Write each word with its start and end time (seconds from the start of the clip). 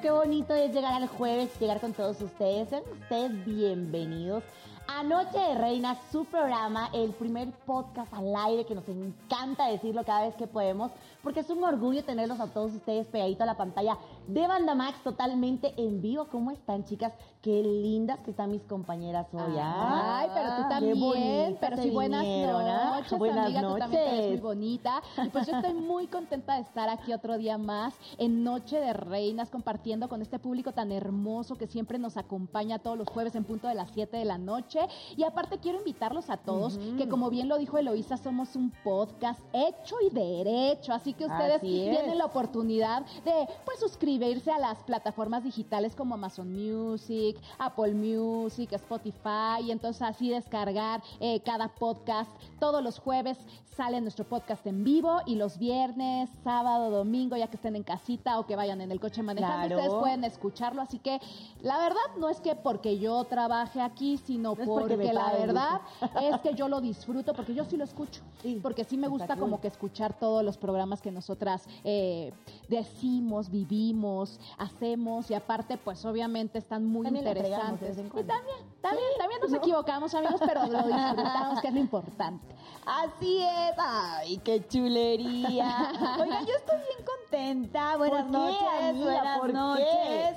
qué 0.00 0.10
bonito 0.10 0.54
es 0.54 0.74
llegar 0.74 0.92
al 0.94 1.08
jueves, 1.08 1.58
llegar 1.58 1.80
con 1.80 1.92
todos 1.92 2.20
ustedes. 2.20 2.68
Sean 2.68 2.82
ustedes 3.00 3.46
bienvenidos 3.46 4.42
a 4.88 5.02
Noche 5.02 5.38
de 5.38 5.54
Reinas, 5.54 5.98
su 6.12 6.24
programa, 6.26 6.90
el 6.92 7.10
primer 7.10 7.50
podcast 7.64 8.12
al 8.12 8.34
aire 8.36 8.66
que 8.66 8.74
nos 8.74 8.86
encanta 8.88 9.68
decirlo 9.68 10.04
cada 10.04 10.26
vez 10.26 10.34
que 10.34 10.46
podemos, 10.46 10.92
porque 11.26 11.40
es 11.40 11.50
un 11.50 11.64
orgullo 11.64 12.04
tenerlos 12.04 12.38
a 12.38 12.46
todos 12.46 12.72
ustedes 12.72 13.08
pegaditos 13.08 13.40
a 13.40 13.46
la 13.46 13.56
pantalla 13.56 13.98
de 14.28 14.46
Banda 14.46 14.76
Max 14.76 15.02
totalmente 15.02 15.74
en 15.76 16.00
vivo. 16.00 16.28
¿Cómo 16.30 16.52
están, 16.52 16.84
chicas? 16.84 17.12
Qué 17.42 17.64
lindas 17.64 18.20
que 18.20 18.30
están 18.30 18.52
mis 18.52 18.62
compañeras 18.62 19.26
hoy. 19.32 19.56
¿ah? 19.58 20.20
Ay, 20.20 20.28
pero 20.32 20.56
tú 20.56 20.68
también. 20.68 21.56
Pero 21.60 21.76
sí, 21.78 21.90
buenas 21.90 22.22
vinieron, 22.22 22.62
¿ah? 22.62 23.00
noches, 23.00 23.18
Buenas 23.18 23.46
amiga. 23.46 23.60
Tú 23.62 23.76
también 23.76 24.02
muy 24.04 24.20
noches. 24.20 24.40
bonita. 24.40 25.02
Y 25.24 25.28
pues 25.30 25.48
yo 25.48 25.56
estoy 25.56 25.74
muy 25.74 26.06
contenta 26.06 26.54
de 26.54 26.60
estar 26.60 26.88
aquí 26.88 27.12
otro 27.12 27.36
día 27.38 27.58
más 27.58 27.94
en 28.18 28.44
Noche 28.44 28.78
de 28.78 28.92
Reinas, 28.92 29.50
compartiendo 29.50 30.08
con 30.08 30.22
este 30.22 30.38
público 30.38 30.70
tan 30.72 30.92
hermoso 30.92 31.56
que 31.56 31.66
siempre 31.66 31.98
nos 31.98 32.16
acompaña 32.16 32.78
todos 32.78 32.96
los 32.96 33.08
jueves 33.08 33.34
en 33.34 33.42
punto 33.42 33.66
de 33.66 33.74
las 33.74 33.90
7 33.90 34.16
de 34.16 34.24
la 34.24 34.38
noche. 34.38 34.78
Y 35.16 35.24
aparte 35.24 35.58
quiero 35.58 35.78
invitarlos 35.78 36.30
a 36.30 36.36
todos, 36.36 36.78
que 36.96 37.08
como 37.08 37.30
bien 37.30 37.48
lo 37.48 37.58
dijo 37.58 37.78
Eloísa, 37.78 38.16
somos 38.16 38.54
un 38.54 38.70
podcast 38.84 39.40
hecho 39.52 39.96
y 40.08 40.14
derecho. 40.14 40.92
Así 40.92 41.15
que 41.16 41.26
ustedes 41.26 41.60
tienen 41.60 42.18
la 42.18 42.24
oportunidad 42.26 43.04
de 43.24 43.48
pues 43.64 43.80
suscribirse 43.80 44.50
a 44.50 44.58
las 44.58 44.78
plataformas 44.84 45.44
digitales 45.44 45.94
como 45.94 46.14
Amazon 46.14 46.52
Music, 46.52 47.36
Apple 47.58 47.94
Music, 47.94 48.72
Spotify 48.72 49.62
y 49.64 49.70
entonces 49.70 50.02
así 50.02 50.28
descargar 50.30 51.02
eh, 51.20 51.40
cada 51.40 51.68
podcast. 51.68 52.30
Todos 52.60 52.82
los 52.82 52.98
jueves 52.98 53.38
sale 53.76 54.00
nuestro 54.00 54.24
podcast 54.24 54.66
en 54.66 54.84
vivo 54.84 55.20
y 55.26 55.34
los 55.34 55.58
viernes, 55.58 56.30
sábado, 56.42 56.90
domingo, 56.90 57.36
ya 57.36 57.48
que 57.48 57.56
estén 57.56 57.76
en 57.76 57.82
casita 57.82 58.38
o 58.38 58.46
que 58.46 58.56
vayan 58.56 58.80
en 58.80 58.90
el 58.90 58.98
coche 59.00 59.22
manejando, 59.22 59.66
Claro. 59.68 59.76
ustedes 59.76 60.00
pueden 60.00 60.24
escucharlo. 60.24 60.80
Así 60.80 60.98
que 60.98 61.20
la 61.60 61.76
verdad 61.78 62.00
no 62.18 62.30
es 62.30 62.40
que 62.40 62.56
porque 62.56 62.98
yo 62.98 63.22
trabaje 63.24 63.80
aquí, 63.82 64.16
sino 64.16 64.54
No 64.54 64.64
porque 64.64 65.12
la 65.12 65.32
verdad 65.32 65.80
es 66.22 66.40
que 66.40 66.54
yo 66.54 66.68
lo 66.68 66.80
disfruto, 66.80 67.34
porque 67.34 67.54
yo 67.54 67.64
sí 67.66 67.76
lo 67.76 67.84
escucho. 67.84 68.22
Sí, 68.42 68.60
porque 68.62 68.84
sí 68.84 68.96
me 68.96 69.08
gusta 69.08 69.36
como 69.36 69.60
que 69.60 69.68
escuchar 69.68 70.18
todos 70.18 70.42
los 70.42 70.56
programas 70.56 71.02
que 71.02 71.05
nosotras 71.10 71.66
eh, 71.84 72.32
decimos, 72.68 73.50
vivimos, 73.50 74.40
hacemos 74.58 75.30
y 75.30 75.34
aparte 75.34 75.76
pues 75.78 76.04
obviamente 76.04 76.58
están 76.58 76.84
muy 76.86 77.04
También 77.04 77.26
interesantes. 77.26 77.96
y 77.98 78.02
también, 78.02 78.58
también, 78.80 79.08
también 79.18 79.40
nos 79.40 79.52
equivocamos 79.52 80.14
amigos, 80.14 80.40
pero 80.46 80.66
lo 80.66 80.82
disfrutamos, 80.86 81.60
que 81.60 81.68
es 81.68 81.74
lo 81.74 81.80
importante. 81.80 82.54
Así 82.84 83.38
es, 83.42 83.74
ay, 83.78 84.38
qué 84.38 84.66
chulería. 84.66 85.92
Oigan, 86.20 86.46
yo 86.46 86.54
estoy 86.54 86.76
bien 86.76 87.04
contenta. 87.04 87.96
Buenas 87.96 88.22
¿Por 88.22 88.30
qué, 88.30 88.38
noches, 88.38 88.90
amiga? 88.90 89.38
buenas 89.38 89.38
¿Por 89.38 89.76
qué? 89.78 90.36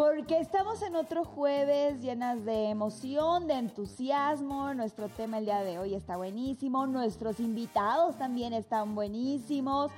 Porque 0.00 0.40
estamos 0.40 0.80
en 0.80 0.96
otro 0.96 1.26
jueves 1.26 2.00
llenas 2.00 2.42
de 2.46 2.70
emoción, 2.70 3.46
de 3.46 3.52
entusiasmo. 3.52 4.72
Nuestro 4.72 5.10
tema 5.10 5.36
el 5.36 5.44
día 5.44 5.62
de 5.62 5.78
hoy 5.78 5.92
está 5.92 6.16
buenísimo. 6.16 6.86
Nuestros 6.86 7.38
invitados 7.38 8.16
también 8.16 8.54
están 8.54 8.94
buenísimos. 8.94 9.90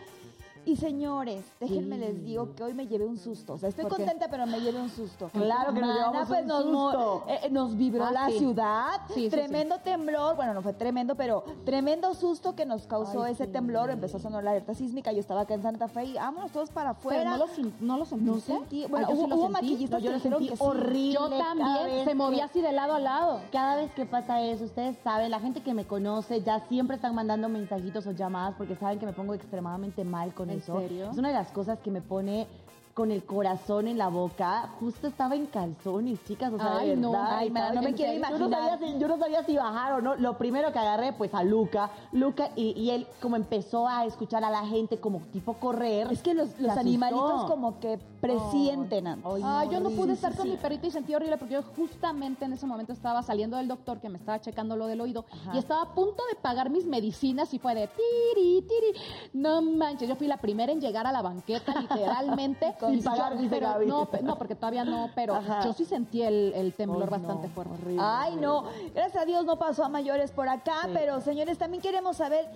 Y 0.65 0.77
señores, 0.77 1.45
déjenme 1.59 1.97
Sí. 1.97 2.01
les 2.01 2.25
digo 2.25 2.55
que 2.55 2.63
hoy 2.63 2.73
me 2.73 2.87
llevé 2.87 3.05
un 3.05 3.19
susto. 3.19 3.55
O 3.55 3.59
sea, 3.59 3.69
estoy 3.69 3.87
contenta, 3.87 4.29
pero 4.31 4.47
me 4.47 4.61
llevé 4.61 4.81
un 4.81 4.91
susto. 4.91 5.29
Claro 5.33 5.75
que 5.75 5.81
nos 5.81 5.95
llevamos 5.95 6.29
pues 6.29 6.41
un 6.43 6.47
nos, 6.47 6.63
susto. 6.63 7.25
eh, 7.29 7.51
nos 7.51 7.77
vibró 7.77 8.05
Ah, 8.07 8.13
la 8.13 8.27
sí. 8.29 8.39
ciudad. 8.39 9.01
Sí, 9.09 9.25
sí, 9.25 9.29
tremendo 9.29 9.79
temblor. 9.79 10.37
Bueno, 10.37 10.55
no 10.55 10.63
fue 10.63 10.73
tremendo, 10.73 11.17
pero 11.17 11.43
tremendo 11.65 12.15
susto 12.15 12.55
que 12.55 12.65
nos 12.65 12.87
causó 12.87 13.25
Ay, 13.25 13.33
ese 13.33 13.47
sí. 13.47 13.51
temblor. 13.53 13.91
Empezó 13.91 14.19
a 14.19 14.21
sonar 14.21 14.45
la 14.45 14.51
alerta 14.53 14.73
sísmica. 14.75 15.11
Yo 15.13 15.19
estaba 15.19 15.41
acá 15.41 15.55
en 15.55 15.63
Santa 15.63 15.89
Fe 15.89 16.05
y 16.05 16.15
vámonos 16.15 16.53
todos 16.53 16.71
para 16.71 16.95
Pero 16.95 17.01
afuera. 17.11 17.31
no 17.33 17.39
lo, 17.39 17.47
no 17.81 17.99
lo 17.99 18.07
No 18.19 18.39
sentí. 18.39 18.87
Bueno, 18.87 19.09
yo 19.09 19.15
sí 19.17 19.19
hubo, 19.21 19.27
lo 19.29 19.35
hubo 19.37 19.43
sentí. 19.47 19.53
maquillistas 19.55 20.01
No, 20.01 20.05
yo 20.05 20.11
que 20.11 20.11
lo 20.13 20.17
dijeron 20.19 20.39
sentí 20.41 20.57
que 20.57 20.65
horrible. 20.65 21.13
Yo 21.15 21.29
también, 21.29 22.05
se 22.05 22.15
movía 22.15 22.39
que- 22.39 22.45
así 22.45 22.61
de 22.61 22.73
lado 22.73 22.95
a 22.95 23.01
lado. 23.01 23.41
Cada 23.51 23.75
vez 23.77 23.91
que 23.95 24.07
pasa 24.07 24.41
eso, 24.43 24.65
ustedes 24.65 24.97
saben, 25.03 25.31
la 25.33 25.41
gente 25.41 25.61
que 25.63 25.75
me 25.75 25.85
conoce 25.87 26.41
ya 26.43 26.61
siempre 26.69 26.95
están 26.95 27.17
mandando 27.17 27.49
mensajitos 27.49 28.07
o 28.07 28.13
llamadas 28.13 28.55
porque 28.57 28.77
saben 28.77 29.01
que 29.01 29.07
me 29.07 29.13
pongo 29.13 29.35
extremadamente 29.35 30.05
mal 30.05 30.33
con 30.35 30.52
¿En 30.53 30.63
serio? 30.63 31.11
Es 31.11 31.19
una 31.19 31.29
de 31.29 31.35
las 31.35 31.51
cosas 31.51 31.79
que 31.81 31.91
me 31.91 32.01
pone 32.01 32.47
con 32.95 33.11
el 33.11 33.25
corazón 33.25 33.89
en 33.89 33.97
la 33.97 34.09
boca. 34.09 34.69
Justo 34.79 35.07
estaba 35.07 35.35
en 35.35 35.47
calzones, 35.47 36.23
chicas, 36.25 36.53
o 36.53 36.59
sea, 36.59 36.79
Ay, 36.79 36.91
de 36.91 36.97
no, 36.97 37.13
verdad. 37.13 37.37
ay, 37.39 37.51
no 37.51 37.83
me 37.83 37.95
quiero 37.95 38.13
serio. 38.13 38.29
Yo 38.31 38.39
no, 38.39 38.47
imaginar. 38.47 38.71
sabía 38.71 38.93
si, 38.93 38.99
yo 38.99 39.09
no 39.09 39.19
sabía 39.19 39.45
si 39.45 39.57
bajar 39.57 39.93
o 39.95 40.03
no. 40.03 40.17
Lo 40.17 40.37
primero 40.37 40.73
que 40.73 40.79
agarré, 40.79 41.13
pues 41.15 41.33
a 41.35 41.43
Luca. 41.43 41.91
Luca, 42.13 42.51
y, 42.55 42.79
y 42.79 42.91
él 42.91 43.07
como 43.21 43.37
empezó 43.37 43.89
a 43.89 44.05
escuchar 44.05 44.45
a 44.45 44.51
la 44.51 44.67
gente 44.67 44.99
como 44.99 45.21
tipo 45.33 45.55
correr. 45.55 46.09
Es 46.11 46.23
que 46.23 46.35
los, 46.35 46.59
los 46.61 46.77
animalitos 46.77 47.45
como 47.45 47.81
que 47.81 47.99
presienten. 48.21 49.07
Ay, 49.07 49.43
Ay, 49.45 49.69
yo 49.71 49.81
no 49.81 49.91
pude 49.91 50.13
estar 50.13 50.35
con 50.37 50.49
mi 50.49 50.57
perrito 50.57 50.87
y 50.87 50.91
sentí 50.91 51.15
horrible 51.15 51.39
porque 51.39 51.55
yo 51.55 51.63
justamente 51.77 52.45
en 52.45 52.53
ese 52.53 52.67
momento 52.67 52.93
estaba 52.93 53.23
saliendo 53.23 53.57
del 53.57 53.69
doctor 53.69 54.01
que 54.01 54.09
me 54.09 54.19
estaba 54.19 54.41
checando 54.41 54.77
lo 54.77 54.87
del 54.87 55.01
oído 55.01 55.25
Ajá. 55.31 55.55
y 55.55 55.59
estaba 55.59 55.83
a 55.83 55.95
punto 55.95 56.23
de 56.31 56.37
pagar 56.37 56.71
mis 56.71 56.85
medicinas 56.87 57.53
y 57.55 57.59
fue 57.59 57.75
de 57.75 57.89
tiri, 57.89 58.63
tiri. 58.63 59.01
No 59.33 59.63
manches, 59.63 60.09
yo 60.09 60.17
fui 60.17 60.27
la 60.27 60.37
primera 60.37 60.73
en 60.73 60.81
llegar 60.81 61.07
a 61.07 61.13
la 61.13 61.23
banqueta 61.23 61.81
literalmente. 61.81 62.75
Sin 62.89 62.99
Y 62.99 63.03
yo- 63.03 63.11
pagar, 63.11 63.37
dice 63.39 63.49
pero 63.51 63.69
Gaby. 63.69 63.87
no, 63.87 64.09
no, 64.23 64.37
porque 64.39 64.55
todavía 64.55 64.85
no, 64.85 65.11
pero 65.15 65.35
Ajá. 65.37 65.65
yo 65.65 65.73
sí 65.73 65.85
sentí 65.85 66.23
el, 66.23 66.53
el 66.55 66.73
temblor 66.75 67.09
bastante 67.11 67.49
no, 67.49 67.55
fuerte. 67.55 67.75
horrible. 67.75 68.03
Ay, 68.05 68.37
no. 68.37 68.65
Gracias 68.95 69.23
a 69.23 69.27
Dios 69.27 69.45
no 69.45 69.59
pasó 69.59 69.85
a 69.85 69.89
mayores 69.89 70.31
por 70.33 70.49
acá, 70.49 70.75
Sí. 70.85 70.91
pero 70.93 71.21
señores, 71.21 71.59
también 71.59 71.83
queremos 71.83 72.17
saber 72.17 72.47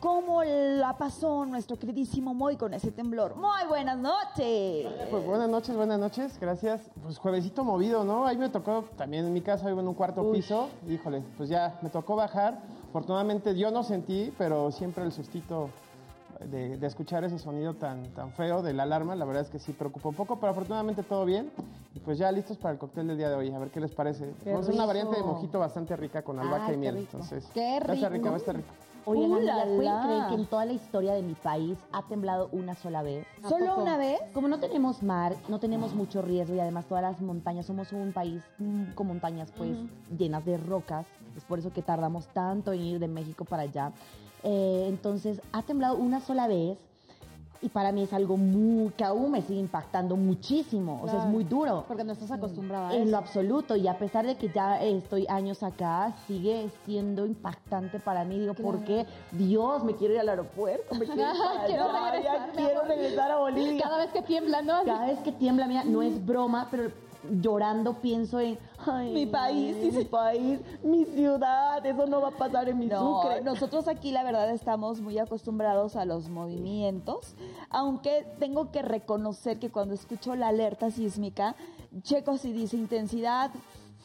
cómo 0.00 0.42
la 0.42 0.96
pasó 0.98 1.46
nuestro 1.46 1.78
queridísimo 1.78 2.34
Moy 2.34 2.56
con 2.56 2.74
ese 2.74 2.90
temblor. 2.90 3.36
Muy 3.36 3.66
buenas 3.68 3.96
noches. 3.98 4.88
Pues 5.10 5.24
buenas 5.24 5.48
noches, 5.48 5.76
buenas 5.76 5.98
noches, 6.00 6.38
gracias. 6.40 6.80
Pues 7.04 7.18
juevesito 7.18 7.62
movido, 7.62 8.02
¿no? 8.02 8.26
Ahí 8.26 8.36
me 8.36 8.48
tocó, 8.48 8.84
también 8.96 9.24
en 9.26 9.32
mi 9.32 9.40
casa 9.42 9.68
vivo 9.68 9.80
en 9.80 9.86
un 9.86 9.94
cuarto 9.94 10.32
piso. 10.32 10.68
Híjole, 10.88 11.22
pues 11.36 11.48
ya 11.48 11.78
me 11.82 11.88
tocó 11.88 12.16
bajar. 12.16 12.58
Afortunadamente 12.88 13.56
yo 13.56 13.70
no 13.70 13.84
sentí, 13.84 14.32
pero 14.36 14.72
siempre 14.72 15.04
el 15.04 15.12
sustito 15.12 15.70
de, 16.44 16.76
de 16.76 16.86
escuchar 16.86 17.24
ese 17.24 17.38
sonido 17.38 17.74
tan, 17.74 18.04
tan 18.14 18.32
feo 18.32 18.62
de 18.62 18.72
la 18.72 18.82
alarma, 18.84 19.14
la 19.16 19.24
verdad 19.24 19.42
es 19.42 19.50
que 19.50 19.58
sí 19.58 19.72
preocupa 19.72 20.08
un 20.10 20.14
poco, 20.14 20.36
pero 20.40 20.52
afortunadamente 20.52 21.02
todo 21.02 21.24
bien. 21.24 21.50
Y 21.94 22.00
pues 22.00 22.18
ya 22.18 22.32
listos 22.32 22.56
para 22.56 22.72
el 22.72 22.78
cóctel 22.78 23.06
del 23.08 23.18
día 23.18 23.28
de 23.28 23.34
hoy, 23.36 23.52
a 23.52 23.58
ver 23.58 23.70
qué 23.70 23.80
les 23.80 23.92
parece. 23.92 24.32
Qué 24.42 24.50
Vamos 24.52 24.66
a 24.66 24.70
hacer 24.70 24.74
una 24.74 24.84
rico. 24.84 24.86
variante 24.86 25.16
de 25.16 25.22
mojito 25.22 25.58
bastante 25.58 25.96
rica 25.96 26.22
con 26.22 26.38
albahaca 26.38 26.66
Ay, 26.66 26.70
y 26.70 26.74
qué 26.74 26.78
miel. 26.78 26.94
rico. 26.96 27.08
Entonces, 27.12 27.48
Qué 27.52 27.80
va 27.86 27.92
a 27.92 27.94
estar 27.94 28.12
rico. 28.12 28.12
rica, 28.12 28.30
va 28.30 28.34
a 28.36 28.38
estar 28.38 28.56
rica. 28.56 28.68
Oye, 29.04 29.26
¡Uh, 29.26 29.30
¿pueden 29.76 29.98
creer 30.04 30.28
que 30.28 30.34
en 30.36 30.46
toda 30.46 30.64
la 30.64 30.72
historia 30.74 31.12
de 31.12 31.22
mi 31.22 31.34
país 31.34 31.76
ha 31.92 32.02
temblado 32.06 32.48
una 32.52 32.76
sola 32.76 33.02
vez? 33.02 33.26
¿A 33.42 33.48
¿Solo 33.48 33.66
poco? 33.70 33.82
una 33.82 33.96
vez? 33.96 34.20
Como 34.32 34.46
no 34.46 34.60
tenemos 34.60 35.02
mar, 35.02 35.34
no 35.48 35.58
tenemos 35.58 35.92
mucho 35.92 36.22
riesgo 36.22 36.54
y 36.54 36.60
además 36.60 36.84
todas 36.86 37.02
las 37.02 37.20
montañas, 37.20 37.66
somos 37.66 37.92
un 37.92 38.12
país 38.12 38.40
mm, 38.58 38.92
con 38.94 39.08
montañas 39.08 39.50
pues 39.58 39.76
llenas 40.16 40.44
de 40.44 40.56
rocas, 40.56 41.04
es 41.36 41.42
por 41.44 41.58
eso 41.58 41.72
que 41.72 41.82
tardamos 41.82 42.28
tanto 42.28 42.72
en 42.72 42.80
ir 42.80 42.98
de 43.00 43.08
México 43.08 43.44
para 43.44 43.64
allá. 43.64 43.90
Eh, 44.44 44.86
entonces 44.88 45.40
ha 45.52 45.62
temblado 45.62 45.96
una 45.96 46.20
sola 46.20 46.46
vez 46.48 46.76
y 47.64 47.68
para 47.68 47.92
mí 47.92 48.02
es 48.02 48.12
algo 48.12 48.36
muy, 48.36 48.90
que 48.90 49.04
aún 49.04 49.30
me 49.30 49.40
sigue 49.42 49.60
impactando 49.60 50.16
muchísimo, 50.16 50.94
o 51.00 51.04
sea, 51.06 51.18
es 51.18 51.22
Claro. 51.22 51.30
muy 51.30 51.44
duro. 51.44 51.84
Porque 51.86 52.02
no 52.02 52.12
estás 52.12 52.32
acostumbrada 52.32 52.88
a 52.88 52.94
En 52.96 53.02
eso. 53.02 53.10
lo 53.12 53.18
absoluto, 53.18 53.76
y 53.76 53.86
a 53.86 53.96
pesar 53.98 54.26
de 54.26 54.34
que 54.36 54.48
ya 54.48 54.82
estoy 54.82 55.26
años 55.28 55.62
acá, 55.62 56.12
sigue 56.26 56.68
siendo 56.84 57.24
impactante 57.24 58.00
para 58.00 58.24
mí. 58.24 58.40
Digo, 58.40 58.54
¿por 58.54 58.82
qué? 58.82 59.06
Dios, 59.30 59.84
me 59.84 59.94
quiero 59.94 60.14
ir 60.14 60.18
al 60.20 60.28
aeropuerto, 60.30 60.92
me 60.96 61.06
quiero 61.06 61.20
ir 61.20 61.26
Quiero 61.66 61.84
allá, 61.88 62.10
regresar, 62.10 62.50
quiero 62.56 62.82
regresar 62.82 63.30
a 63.30 63.36
Bolivia. 63.36 63.80
Cada 63.80 63.98
vez 63.98 64.10
que 64.10 64.22
tiembla, 64.22 64.62
¿no? 64.62 64.82
Cada 64.84 65.06
vez 65.06 65.20
que 65.20 65.30
tiembla, 65.30 65.68
mira, 65.68 65.84
no 65.84 66.02
es 66.02 66.26
broma, 66.26 66.66
pero 66.68 66.90
llorando 67.30 67.94
pienso 68.00 68.40
en 68.40 68.58
ay, 68.86 69.12
Mi 69.12 69.26
país, 69.26 69.76
mi 69.76 69.82
dice. 69.90 70.04
país, 70.06 70.60
mi 70.82 71.04
ciudad, 71.04 71.84
eso 71.86 72.06
no 72.06 72.20
va 72.20 72.28
a 72.28 72.32
pasar 72.32 72.68
en 72.68 72.78
mi 72.78 72.86
No, 72.86 73.22
sucre. 73.22 73.40
nosotros 73.42 73.86
aquí 73.88 74.10
la 74.10 74.24
verdad 74.24 74.50
estamos 74.50 75.00
muy 75.00 75.18
acostumbrados 75.18 75.96
a 75.96 76.04
los 76.04 76.28
movimientos, 76.28 77.34
aunque 77.70 78.26
tengo 78.38 78.70
que 78.70 78.82
reconocer 78.82 79.58
que 79.58 79.70
cuando 79.70 79.94
escucho 79.94 80.34
la 80.34 80.48
alerta 80.48 80.90
sísmica, 80.90 81.54
checo 82.02 82.38
si 82.38 82.52
dice 82.52 82.76
intensidad 82.76 83.50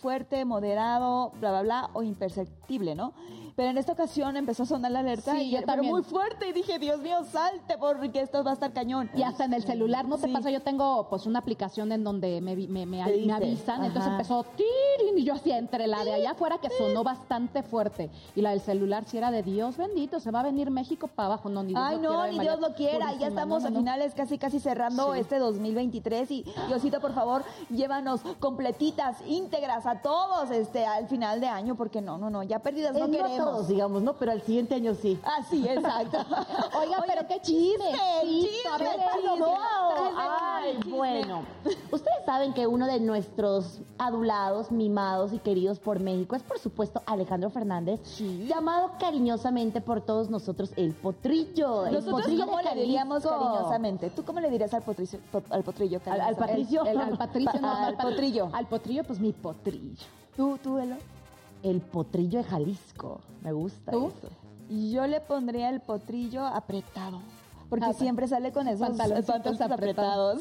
fuerte, 0.02 0.46
moderado, 0.46 1.32
bla, 1.40 1.50
bla, 1.52 1.62
bla, 1.62 1.90
o 1.94 2.04
imperceptible, 2.04 2.96
¿no? 2.96 3.14
Pero 3.56 3.72
en 3.72 3.78
esta 3.80 3.94
ocasión 3.94 4.38
empezó 4.38 4.64
a 4.64 4.66
sonar 4.68 4.92
la 4.92 5.00
alerta, 5.00 5.32
Sí, 5.32 5.42
y, 5.42 5.50
yo 5.52 5.58
pero 5.58 5.66
también. 5.74 5.92
muy 5.92 6.04
fuerte, 6.04 6.48
y 6.50 6.54
dije, 6.54 6.78
Dios 6.78 7.00
mío, 7.02 7.24
salte, 7.32 7.76
porque 7.80 8.22
esto 8.22 8.44
va 8.44 8.52
a 8.52 8.54
estar 8.54 8.72
cañón. 8.72 9.10
Y 9.16 9.24
hasta 9.24 9.46
en 9.46 9.54
el 9.54 9.64
celular, 9.64 10.08
¿no 10.08 10.18
te 10.18 10.28
Sí. 10.28 10.34
pasa? 10.34 10.52
Yo 10.52 10.62
tengo 10.62 11.08
pues 11.10 11.26
una 11.26 11.40
aplicación 11.40 11.92
en 11.92 12.04
donde 12.04 12.40
me, 12.42 12.56
me, 12.56 12.86
me- 12.86 13.04
Te 13.04 13.26
me 13.26 13.34
avisan, 13.34 13.84
entonces 13.84 14.12
empezó 14.12 14.46
Y 15.18 15.24
yo 15.24 15.34
así, 15.34 15.52
entre 15.52 15.88
la 15.88 16.04
de 16.04 16.14
allá 16.14 16.32
afuera 16.32 16.60
que 16.60 16.70
sonó 16.70 17.04
bastante 17.04 17.64
fuerte 17.64 18.10
y 18.36 18.42
la 18.42 18.52
del 18.52 18.62
celular, 18.62 19.04
si 19.08 19.18
era 19.18 19.32
de 19.32 19.42
Dios 19.42 19.76
bendito, 19.78 20.20
se 20.20 20.30
va 20.32 20.42
a 20.42 20.44
venir 20.44 20.70
México 20.70 21.08
para 21.08 21.26
abajo. 21.28 21.50
No, 21.50 21.64
ni 21.64 21.70
Dios 21.70 21.82
Ay, 21.84 21.96
lo 21.98 22.02
no, 22.04 22.10
quiera, 22.10 22.28
ni 22.32 22.38
María 22.38 22.52
Dios 22.56 22.62
lo 22.70 22.76
quiera. 22.76 22.98
Purísima. 23.08 23.20
Ya 23.22 23.28
estamos 23.28 23.62
No, 23.64 23.68
a 23.68 23.72
no, 23.72 23.80
finales 23.80 24.14
casi 24.14 24.38
casi 24.38 24.60
cerrando 24.60 25.16
este 25.16 25.40
2023 25.40 26.30
y 26.32 26.46
Diosito, 26.68 27.02
por 27.02 27.14
favor, 27.14 27.44
llévanos 27.70 28.22
completitas, 28.40 29.18
íntegras 29.26 29.86
a 29.88 30.02
todos 30.04 30.52
este 30.52 30.86
al 30.86 31.08
final 31.08 31.42
de 31.42 31.48
año 31.48 31.76
porque 31.76 32.00
no, 32.02 32.18
no, 32.20 32.30
no, 32.30 32.44
ya 32.44 32.60
perdidas 32.60 32.94
no 32.94 33.06
Eh, 33.06 33.08
no 33.08 33.12
queremos. 33.12 33.38
todos, 33.38 33.68
digamos, 33.68 34.04
¿no? 34.04 34.14
Pero 34.18 34.32
al 34.34 34.42
siguiente 34.44 34.76
año 34.76 34.94
sí. 34.94 35.20
Ah, 35.24 35.42
sí, 35.50 35.66
exacto. 35.68 36.18
Oiga, 36.80 37.04
pero 37.08 37.28
qué 37.28 37.40
chisme. 37.42 37.92
chisme, 38.22 38.70
A 38.72 38.78
ver, 38.78 38.90
chisme. 39.20 39.46
Ay, 40.16 40.80
bueno. 40.88 41.42
Ustedes 41.92 42.24
saben 42.26 42.54
que 42.54 42.68
uno 42.68 42.86
de 42.86 43.00
nuestros 43.00 43.80
adulados, 43.98 44.72
mimados 44.72 45.07
y 45.34 45.40
queridos 45.40 45.80
por 45.80 46.00
México 46.00 46.36
es, 46.36 46.44
por 46.44 46.60
supuesto, 46.60 47.02
Alejandro 47.06 47.50
Fernández, 47.50 48.00
llamado 48.48 48.92
cariñosamente 49.00 49.80
por 49.82 50.02
todos 50.02 50.30
nosotros 50.30 50.72
el 50.76 50.94
potrillo. 50.94 51.86
el 51.86 51.94
Nosotros 51.94 52.22
potrillo 52.22 52.46
cómo 52.46 52.62
le 52.62 52.76
diríamos 52.76 53.24
cariñosamente. 53.26 54.10
¿Tú 54.10 54.24
cómo 54.26 54.40
le 54.40 54.50
dirías 54.50 54.74
al 54.74 54.82
potrillo, 54.84 55.20
po- 55.32 55.42
al 55.50 55.64
potrillo 55.64 56.00
Al- 56.06 56.12
al. 56.12 56.20
El, 56.20 56.98
al 57.00 57.18
Patricio, 57.18 57.62
no, 57.62 57.70
al 57.76 57.84
al 57.86 57.96
Pat- 57.98 58.06
potrillo. 58.10 58.50
Al 58.54 58.68
potrillo, 58.68 59.04
pues 59.04 59.20
mi 59.20 59.32
potrillo. 59.34 60.04
Tú, 60.36 60.58
tú, 60.62 60.78
Elo. 60.78 60.96
El 61.64 61.82
potrillo 61.82 62.40
de 62.40 62.44
Jalisco. 62.44 63.20
Me 63.42 63.52
gusta 63.52 63.92
¿Tú? 63.92 64.08
eso. 64.18 64.30
Yo 64.92 65.08
le 65.08 65.22
pondría 65.22 65.70
el 65.70 65.80
potrillo 65.80 66.46
apretado. 66.46 67.20
Porque 67.70 67.86
Ah, 67.86 67.94
siempre 67.94 68.28
sale 68.28 68.52
con 68.54 68.68
esos 68.68 68.88
pantaloncitos 68.88 69.60
apretados. 69.62 70.40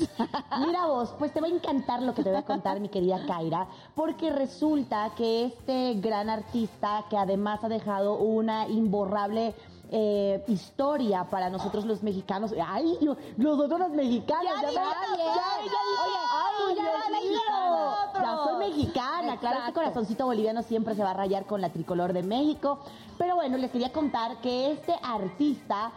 Mira 0.64 0.87
vos, 0.87 1.12
pues 1.19 1.32
te 1.32 1.40
va 1.40 1.49
a 1.49 1.50
encantar 1.50 2.00
lo 2.02 2.14
que 2.14 2.23
te 2.23 2.28
voy 2.31 2.38
a 2.38 2.44
contar, 2.44 2.78
mi 2.78 2.88
querida 2.88 3.26
Kaira, 3.26 3.67
porque 3.96 4.31
resulta 4.31 5.11
que 5.17 5.46
este 5.46 5.94
gran 5.94 6.31
artista, 6.31 7.05
que 7.11 7.17
además 7.17 7.64
ha 7.64 7.69
dejado 7.69 8.17
una 8.19 8.69
imborrable 8.69 9.55
eh, 9.90 10.43
historia 10.49 11.25
para 11.31 11.49
nosotros 11.49 11.84
los 11.84 12.02
mexicanos, 12.02 12.52
ay, 12.64 12.96
yo- 13.00 13.17
nosotros 13.37 13.78
los 13.78 13.90
mexicanos, 13.90 14.44
Ya 14.44 14.62
ya, 14.62 14.70
ya, 14.70 14.73
ya 14.73 14.84
ya, 14.84 15.62
dije, 15.62 15.78
ay, 16.32 16.75
ya 16.76 16.82
mexicana. 17.11 18.37
soy 18.44 18.58
mexicana, 18.58 19.37
claro, 19.38 19.56
este 19.58 19.69
Exacto. 19.70 19.75
corazoncito 19.75 20.26
boliviano 20.26 20.62
siempre 20.62 20.94
se 20.96 21.02
va 21.05 21.11
a 21.11 21.14
rayar 21.14 21.46
con 21.46 21.61
la 21.61 21.70
tricolor 21.70 22.12
de 22.12 22.23
México, 22.25 22.81
pero 23.19 23.37
bueno, 23.37 23.56
les 23.58 23.70
quería 23.70 23.93
contar 23.93 24.38
que 24.40 24.73
este 24.73 24.94
artista 25.02 25.93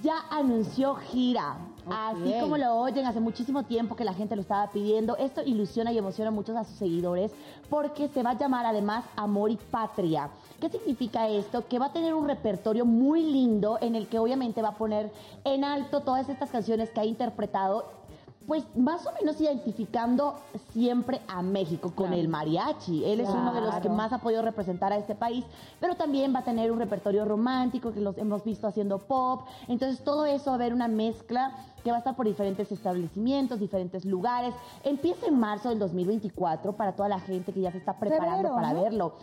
ya 0.00 0.14
anunció 0.30 0.94
gira. 0.94 1.56
Así 1.90 2.32
como 2.40 2.56
lo 2.56 2.76
oyen, 2.76 3.06
hace 3.06 3.18
muchísimo 3.18 3.64
tiempo 3.64 3.96
que 3.96 4.04
la 4.04 4.14
gente 4.14 4.36
lo 4.36 4.42
estaba 4.42 4.70
pidiendo. 4.70 5.16
Esto 5.16 5.42
ilusiona 5.42 5.90
y 5.92 5.98
emociona 5.98 6.28
a 6.28 6.32
muchos 6.32 6.56
a 6.56 6.64
sus 6.64 6.76
seguidores 6.76 7.32
porque 7.68 8.08
se 8.08 8.22
va 8.22 8.30
a 8.30 8.38
llamar 8.38 8.66
además 8.66 9.04
Amor 9.16 9.50
y 9.50 9.56
Patria. 9.56 10.30
¿Qué 10.60 10.68
significa 10.68 11.28
esto? 11.28 11.66
Que 11.66 11.80
va 11.80 11.86
a 11.86 11.92
tener 11.92 12.14
un 12.14 12.28
repertorio 12.28 12.84
muy 12.84 13.22
lindo 13.22 13.78
en 13.80 13.96
el 13.96 14.06
que 14.06 14.20
obviamente 14.20 14.62
va 14.62 14.68
a 14.68 14.76
poner 14.76 15.10
en 15.44 15.64
alto 15.64 16.02
todas 16.02 16.28
estas 16.28 16.50
canciones 16.50 16.90
que 16.90 17.00
ha 17.00 17.04
interpretado 17.04 18.01
pues 18.46 18.64
más 18.76 19.06
o 19.06 19.12
menos 19.20 19.40
identificando 19.40 20.34
siempre 20.72 21.20
a 21.28 21.42
México 21.42 21.92
con 21.94 22.08
Claro. 22.08 22.20
el 22.20 22.28
mariachi. 22.28 23.04
Él 23.04 23.20
es 23.20 23.28
uno 23.28 23.52
de 23.52 23.60
los 23.60 23.74
que 23.76 23.88
más 23.88 24.12
ha 24.12 24.18
podido 24.18 24.42
representar 24.42 24.92
a 24.92 24.96
este 24.96 25.14
país, 25.14 25.44
pero 25.80 25.94
también 25.94 26.34
va 26.34 26.40
a 26.40 26.44
tener 26.44 26.72
un 26.72 26.78
repertorio 26.78 27.24
romántico 27.24 27.92
que 27.92 28.00
los 28.00 28.18
hemos 28.18 28.44
visto 28.44 28.66
haciendo 28.66 28.98
pop. 28.98 29.42
Entonces 29.68 30.02
todo 30.04 30.26
eso 30.26 30.46
va 30.46 30.52
a 30.52 30.54
haber 30.56 30.74
una 30.74 30.88
mezcla 30.88 31.52
que 31.84 31.90
va 31.90 31.96
a 31.96 31.98
estar 31.98 32.14
por 32.14 32.26
diferentes 32.26 32.70
establecimientos, 32.70 33.58
diferentes 33.58 34.04
lugares. 34.04 34.54
Empieza 34.84 35.26
en 35.26 35.38
marzo 35.38 35.68
del 35.68 35.78
2024 35.78 36.72
para 36.74 36.92
toda 36.92 37.08
la 37.08 37.20
gente 37.20 37.52
que 37.52 37.60
ya 37.60 37.72
se 37.72 37.78
está 37.78 37.98
preparando 37.98 38.54
para 38.54 38.72
¿no? 38.72 38.82
verlo. 38.82 39.14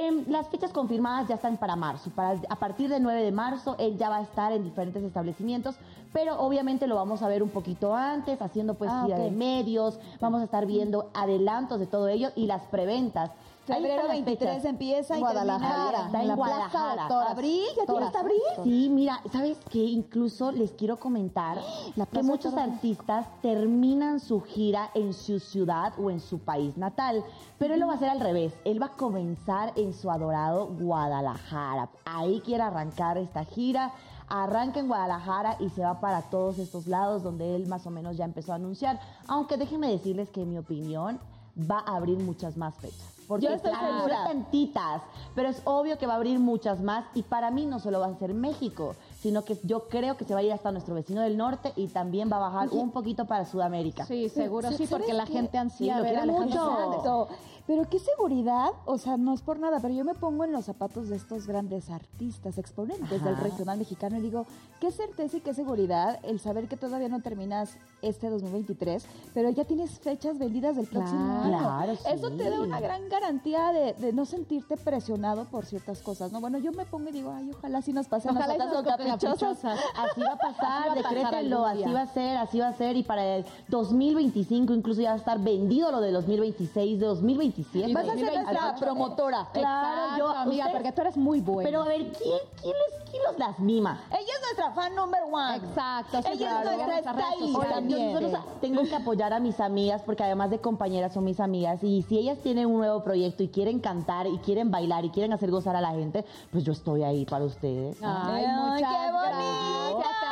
Em, 0.00 0.24
las 0.28 0.46
fechas 0.46 0.70
confirmadas 0.70 1.26
ya 1.26 1.34
están 1.34 1.56
para 1.56 1.74
marzo. 1.74 2.10
Para, 2.14 2.40
a 2.48 2.54
partir 2.54 2.88
del 2.88 3.02
9 3.02 3.20
de 3.20 3.32
marzo, 3.32 3.74
él 3.80 3.98
ya 3.98 4.08
va 4.08 4.18
a 4.18 4.22
estar 4.22 4.52
en 4.52 4.62
diferentes 4.62 5.02
establecimientos, 5.02 5.74
pero 6.12 6.38
obviamente 6.38 6.86
lo 6.86 6.94
vamos 6.94 7.20
a 7.22 7.26
ver 7.26 7.42
un 7.42 7.48
poquito 7.48 7.96
antes, 7.96 8.40
haciendo 8.40 8.74
pues 8.74 8.92
Ah, 8.94 9.02
gira 9.04 9.18
de 9.18 9.32
medios, 9.32 9.98
vamos 10.20 10.40
a 10.40 10.44
estar 10.44 10.66
viendo 10.66 11.10
adelantos 11.14 11.80
de 11.80 11.88
todo 11.88 12.06
ello 12.06 12.28
y 12.36 12.46
las 12.46 12.62
preventas. 12.66 13.32
Febrero 13.76 13.94
están 13.94 14.08
las 14.08 14.16
23 14.24 14.50
fechas. 14.50 14.64
empieza 14.64 15.16
y 15.16 15.20
Guadalajara, 15.20 16.10
en 16.20 16.28
la 16.28 16.36
Plaza. 16.36 17.30
Abril, 17.30 17.62
ya 17.68 17.74
tiene 17.74 17.86
Toras. 17.86 18.06
hasta 18.08 18.20
abril. 18.20 18.40
Sí, 18.64 18.88
mira, 18.90 19.20
¿sabes 19.30 19.58
qué? 19.70 19.78
Incluso 19.78 20.52
les 20.52 20.72
quiero 20.72 20.98
comentar 20.98 21.58
que 22.12 22.22
muchos 22.22 22.54
artistas 22.54 23.26
terminan 23.42 24.20
su 24.20 24.40
gira 24.40 24.90
en 24.94 25.12
su 25.12 25.38
ciudad 25.40 25.92
o 25.98 26.10
en 26.10 26.20
su 26.20 26.38
país 26.38 26.76
natal, 26.76 27.24
pero 27.58 27.74
él 27.74 27.80
lo 27.80 27.86
va 27.86 27.94
a 27.94 27.96
hacer 27.96 28.08
al 28.08 28.20
revés. 28.20 28.54
Él 28.64 28.80
va 28.80 28.86
a 28.86 28.92
comenzar 28.92 29.72
en 29.76 29.92
su 29.92 30.10
adorado 30.10 30.68
Guadalajara. 30.68 31.90
Ahí 32.04 32.40
quiere 32.40 32.62
arrancar 32.62 33.18
esta 33.18 33.44
gira. 33.44 33.92
Arranca 34.30 34.78
en 34.78 34.88
Guadalajara 34.88 35.56
y 35.58 35.70
se 35.70 35.80
va 35.80 36.00
para 36.00 36.22
todos 36.22 36.58
estos 36.58 36.86
lados 36.86 37.22
donde 37.22 37.56
él 37.56 37.66
más 37.66 37.86
o 37.86 37.90
menos 37.90 38.16
ya 38.16 38.26
empezó 38.26 38.52
a 38.52 38.56
anunciar. 38.56 39.00
Aunque 39.26 39.56
déjenme 39.56 39.88
decirles 39.88 40.28
que 40.28 40.42
en 40.42 40.50
mi 40.50 40.58
opinión 40.58 41.18
va 41.58 41.78
a 41.78 41.96
abrir 41.96 42.18
muchas 42.18 42.56
más 42.56 42.74
fechas. 42.76 43.17
Porque 43.28 43.44
Yo 43.46 43.52
estoy 43.52 43.72
segura. 43.74 44.24
tantitas, 44.24 45.02
pero 45.34 45.50
es 45.50 45.60
obvio 45.64 45.98
que 45.98 46.06
va 46.06 46.14
a 46.14 46.16
abrir 46.16 46.38
muchas 46.40 46.80
más 46.80 47.04
y 47.14 47.22
para 47.22 47.50
mí 47.50 47.66
no 47.66 47.78
solo 47.78 48.00
va 48.00 48.06
a 48.06 48.14
ser 48.14 48.32
México, 48.32 48.94
sino 49.20 49.44
que 49.44 49.58
yo 49.64 49.88
creo 49.88 50.16
que 50.16 50.24
se 50.24 50.32
va 50.32 50.40
a 50.40 50.42
ir 50.42 50.52
hasta 50.52 50.72
nuestro 50.72 50.94
vecino 50.94 51.20
del 51.20 51.36
norte 51.36 51.72
y 51.76 51.88
también 51.88 52.30
va 52.32 52.36
a 52.36 52.40
bajar 52.50 52.68
un 52.70 52.90
poquito 52.90 53.26
para 53.26 53.44
Sudamérica. 53.44 54.06
Sí, 54.06 54.30
seguro 54.30 54.68
sí, 54.70 54.86
¿sabes 54.86 54.90
porque 54.90 55.12
la 55.12 55.26
qué? 55.26 55.32
gente 55.34 55.58
ansía 55.58 55.94
Sí, 55.94 55.98
lo 55.98 56.04
ver 56.04 56.16
a 56.16 56.22
quiere 56.22 56.36
Alejandro 56.38 56.64
mucho. 56.72 56.80
Exacto. 56.94 57.28
Pero 57.68 57.86
qué 57.90 57.98
seguridad, 57.98 58.70
o 58.86 58.96
sea, 58.96 59.18
no 59.18 59.34
es 59.34 59.42
por 59.42 59.58
nada, 59.58 59.78
pero 59.78 59.92
yo 59.92 60.02
me 60.02 60.14
pongo 60.14 60.42
en 60.42 60.52
los 60.52 60.64
zapatos 60.64 61.10
de 61.10 61.16
estos 61.16 61.46
grandes 61.46 61.90
artistas, 61.90 62.56
exponentes 62.56 63.20
Ajá. 63.20 63.26
del 63.26 63.36
regional 63.36 63.78
mexicano 63.78 64.16
y 64.16 64.22
digo, 64.22 64.46
qué 64.80 64.90
certeza 64.90 65.36
y 65.36 65.40
qué 65.40 65.52
seguridad 65.52 66.18
el 66.22 66.40
saber 66.40 66.66
que 66.66 66.78
todavía 66.78 67.10
no 67.10 67.20
terminas 67.20 67.76
este 68.00 68.30
2023, 68.30 69.04
pero 69.34 69.50
ya 69.50 69.66
tienes 69.66 70.00
fechas 70.00 70.38
vendidas 70.38 70.76
del 70.76 70.86
próximo 70.86 71.42
claro, 71.42 71.42
año. 71.42 71.58
Claro, 71.58 71.96
sí. 71.96 72.02
Eso 72.10 72.30
te 72.30 72.48
da 72.48 72.58
una 72.62 72.80
gran 72.80 73.06
garantía 73.10 73.70
de, 73.72 73.92
de, 73.92 74.14
no 74.14 74.24
sentirte 74.24 74.78
presionado 74.78 75.44
por 75.44 75.66
ciertas 75.66 76.00
cosas, 76.00 76.32
¿no? 76.32 76.40
Bueno, 76.40 76.56
yo 76.56 76.72
me 76.72 76.86
pongo 76.86 77.10
y 77.10 77.12
digo, 77.12 77.30
ay, 77.36 77.50
ojalá 77.54 77.82
sí 77.82 77.92
nos 77.92 78.08
pasen 78.08 78.30
ojalá 78.30 78.56
las 78.56 78.72
nos 78.72 78.82
caprichosas. 78.82 79.58
caprichosas. 79.58 79.80
Así 79.94 80.22
va 80.22 80.32
a 80.32 80.38
pasar, 80.38 80.94
decrétenlo, 80.94 81.66
así 81.66 81.92
va 81.92 82.00
a 82.00 82.06
ser, 82.06 82.36
así 82.38 82.58
va 82.60 82.68
a 82.68 82.72
ser, 82.72 82.96
y 82.96 83.02
para 83.02 83.36
el 83.36 83.44
2025 83.68 84.72
incluso 84.72 85.02
ya 85.02 85.10
va 85.10 85.16
a 85.16 85.18
estar 85.18 85.38
vendido 85.38 85.92
lo 85.92 86.00
de 86.00 86.12
2026, 86.12 86.98
de 86.98 87.06
2025 87.06 87.57
¿eh? 87.74 87.92
Vas 87.92 88.08
a 88.08 88.14
ser 88.14 88.42
nuestra 88.42 88.74
promotora. 88.76 89.48
Claro, 89.52 89.88
Exacto, 89.88 90.18
yo. 90.18 90.28
Amiga, 90.28 90.68
porque 90.72 90.92
tú 90.92 91.00
eres 91.00 91.16
muy 91.16 91.40
buena. 91.40 91.68
Pero 91.68 91.82
a 91.82 91.88
ver, 91.88 92.12
¿quién, 92.12 92.38
quién, 92.60 92.74
les, 92.74 93.10
quién 93.10 93.22
los 93.24 93.38
las 93.38 93.58
mima? 93.58 94.00
Ella 94.10 94.20
es 94.20 94.42
nuestra 94.42 94.70
fan 94.72 94.94
number 94.94 95.22
one. 95.30 95.56
Exacto. 95.56 96.18
Ella 96.18 96.62
claro, 96.62 96.70
es 96.70 96.86
nuestra 96.86 97.32
stylist. 97.32 98.36
tengo 98.60 98.82
que 98.82 98.94
apoyar 98.94 99.32
a 99.32 99.40
mis 99.40 99.60
amigas 99.60 100.02
porque 100.02 100.24
además 100.24 100.50
de 100.50 100.60
compañeras 100.60 101.12
son 101.12 101.24
mis 101.24 101.40
amigas 101.40 101.82
y 101.82 102.02
si 102.02 102.18
ellas 102.18 102.38
tienen 102.38 102.66
un 102.66 102.78
nuevo 102.78 103.02
proyecto 103.02 103.42
y 103.42 103.48
quieren 103.48 103.80
cantar 103.80 104.26
y 104.26 104.38
quieren 104.38 104.70
bailar 104.70 105.04
y 105.04 105.10
quieren 105.10 105.32
hacer 105.32 105.50
gozar 105.50 105.76
a 105.76 105.80
la 105.80 105.90
gente, 105.90 106.24
pues 106.50 106.64
yo 106.64 106.72
estoy 106.72 107.02
ahí 107.02 107.24
para 107.24 107.44
ustedes. 107.44 107.96
Ay, 108.02 108.44
Ay 108.44 108.82
qué 108.82 109.12
bonita. 109.12 109.98
Gracias. 109.98 110.28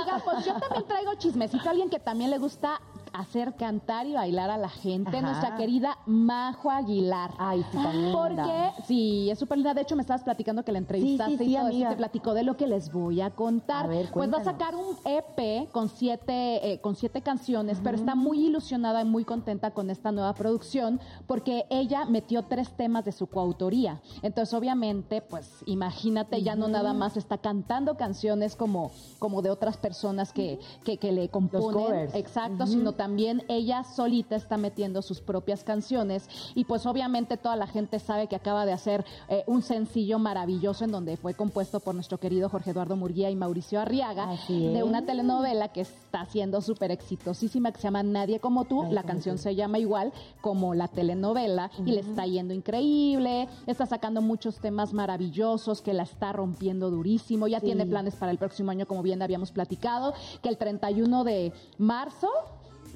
Oiga, 0.00 0.22
pues 0.24 0.44
yo 0.44 0.54
también 0.54 0.84
traigo 0.86 1.14
chismecito 1.14 1.68
a 1.68 1.70
alguien 1.70 1.90
que 1.90 1.98
también 1.98 2.30
le 2.30 2.38
gusta 2.38 2.80
hacer 3.14 3.54
cantar 3.54 4.06
y 4.06 4.12
bailar 4.12 4.50
a 4.50 4.58
la 4.58 4.68
gente, 4.68 5.16
Ajá. 5.16 5.20
nuestra 5.20 5.56
querida 5.56 5.98
Majo 6.04 6.70
Aguilar. 6.70 7.30
Ay, 7.38 7.64
sí, 7.70 7.78
tan. 7.78 8.12
Porque, 8.12 8.70
sí, 8.86 9.30
es 9.30 9.38
súper 9.38 9.58
linda. 9.58 9.72
De 9.72 9.82
hecho, 9.82 9.94
me 9.94 10.02
estabas 10.02 10.24
platicando 10.24 10.64
que 10.64 10.72
la 10.72 10.78
entrevistaste 10.78 11.32
Sí, 11.32 11.38
sí, 11.38 11.44
sí, 11.44 11.50
y 11.52 11.56
todo 11.56 11.68
eso, 11.68 11.88
te 11.90 11.96
platicó 11.96 12.34
de 12.34 12.42
lo 12.42 12.56
que 12.56 12.66
les 12.66 12.92
voy 12.92 13.20
a 13.20 13.30
contar. 13.30 13.86
A 13.86 13.88
ver, 13.88 14.10
pues 14.12 14.32
va 14.32 14.38
a 14.38 14.44
sacar 14.44 14.74
un 14.74 14.96
EP 15.04 15.70
con 15.70 15.88
siete, 15.88 16.72
eh, 16.72 16.80
con 16.80 16.96
siete 16.96 17.22
canciones, 17.22 17.78
pero 17.82 17.96
está 17.96 18.16
muy 18.16 18.46
ilusionada 18.46 19.00
y 19.00 19.04
muy 19.04 19.24
contenta 19.24 19.70
con 19.70 19.90
esta 19.90 20.10
nueva 20.10 20.34
producción 20.34 21.00
porque 21.28 21.66
ella 21.70 22.06
metió 22.06 22.42
tres 22.42 22.76
temas 22.76 23.04
de 23.04 23.12
su 23.12 23.28
coautoría. 23.28 24.02
Entonces, 24.22 24.52
obviamente, 24.54 25.22
pues 25.22 25.62
imagínate, 25.66 26.42
ya 26.42 26.56
no 26.56 26.66
nada 26.66 26.92
más 26.92 27.16
está 27.16 27.38
cantando 27.38 27.96
canciones 27.96 28.56
como, 28.56 28.90
como 29.20 29.40
de 29.40 29.50
otras 29.50 29.76
personas 29.76 30.32
que, 30.32 30.58
que, 30.82 30.98
que 30.98 31.12
le 31.12 31.28
componen. 31.28 32.08
Exacto, 32.14 32.66
sino 32.66 32.90
también 32.92 33.03
ella 33.48 33.84
solita 33.84 34.36
está 34.36 34.56
metiendo 34.56 35.02
sus 35.02 35.20
propias 35.20 35.64
canciones 35.64 36.28
y 36.54 36.64
pues 36.64 36.86
obviamente 36.86 37.36
toda 37.36 37.56
la 37.56 37.66
gente 37.66 37.98
sabe 37.98 38.26
que 38.26 38.36
acaba 38.36 38.66
de 38.66 38.72
hacer 38.72 39.04
eh, 39.28 39.44
un 39.46 39.62
sencillo 39.62 40.18
maravilloso 40.18 40.84
en 40.84 40.90
donde 40.92 41.16
fue 41.16 41.34
compuesto 41.34 41.80
por 41.80 41.94
nuestro 41.94 42.18
querido 42.18 42.48
Jorge 42.48 42.70
Eduardo 42.70 42.96
Murguía 42.96 43.30
y 43.30 43.36
Mauricio 43.36 43.80
Arriaga 43.80 44.28
de 44.48 44.82
una 44.82 45.04
telenovela 45.04 45.68
que 45.68 45.82
está 45.82 46.24
siendo 46.26 46.60
súper 46.60 46.90
exitosísima 46.90 47.72
que 47.72 47.78
se 47.78 47.84
llama 47.84 48.02
Nadie 48.02 48.40
como 48.40 48.64
tú. 48.64 48.82
Nadie 48.82 48.94
la 48.94 49.02
como 49.02 49.12
canción 49.14 49.36
tú. 49.36 49.42
se 49.42 49.54
llama 49.54 49.78
igual 49.78 50.12
como 50.40 50.74
la 50.74 50.88
telenovela 50.88 51.70
y 51.84 51.92
le 51.92 52.00
está 52.00 52.26
yendo 52.26 52.54
increíble, 52.54 53.48
está 53.66 53.86
sacando 53.86 54.20
muchos 54.22 54.58
temas 54.58 54.92
maravillosos 54.92 55.82
que 55.82 55.92
la 55.92 56.02
está 56.04 56.32
rompiendo 56.32 56.90
durísimo, 56.90 57.46
ya 57.48 57.60
Sí. 57.60 57.66
tiene 57.66 57.86
planes 57.86 58.14
para 58.16 58.32
el 58.32 58.38
próximo 58.38 58.70
año 58.70 58.86
como 58.86 59.02
bien 59.02 59.22
habíamos 59.22 59.50
platicado, 59.52 60.14
que 60.42 60.48
el 60.48 60.56
31 60.58 61.24
de 61.24 61.52
marzo 61.78 62.28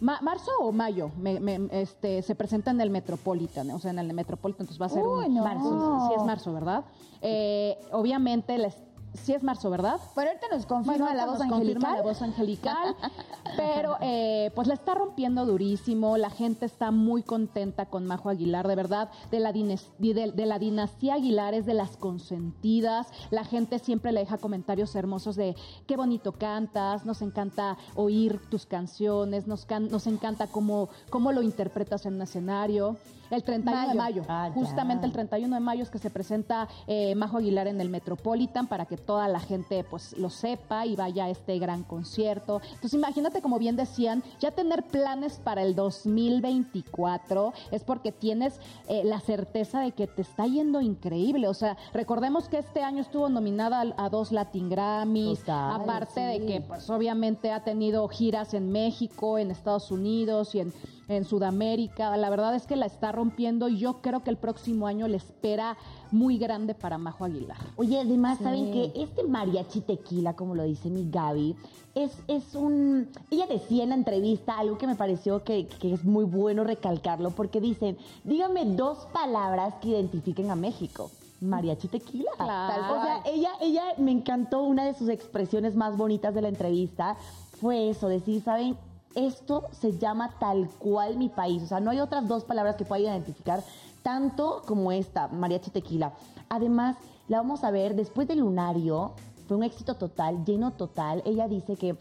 Ma- 0.00 0.21
marzo 0.23 0.50
o 0.61 0.71
mayo 0.73 1.11
me- 1.19 1.40
me- 1.40 1.69
este, 1.73 2.23
se 2.23 2.35
presenta 2.35 2.71
en 2.71 2.81
el 2.81 2.90
Metropolitan, 2.90 3.71
o 3.71 3.78
sea, 3.78 3.90
en 3.90 3.99
el 3.99 4.12
Metropolitan, 4.14 4.62
entonces 4.64 4.81
va 4.81 4.87
a 4.87 4.90
ser 4.90 5.05
Uy, 5.07 5.26
un 5.26 5.35
no. 5.35 5.43
marzo. 5.45 6.09
Sí, 6.09 6.14
es 6.14 6.25
marzo, 6.25 6.52
¿verdad? 6.52 6.85
Eh, 7.21 7.76
obviamente, 7.93 8.57
les, 8.59 8.76
sí 9.15 9.33
es 9.35 9.43
marzo, 9.43 9.71
¿verdad? 9.71 9.97
Pero 10.15 10.29
ahorita 10.31 10.47
nos 10.53 10.67
confirma 10.67 10.99
Bueno, 11.07 11.15
la 11.15 11.27
voz 11.27 11.38
nos 11.38 11.49
confirma 11.49 11.88
angelical. 11.88 11.97
la 11.97 12.03
voz 12.03 12.23
angelical. 12.23 12.97
pero 13.57 13.97
eh, 14.00 14.50
pues 14.55 14.69
la 14.69 14.75
está 14.75 14.95
rompiendo 14.95 15.45
durísimo. 15.47 16.17
La 16.17 16.31
gente 16.31 16.67
está 16.67 16.91
muy 16.91 17.23
contenta 17.23 17.87
con 17.87 18.07
Majo 18.07 18.29
Aguilar, 18.29 18.69
de 18.69 18.75
verdad. 18.77 19.11
De 19.31 19.41
la, 19.41 19.53
de 19.53 20.47
la 20.47 20.59
dinastía 20.59 21.15
Aguilar 21.15 21.55
es 21.55 21.67
de 21.67 21.75
las 21.75 21.97
consentidas. 21.97 23.09
La 23.31 23.45
gente 23.45 23.79
siempre 23.79 24.12
le 24.12 24.21
deja 24.21 24.38
comentarios 24.38 24.95
hermosos 24.95 25.37
de 25.37 25.57
qué 25.87 25.97
bonito 25.97 26.33
cantas, 26.33 27.05
nos 27.05 27.23
encanta 27.23 27.77
oír 27.95 28.41
tus 28.50 28.67
canciones, 28.67 29.47
nos, 29.47 29.65
can- 29.65 29.88
nos 29.88 30.07
encanta 30.07 30.47
cómo, 30.47 30.88
cómo 31.11 31.33
lo 31.33 31.43
interpretas 31.43 32.07
en 32.07 32.15
un 32.15 32.23
escenario. 32.23 32.97
El 33.31 33.43
31 33.43 33.89
de 33.89 33.95
Mayo. 33.95 34.23
Ah, 34.29 34.51
justamente 34.55 35.07
el 35.07 35.13
31 35.13 35.55
de 35.55 35.61
mayo 35.61 35.83
es 35.83 35.91
que 35.91 35.99
se 35.99 36.11
presenta 36.11 36.69
eh, 36.87 37.15
Majo 37.15 37.39
Aguilar 37.39 37.67
en 37.67 37.81
el 37.81 37.89
Metropolitan 37.91 38.67
para 38.67 38.87
que 38.87 38.97
toda 38.97 39.29
la 39.29 39.41
gente 39.41 39.85
pues 39.85 40.17
lo 40.17 40.31
sepa 40.31 40.87
y 40.87 40.97
vaya 40.97 41.27
a 41.27 41.31
este 41.31 41.59
gran 41.59 41.83
concierto. 41.83 42.61
Entonces 42.65 42.95
imagínate, 42.95 43.43
como 43.43 43.59
bien 43.59 43.77
decían, 43.77 44.23
ya 44.41 44.51
tener 44.51 44.85
planes 44.85 45.41
para 45.43 45.63
el 45.63 45.75
2024 45.75 47.53
es 47.71 47.85
porque 47.85 48.13
tienes 48.13 48.61
eh, 48.89 49.03
la 49.05 49.21
certeza 49.21 49.81
de 49.81 49.93
que 49.93 50.07
te 50.07 50.23
está 50.23 50.47
yendo 50.47 50.81
increíble. 50.81 51.49
O 51.49 51.55
sea, 51.55 51.77
recordemos 51.93 52.49
que 52.49 52.59
este 52.59 52.83
año 52.83 53.03
estuvo 53.03 53.29
nominada 53.29 53.83
a, 53.97 54.05
a 54.05 54.09
dos 54.09 54.33
Latin 54.33 54.71
Grammys, 54.71 55.41
Total, 55.41 55.81
aparte 55.81 56.21
de 56.21 56.47
que 56.47 56.61
pues 56.61 56.89
obviamente 56.89 57.53
ha 57.53 57.63
tenido 57.65 58.07
giras 58.09 58.55
en 58.55 58.73
México, 58.73 59.39
en 59.39 59.51
Estados 59.51 59.91
Unidos 59.91 60.55
y 60.55 60.61
en, 60.61 60.73
en 61.09 61.25
Sudamérica. 61.25 62.17
La 62.17 62.31
verdad 62.31 62.55
es 62.55 62.67
que 62.67 62.77
la 62.77 62.87
está 62.87 63.12
rompiendo 63.12 63.69
y 63.69 63.79
yo 63.79 64.00
creo 64.00 64.23
que 64.23 64.31
el 64.31 64.37
próximo 64.37 64.87
año 64.87 65.09
le 65.09 65.17
espera 65.17 65.77
muy 66.11 66.38
grande 66.38 66.75
para 66.75 66.99
Majo 66.99 67.25
Aguilar. 67.25 67.57
Oye, 67.77 68.00
además, 68.00 68.38
¿saben 68.43 68.71
que 68.71 68.93
Este 68.95 69.25
mariachi 69.25 69.81
tequila, 69.81 70.35
como 70.37 70.55
lo 70.55 70.62
dice 70.65 70.91
mi 70.91 71.11
Gaby, 71.11 71.57
es, 71.95 72.12
es 72.29 72.55
un... 72.55 73.09
Ella 73.31 73.47
decía 73.47 73.83
en 73.83 73.91
la 73.91 73.95
entrevista 73.97 74.59
algo 74.59 74.79
que 74.79 74.87
me 74.87 74.95
pareció 74.95 75.43
que, 75.43 75.67
que 75.67 75.95
es 75.95 76.05
muy 76.05 76.25
bueno 76.25 76.65
recalcarlo, 76.65 77.31
porque 77.31 77.61
dicen, 77.61 77.97
dígame 78.25 78.65
dos 78.67 79.07
palabras 79.12 79.75
que 79.81 79.88
identifiquen 79.88 80.50
a 80.50 80.57
México. 80.57 81.11
Mariachi 81.41 81.88
tequila. 81.88 82.31
Claro. 82.37 82.99
O 82.99 83.03
sea, 83.03 83.23
ella, 83.27 83.50
ella 83.61 83.83
me 83.97 84.11
encantó, 84.11 84.62
una 84.62 84.85
de 84.85 84.95
sus 84.95 85.09
expresiones 85.09 85.77
más 85.77 85.97
bonitas 85.97 86.35
de 86.35 86.43
la 86.43 86.49
entrevista 86.49 87.17
fue 87.61 87.91
eso, 87.91 88.09
decir, 88.09 88.43
¿saben? 88.43 88.77
Esto 89.19 89.65
se 89.73 89.99
llama 89.99 90.31
tal 90.39 90.69
cual 90.79 91.17
mi 91.17 91.29
país. 91.29 91.65
O 91.65 91.67
sea, 91.67 91.81
no 91.81 91.91
hay 91.91 91.99
otras 91.99 92.29
dos 92.29 92.45
palabras 92.45 92.77
que 92.77 92.85
pueda 92.85 93.03
identificar 93.03 93.65
tanto 94.05 94.63
como 94.65 94.93
esta, 94.93 95.27
mariachi 95.27 95.73
tequila. 95.73 96.13
Además, 96.49 96.97
la 97.27 97.39
vamos 97.39 97.65
a 97.65 97.73
ver 97.73 97.97
después 97.97 98.29
del 98.29 98.39
lunario. 98.39 99.15
Fue 99.49 99.57
un 99.57 99.65
éxito 99.65 99.97
total, 99.97 100.45
lleno 100.45 100.71
total. 100.71 101.21
Ella 101.27 101.49
dice 101.49 101.75
que 101.75 101.97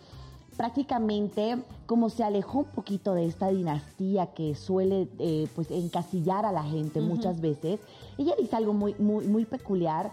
prácticamente 0.58 1.58
como 1.88 2.12
se 2.12 2.24
alejó 2.24 2.60
un 2.60 2.66
poquito 2.66 3.16
de 3.16 3.26
esta 3.26 3.48
dinastía 3.48 4.28
que 4.28 4.54
suele 4.54 5.08
eh, 5.18 5.48
pues 5.56 5.72
encasillar 5.72 6.46
a 6.46 6.52
la 6.52 6.64
gente 6.64 7.02
muchas 7.02 7.42
veces, 7.42 7.80
ella 8.20 8.34
dice 8.38 8.56
algo 8.56 8.74
muy, 8.74 8.94
muy, 9.00 9.26
muy 9.26 9.46
peculiar, 9.46 10.12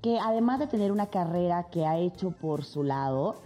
que 0.00 0.18
además 0.18 0.58
de 0.58 0.68
tener 0.68 0.90
una 0.90 1.06
carrera 1.06 1.64
que 1.64 1.84
ha 1.86 1.98
hecho 1.98 2.30
por 2.30 2.64
su 2.64 2.82
lado, 2.82 3.36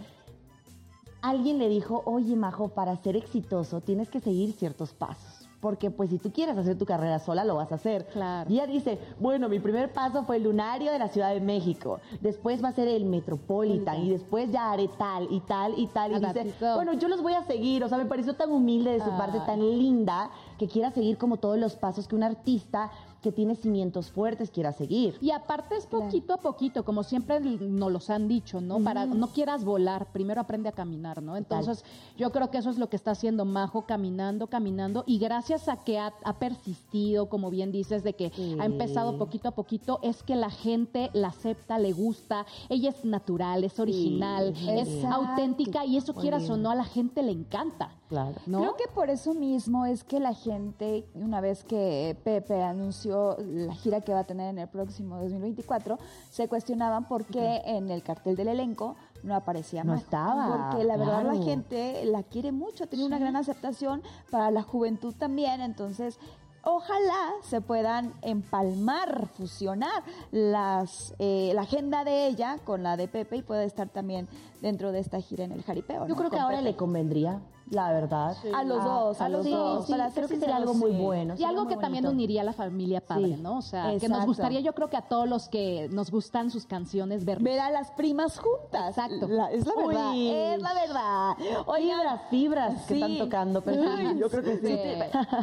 alguien 1.21 1.57
le 1.57 1.69
dijo, 1.69 2.01
oye 2.05 2.35
Majo, 2.35 2.69
para 2.69 2.95
ser 2.97 3.15
exitoso 3.15 3.81
tienes 3.81 4.09
que 4.09 4.19
seguir 4.19 4.53
ciertos 4.53 4.93
pasos. 4.93 5.47
Porque 5.59 5.91
pues 5.91 6.09
si 6.09 6.17
tú 6.17 6.31
quieres 6.31 6.57
hacer 6.57 6.75
tu 6.75 6.85
carrera 6.85 7.19
sola, 7.19 7.45
lo 7.45 7.55
vas 7.55 7.71
a 7.71 7.75
hacer. 7.75 8.07
Claro. 8.07 8.49
Y 8.49 8.55
ella 8.55 8.65
dice, 8.65 8.97
bueno, 9.19 9.47
mi 9.47 9.59
primer 9.59 9.93
paso 9.93 10.23
fue 10.23 10.37
el 10.37 10.43
lunario 10.43 10.91
de 10.91 10.97
la 10.97 11.07
Ciudad 11.07 11.35
de 11.35 11.39
México. 11.39 11.99
Después 12.19 12.63
va 12.63 12.69
a 12.69 12.71
ser 12.71 12.87
el 12.87 13.05
Metropolitan. 13.05 14.01
Y 14.01 14.09
después 14.09 14.51
ya 14.51 14.71
haré 14.71 14.87
tal 14.97 15.27
y 15.29 15.39
tal 15.41 15.75
y 15.77 15.85
tal. 15.85 16.13
Y 16.13 16.19
dice, 16.19 16.55
bueno, 16.73 16.93
yo 16.93 17.07
los 17.07 17.21
voy 17.21 17.33
a 17.33 17.43
seguir. 17.43 17.83
O 17.83 17.89
sea, 17.89 17.99
me 17.99 18.05
pareció 18.05 18.33
tan 18.33 18.51
humilde 18.51 18.93
de 18.93 19.01
su 19.01 19.11
parte, 19.11 19.39
tan 19.41 19.59
linda, 19.59 20.31
que 20.57 20.67
quiera 20.67 20.89
seguir 20.89 21.19
como 21.19 21.37
todos 21.37 21.59
los 21.59 21.75
pasos 21.75 22.07
que 22.07 22.15
un 22.15 22.23
artista 22.23 22.89
que 23.21 23.31
tiene 23.31 23.55
cimientos 23.55 24.09
fuertes 24.11 24.49
quiera 24.49 24.73
seguir. 24.73 25.17
Y 25.21 25.31
aparte 25.31 25.75
es 25.75 25.85
poquito 25.85 26.33
a 26.33 26.37
poquito, 26.37 26.83
como 26.83 27.03
siempre 27.03 27.39
nos 27.39 27.91
los 27.91 28.09
han 28.09 28.27
dicho, 28.27 28.61
¿no? 28.61 28.79
Para 28.79 29.05
no 29.05 29.27
quieras 29.27 29.63
volar, 29.63 30.07
primero 30.11 30.41
aprende 30.41 30.69
a 30.69 30.71
caminar, 30.71 31.21
¿no? 31.21 31.37
Entonces, 31.37 31.85
yo 32.17 32.31
creo 32.31 32.49
que 32.49 32.57
eso 32.57 32.69
es 32.69 32.77
lo 32.77 32.89
que 32.89 32.95
está 32.95 33.11
haciendo 33.11 33.45
Majo, 33.45 33.83
caminando, 33.83 34.47
caminando, 34.47 35.03
y 35.05 35.19
gracias 35.19 35.67
a 35.69 35.77
que 35.77 35.99
ha, 35.99 36.13
ha 36.23 36.39
persistido, 36.39 37.29
como 37.29 37.49
bien 37.49 37.71
dices, 37.71 38.03
de 38.03 38.13
que 38.13 38.31
Sí. 38.35 38.57
ha 38.59 38.65
empezado 38.65 39.17
poquito 39.17 39.49
a 39.49 39.51
poquito, 39.51 39.99
es 40.01 40.23
que 40.23 40.35
la 40.35 40.49
gente 40.49 41.09
la 41.13 41.27
acepta, 41.27 41.77
le 41.77 41.91
gusta, 41.93 42.45
ella 42.69 42.89
es 42.89 43.05
natural, 43.05 43.63
es 43.63 43.79
original, 43.79 44.53
es 44.55 44.87
Exacto. 44.87 45.15
auténtica, 45.15 45.85
y 45.85 45.97
eso 45.97 46.13
Muy 46.13 46.21
quieras 46.21 46.49
o 46.49 46.57
no, 46.57 46.71
a 46.71 46.75
la 46.75 46.85
gente 46.85 47.21
le 47.23 47.31
encanta. 47.31 47.91
Claro. 48.09 48.35
¿no? 48.45 48.59
Creo 48.59 48.75
que 48.75 48.87
por 48.93 49.09
eso 49.09 49.33
mismo 49.33 49.85
es 49.85 50.03
que 50.03 50.19
la 50.19 50.33
gente, 50.33 51.05
una 51.13 51.39
vez 51.39 51.63
que 51.63 52.17
Pepe 52.25 52.61
anunció 52.61 53.10
la 53.37 53.73
gira 53.75 54.01
que 54.01 54.13
va 54.13 54.19
a 54.19 54.23
tener 54.23 54.49
en 54.49 54.59
el 54.59 54.67
próximo 54.67 55.17
2024, 55.19 55.97
se 56.29 56.47
cuestionaban 56.47 57.07
por 57.07 57.25
qué 57.25 57.61
en 57.65 57.89
el 57.91 58.03
cartel 58.03 58.35
del 58.35 58.47
elenco 58.49 58.95
no 59.23 59.35
aparecía 59.35 59.83
No 59.83 59.91
Majo. 59.93 60.03
estaba, 60.03 60.69
Porque 60.69 60.83
la 60.83 60.97
verdad 60.97 61.21
claro. 61.21 61.33
la 61.39 61.43
gente 61.43 62.05
la 62.05 62.23
quiere 62.23 62.51
mucho, 62.51 62.87
tiene 62.87 63.05
una 63.05 63.19
gran 63.19 63.35
aceptación 63.35 64.01
para 64.31 64.49
la 64.51 64.63
juventud 64.63 65.13
también, 65.15 65.61
entonces 65.61 66.17
ojalá 66.63 67.31
se 67.41 67.59
puedan 67.61 68.13
empalmar, 68.21 69.27
fusionar 69.29 70.03
las 70.31 71.13
eh, 71.19 71.51
la 71.55 71.61
agenda 71.63 72.03
de 72.03 72.27
ella 72.27 72.57
con 72.63 72.83
la 72.83 72.97
de 72.97 73.07
Pepe 73.07 73.37
y 73.37 73.41
pueda 73.41 73.63
estar 73.63 73.89
también 73.89 74.27
dentro 74.61 74.91
de 74.91 74.99
esta 74.99 75.19
gira 75.21 75.43
en 75.43 75.51
el 75.51 75.63
jaripeo. 75.63 76.03
Yo 76.07 76.09
¿no? 76.09 76.15
creo 76.15 76.29
que 76.29 76.35
Con 76.37 76.45
ahora 76.45 76.57
Pepe. 76.57 76.69
le 76.69 76.75
convendría, 76.75 77.41
la 77.71 77.91
verdad. 77.91 78.37
A 78.53 78.63
los 78.63 78.83
dos, 78.83 79.19
a 79.21 79.29
los 79.29 79.45
sí, 79.45 79.51
dos, 79.51 79.85
sí, 79.85 79.91
para 79.91 80.11
creo 80.11 80.27
ser 80.27 80.35
que 80.35 80.39
sería 80.41 80.57
algo 80.57 80.73
muy 80.75 80.91
bueno. 80.91 81.33
Y 81.37 81.43
algo 81.43 81.67
que 81.67 81.77
también 81.77 82.05
uniría 82.05 82.41
a 82.41 82.43
la 82.43 82.53
familia 82.53 83.01
padre, 83.01 83.37
¿no? 83.37 83.57
O 83.57 83.61
sea, 83.61 83.97
que 83.97 84.07
nos 84.07 84.25
gustaría, 84.25 84.59
yo 84.59 84.73
creo 84.73 84.89
que 84.89 84.97
a 84.97 85.01
todos 85.01 85.27
los 85.27 85.49
que 85.49 85.89
nos 85.91 86.11
gustan 86.11 86.51
sus 86.51 86.65
canciones, 86.65 87.25
ver 87.25 87.41
ver 87.41 87.59
a 87.59 87.69
las 87.71 87.89
primas 87.91 88.37
juntas. 88.39 88.89
Exacto. 88.97 89.27
La- 89.27 89.51
es 89.51 89.65
la 89.65 89.73
Uy. 89.75 89.87
verdad. 89.95 90.13
Es 90.15 90.61
la 90.61 90.73
verdad. 90.73 91.35
Fibras, 91.67 92.21
fibras 92.29 92.85
que 92.87 92.93
están 92.95 93.17
tocando. 93.17 93.61
Pero 93.61 93.81
Uy, 93.81 94.19
yo 94.19 94.29
creo 94.29 94.43
que. 94.43 94.57
Sí. 94.57 94.77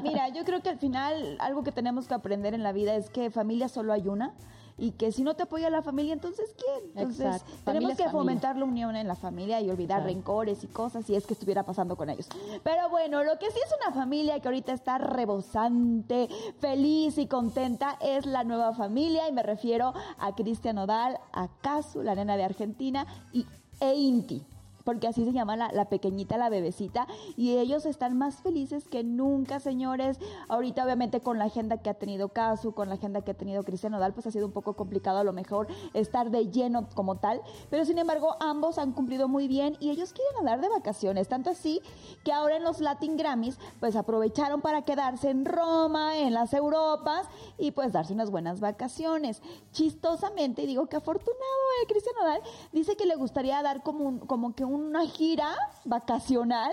Mira, 0.02 0.28
yo 0.28 0.44
creo 0.44 0.60
que 0.62 0.68
al 0.70 0.78
final 0.78 1.36
algo 1.40 1.62
que 1.62 1.72
tenemos 1.72 2.06
que 2.06 2.14
aprender 2.14 2.54
en 2.54 2.62
la 2.62 2.72
vida 2.72 2.94
es 2.94 3.10
que 3.10 3.30
familia 3.30 3.68
solo 3.68 3.92
hay 3.92 4.06
una 4.08 4.34
y 4.78 4.92
que 4.92 5.12
si 5.12 5.22
no 5.22 5.34
te 5.34 5.42
apoya 5.42 5.68
la 5.70 5.82
familia, 5.82 6.12
entonces 6.12 6.54
¿quién? 6.56 6.92
Entonces 6.94 7.26
Exacto. 7.26 7.52
Tenemos 7.64 7.90
que 7.90 8.04
familia. 8.04 8.12
fomentar 8.12 8.56
la 8.56 8.64
unión 8.64 8.96
en 8.96 9.08
la 9.08 9.16
familia 9.16 9.60
y 9.60 9.68
olvidar 9.68 10.04
rencores 10.04 10.62
y 10.64 10.68
cosas 10.68 11.04
si 11.04 11.14
es 11.14 11.26
que 11.26 11.34
estuviera 11.34 11.64
pasando 11.64 11.96
con 11.96 12.08
ellos. 12.08 12.28
Pero 12.62 12.88
bueno, 12.88 13.24
lo 13.24 13.38
que 13.38 13.50
sí 13.50 13.58
es 13.64 13.74
una 13.82 13.94
familia 13.94 14.40
que 14.40 14.48
ahorita 14.48 14.72
está 14.72 14.98
rebosante, 14.98 16.28
feliz 16.60 17.18
y 17.18 17.26
contenta 17.26 17.98
es 18.00 18.24
la 18.24 18.44
nueva 18.44 18.72
familia 18.72 19.28
y 19.28 19.32
me 19.32 19.42
refiero 19.42 19.92
a 20.18 20.34
Cristian 20.34 20.78
Odal, 20.78 21.18
a 21.32 21.48
Casu, 21.60 22.02
la 22.02 22.14
nena 22.14 22.36
de 22.36 22.44
Argentina 22.44 23.06
y 23.32 23.44
e 23.80 23.94
Inti 23.94 24.44
porque 24.88 25.06
así 25.06 25.22
se 25.26 25.32
llama 25.34 25.54
la, 25.54 25.70
la 25.70 25.84
pequeñita, 25.90 26.38
la 26.38 26.48
bebecita, 26.48 27.06
y 27.36 27.58
ellos 27.58 27.84
están 27.84 28.16
más 28.16 28.36
felices 28.36 28.88
que 28.88 29.04
nunca, 29.04 29.60
señores. 29.60 30.18
Ahorita, 30.48 30.82
obviamente, 30.82 31.20
con 31.20 31.38
la 31.38 31.44
agenda 31.44 31.76
que 31.82 31.90
ha 31.90 31.94
tenido 31.94 32.30
Casu, 32.30 32.72
con 32.72 32.88
la 32.88 32.94
agenda 32.94 33.20
que 33.20 33.32
ha 33.32 33.34
tenido 33.36 33.64
Cristian 33.64 33.92
Nodal, 33.92 34.14
pues 34.14 34.26
ha 34.26 34.30
sido 34.30 34.46
un 34.46 34.52
poco 34.52 34.72
complicado 34.76 35.18
a 35.18 35.24
lo 35.24 35.34
mejor 35.34 35.66
estar 35.92 36.30
de 36.30 36.48
lleno 36.50 36.88
como 36.94 37.16
tal, 37.16 37.42
pero 37.68 37.84
sin 37.84 37.98
embargo, 37.98 38.36
ambos 38.40 38.78
han 38.78 38.92
cumplido 38.92 39.28
muy 39.28 39.46
bien 39.46 39.76
y 39.78 39.90
ellos 39.90 40.14
quieren 40.14 40.38
andar 40.38 40.62
de 40.62 40.70
vacaciones, 40.70 41.28
tanto 41.28 41.50
así 41.50 41.82
que 42.24 42.32
ahora 42.32 42.56
en 42.56 42.62
los 42.62 42.80
Latin 42.80 43.18
Grammys, 43.18 43.58
pues 43.80 43.94
aprovecharon 43.94 44.62
para 44.62 44.80
quedarse 44.86 45.28
en 45.28 45.44
Roma, 45.44 46.16
en 46.16 46.32
las 46.32 46.54
Europas, 46.54 47.26
y 47.58 47.72
pues 47.72 47.92
darse 47.92 48.14
unas 48.14 48.30
buenas 48.30 48.60
vacaciones. 48.60 49.42
Chistosamente, 49.72 50.62
y 50.62 50.66
digo 50.66 50.86
que 50.86 50.96
afortunado, 50.96 51.36
eh, 51.82 51.86
Cristian 51.88 52.14
Nodal, 52.18 52.40
dice 52.72 52.96
que 52.96 53.04
le 53.04 53.16
gustaría 53.16 53.60
dar 53.62 53.82
como, 53.82 54.04
un- 54.04 54.18
como 54.20 54.54
que 54.54 54.64
una 54.78 55.06
gira 55.06 55.54
vacacional 55.84 56.72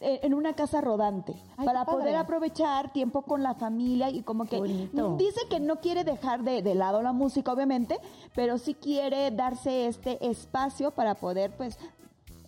eh, 0.00 0.20
en 0.22 0.34
una 0.34 0.54
casa 0.54 0.80
rodante 0.80 1.34
Ay, 1.56 1.64
para 1.66 1.84
poder 1.84 2.16
aprovechar 2.16 2.92
tiempo 2.92 3.22
con 3.22 3.42
la 3.42 3.54
familia 3.54 4.10
y 4.10 4.22
como 4.22 4.44
que 4.44 4.58
bonito. 4.58 5.16
dice 5.16 5.40
que 5.48 5.60
no 5.60 5.76
quiere 5.80 6.04
dejar 6.04 6.42
de, 6.42 6.62
de 6.62 6.74
lado 6.74 7.00
la 7.00 7.12
música 7.12 7.52
obviamente 7.52 7.98
pero 8.34 8.58
sí 8.58 8.74
quiere 8.74 9.30
darse 9.30 9.86
este 9.86 10.26
espacio 10.28 10.90
para 10.90 11.14
poder 11.14 11.56
pues 11.56 11.78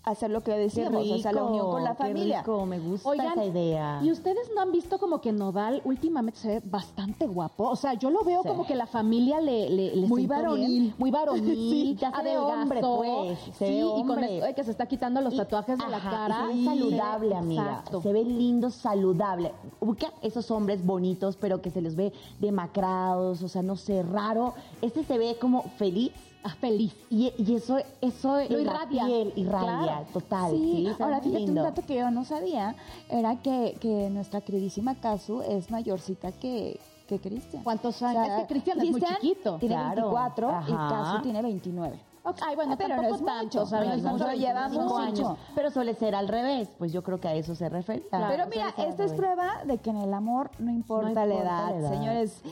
hacer 0.06 0.30
lo 0.30 0.40
que 0.42 0.52
decíamos, 0.52 1.04
Qué 1.04 1.14
o 1.14 1.18
sea, 1.18 1.32
la 1.32 1.42
unión 1.42 1.66
con 1.68 1.82
la 1.82 1.90
qué 1.96 2.04
familia. 2.04 2.38
rico, 2.40 2.64
me 2.64 2.78
gusta 2.78 3.08
Oigan, 3.08 3.32
esa 3.32 3.44
idea. 3.44 4.00
¿y 4.04 4.12
ustedes 4.12 4.48
no 4.54 4.62
han 4.62 4.70
visto 4.70 4.98
como 4.98 5.20
que 5.20 5.32
Nodal 5.32 5.82
últimamente 5.84 6.38
se 6.38 6.48
ve 6.48 6.62
bastante 6.64 7.26
guapo? 7.26 7.64
O 7.68 7.74
sea, 7.76 7.94
yo 7.94 8.10
lo 8.10 8.22
veo 8.22 8.42
Sí. 8.42 8.48
como 8.48 8.64
que 8.66 8.76
la 8.76 8.86
familia 8.86 9.40
le, 9.40 9.68
le, 9.68 9.96
le 9.96 10.06
Muy 10.06 10.20
bien, 10.26 10.28
varonil. 10.28 10.94
muy 10.96 11.10
varonil, 11.10 11.44
Sí, 11.56 11.96
ya 12.00 12.12
se 12.16 12.22
ve 12.22 12.38
hombre, 12.38 12.80
pues, 12.80 13.38
se 13.58 13.66
sí, 13.66 13.72
ve 13.74 13.80
y 13.80 13.82
con 14.02 14.10
hombre. 14.10 14.34
esto 14.36 14.46
de 14.46 14.54
que 14.54 14.64
se 14.64 14.70
está 14.70 14.86
quitando 14.86 15.20
los 15.20 15.34
Y- 15.34 15.38
tatuajes 15.38 15.76
de 15.76 15.88
la 15.88 15.98
cara. 16.00 16.52
y 16.52 16.64
se 16.64 16.70
ve 16.70 16.76
saludable, 16.78 17.34
amiga. 17.34 17.62
Exacto. 17.64 18.00
Se 18.02 18.12
ve 18.12 18.24
lindo, 18.24 18.70
saludable. 18.70 19.52
Ubica 19.80 20.12
esos 20.22 20.50
hombres 20.52 20.86
bonitos, 20.86 21.36
pero 21.36 21.60
que 21.60 21.70
se 21.70 21.80
les 21.82 21.96
ve 21.96 22.12
demacrados, 22.38 23.42
o 23.42 23.48
sea, 23.48 23.62
no 23.62 23.74
sé, 23.76 24.02
raro. 24.04 24.54
Este 24.82 25.02
se 25.04 25.18
ve 25.18 25.36
como 25.40 25.62
feliz. 25.78 26.12
Ah, 26.44 26.54
feliz. 26.60 26.94
Y, 27.10 27.32
y 27.38 27.54
eso, 27.56 27.78
eso 28.00 28.36
la 28.36 28.44
irradia. 28.44 29.04
piel 29.06 29.32
irradia, 29.36 29.82
Claro. 29.82 30.06
total. 30.12 30.50
Sí, 30.52 30.84
Sí, 30.96 31.02
ahora 31.02 31.20
fíjate 31.20 31.38
lindo. 31.40 31.60
un 31.62 31.68
dato 31.68 31.82
que 31.82 31.96
yo 31.96 32.10
no 32.10 32.24
sabía, 32.24 32.76
era 33.08 33.36
que, 33.42 33.76
que 33.80 34.10
nuestra 34.10 34.40
queridísima 34.40 34.94
Casu 34.94 35.42
es 35.42 35.70
mayorcita 35.70 36.30
que, 36.32 36.78
que 37.08 37.18
Cristian. 37.18 37.64
¿Cuántos 37.64 38.00
años? 38.02 38.28
Es 38.28 38.42
que 38.42 38.46
Cristian 38.46 38.80
es 38.80 38.90
muy 38.92 39.00
chiquito. 39.02 39.56
Tiene 39.58 39.74
Claro. 39.74 40.12
24 40.12 40.50
y. 40.68 40.72
Casu 40.72 41.22
tiene 41.22 41.42
29. 41.42 42.00
Ok, 42.28 42.38
Ay, 42.44 42.56
bueno, 42.56 42.74
Pero 42.76 42.88
tampoco 42.96 43.08
no 43.24 43.38
es 43.38 43.44
mucho, 43.44 43.62
o 43.62 43.66
sea, 43.66 43.84
no 43.84 43.92
es 43.92 44.02
mucho, 44.02 44.32
llevamos 44.32 44.98
años. 44.98 45.38
Pero 45.54 45.70
suele 45.70 45.94
ser 45.94 46.12
al 46.16 46.26
revés, 46.26 46.68
pues 46.76 46.92
yo 46.92 47.04
creo 47.04 47.20
que 47.20 47.28
a 47.28 47.34
eso 47.34 47.54
se 47.54 47.68
refiere. 47.68 48.02
Claro. 48.08 48.26
Pero 48.28 48.46
mira, 48.48 48.74
esta 48.84 49.04
es 49.04 49.12
prueba 49.12 49.62
de 49.64 49.78
que 49.78 49.90
en 49.90 49.98
el 49.98 50.12
amor 50.12 50.50
no 50.58 50.72
importa, 50.72 51.08
importa 51.10 51.26
la, 51.26 51.34
edad. 51.36 51.88
Señores, 51.88 52.42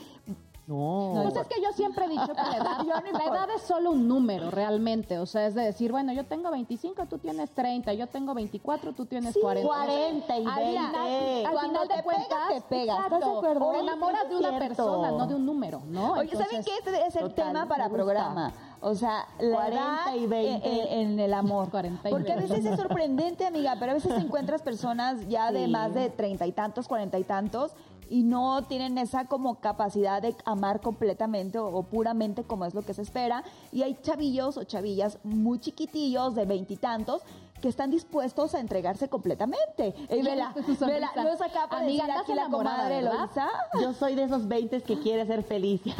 No. 0.67 1.11
Pues 1.21 1.35
es 1.35 1.47
que 1.47 1.61
yo 1.61 1.71
siempre 1.73 2.05
he 2.05 2.09
dicho 2.09 2.27
que 2.27 2.33
la 2.41 2.57
edad, 2.57 2.77
la 2.85 3.23
edad 3.23 3.47
es 3.55 3.61
solo 3.61 3.91
un 3.91 4.07
número 4.07 4.49
realmente, 4.49 5.19
o 5.19 5.25
sea, 5.27 5.45
es 5.45 5.53
de 5.53 5.61
decir, 5.63 5.91
bueno, 5.91 6.11
yo 6.11 6.25
tengo 6.25 6.49
25, 6.49 7.05
tú 7.05 7.19
tienes 7.19 7.51
30, 7.51 7.93
yo 7.93 8.07
tengo 8.07 8.33
24, 8.33 8.93
tú 8.93 9.05
tienes 9.05 9.33
Sí, 9.35 9.41
40. 9.41 9.67
40 9.67 10.37
y 10.39 10.45
al 10.45 10.55
20. 10.55 10.71
Final, 10.71 10.95
al 11.45 11.51
Cuando 11.53 11.61
final 11.81 11.87
te 11.87 11.95
de 11.97 12.03
cuentas, 12.03 12.27
pega, 12.27 12.47
te 12.47 12.61
pega. 12.61 12.97
¿Estás 13.03 13.19
de 13.19 13.25
acuerdo? 13.25 13.71
Te 13.73 13.79
enamoras 13.79 14.21
de 14.27 14.33
es 14.33 14.39
una 14.39 14.49
cierto. 14.49 14.67
persona, 14.67 15.11
no 15.11 15.27
de 15.27 15.35
un 15.35 15.45
número, 15.45 15.81
¿no? 15.85 16.13
Oye, 16.13 16.29
¿saben 16.31 16.45
Entonces, 16.51 16.65
qué? 16.65 16.77
Este 16.79 16.91
debe 16.91 17.11
ser 17.11 17.21
total, 17.21 17.35
tema 17.47 17.67
para 17.67 17.89
programa. 17.89 18.53
O 18.81 18.93
sea, 18.95 19.25
la 19.39 19.55
40 19.55 19.75
edad 19.75 20.15
y 20.15 20.27
20. 20.27 20.67
En, 20.67 20.73
en- 20.87 21.11
en 21.13 21.19
el 21.19 21.33
amor. 21.33 21.69
40 21.69 22.07
y 22.09 22.11
Porque 22.11 22.31
a 22.33 22.35
20. 22.37 22.53
veces 22.53 22.71
es 22.71 22.77
sorprendente, 22.79 23.45
amiga, 23.45 23.75
pero 23.79 23.91
a 23.91 23.95
veces 23.95 24.11
encuentras 24.23 24.61
personas 24.61 25.27
ya 25.27 25.51
de 25.51 25.67
más 25.67 25.93
de 25.93 26.09
treinta 26.09 26.45
y 26.45 26.51
tantos, 26.51 26.87
cuarenta 26.87 27.17
y 27.19 27.23
tantos, 27.23 27.71
y 28.09 28.21
no 28.21 28.61
tienen 28.65 28.97
esa 28.99 29.25
como 29.25 29.55
capacidad 29.55 30.21
de 30.21 30.35
amar 30.45 30.79
completamente 30.79 31.57
o, 31.57 31.67
o 31.75 31.83
puramente 31.83 32.43
como 32.43 32.65
es 32.65 32.73
lo 32.75 32.83
que 32.83 32.93
se 32.93 33.01
espera. 33.01 33.43
Y 33.71 33.81
hay 33.81 33.97
chavillos 34.03 34.57
o 34.57 34.63
chavillas 34.63 35.17
muy 35.23 35.57
chiquitillos 35.59 36.35
de 36.35 36.45
veintitantos 36.45 37.23
que 37.61 37.69
están 37.69 37.89
dispuestos 37.89 38.53
a 38.53 38.59
entregarse 38.59 39.09
completamente. 39.09 39.95
Y 40.11 40.21
vela, 40.21 40.53
su 40.53 40.61
vela, 40.85 41.07
sonrisa? 41.07 41.23
no 41.23 41.29
es 41.29 41.41
acá 41.41 41.67
para 41.67 41.81
Amiga, 41.81 42.05
decir 42.05 42.21
aquí 42.21 42.33
la 42.35 42.49
comadre 42.49 43.01
¿verdad? 43.01 43.13
Eloisa. 43.15 43.49
Yo 43.81 43.93
soy 43.93 44.13
de 44.13 44.23
esos 44.25 44.47
20 44.47 44.81
que 44.83 44.99
quiere 44.99 45.25
ser 45.25 45.41
feliz. 45.41 45.81
20 45.85 45.95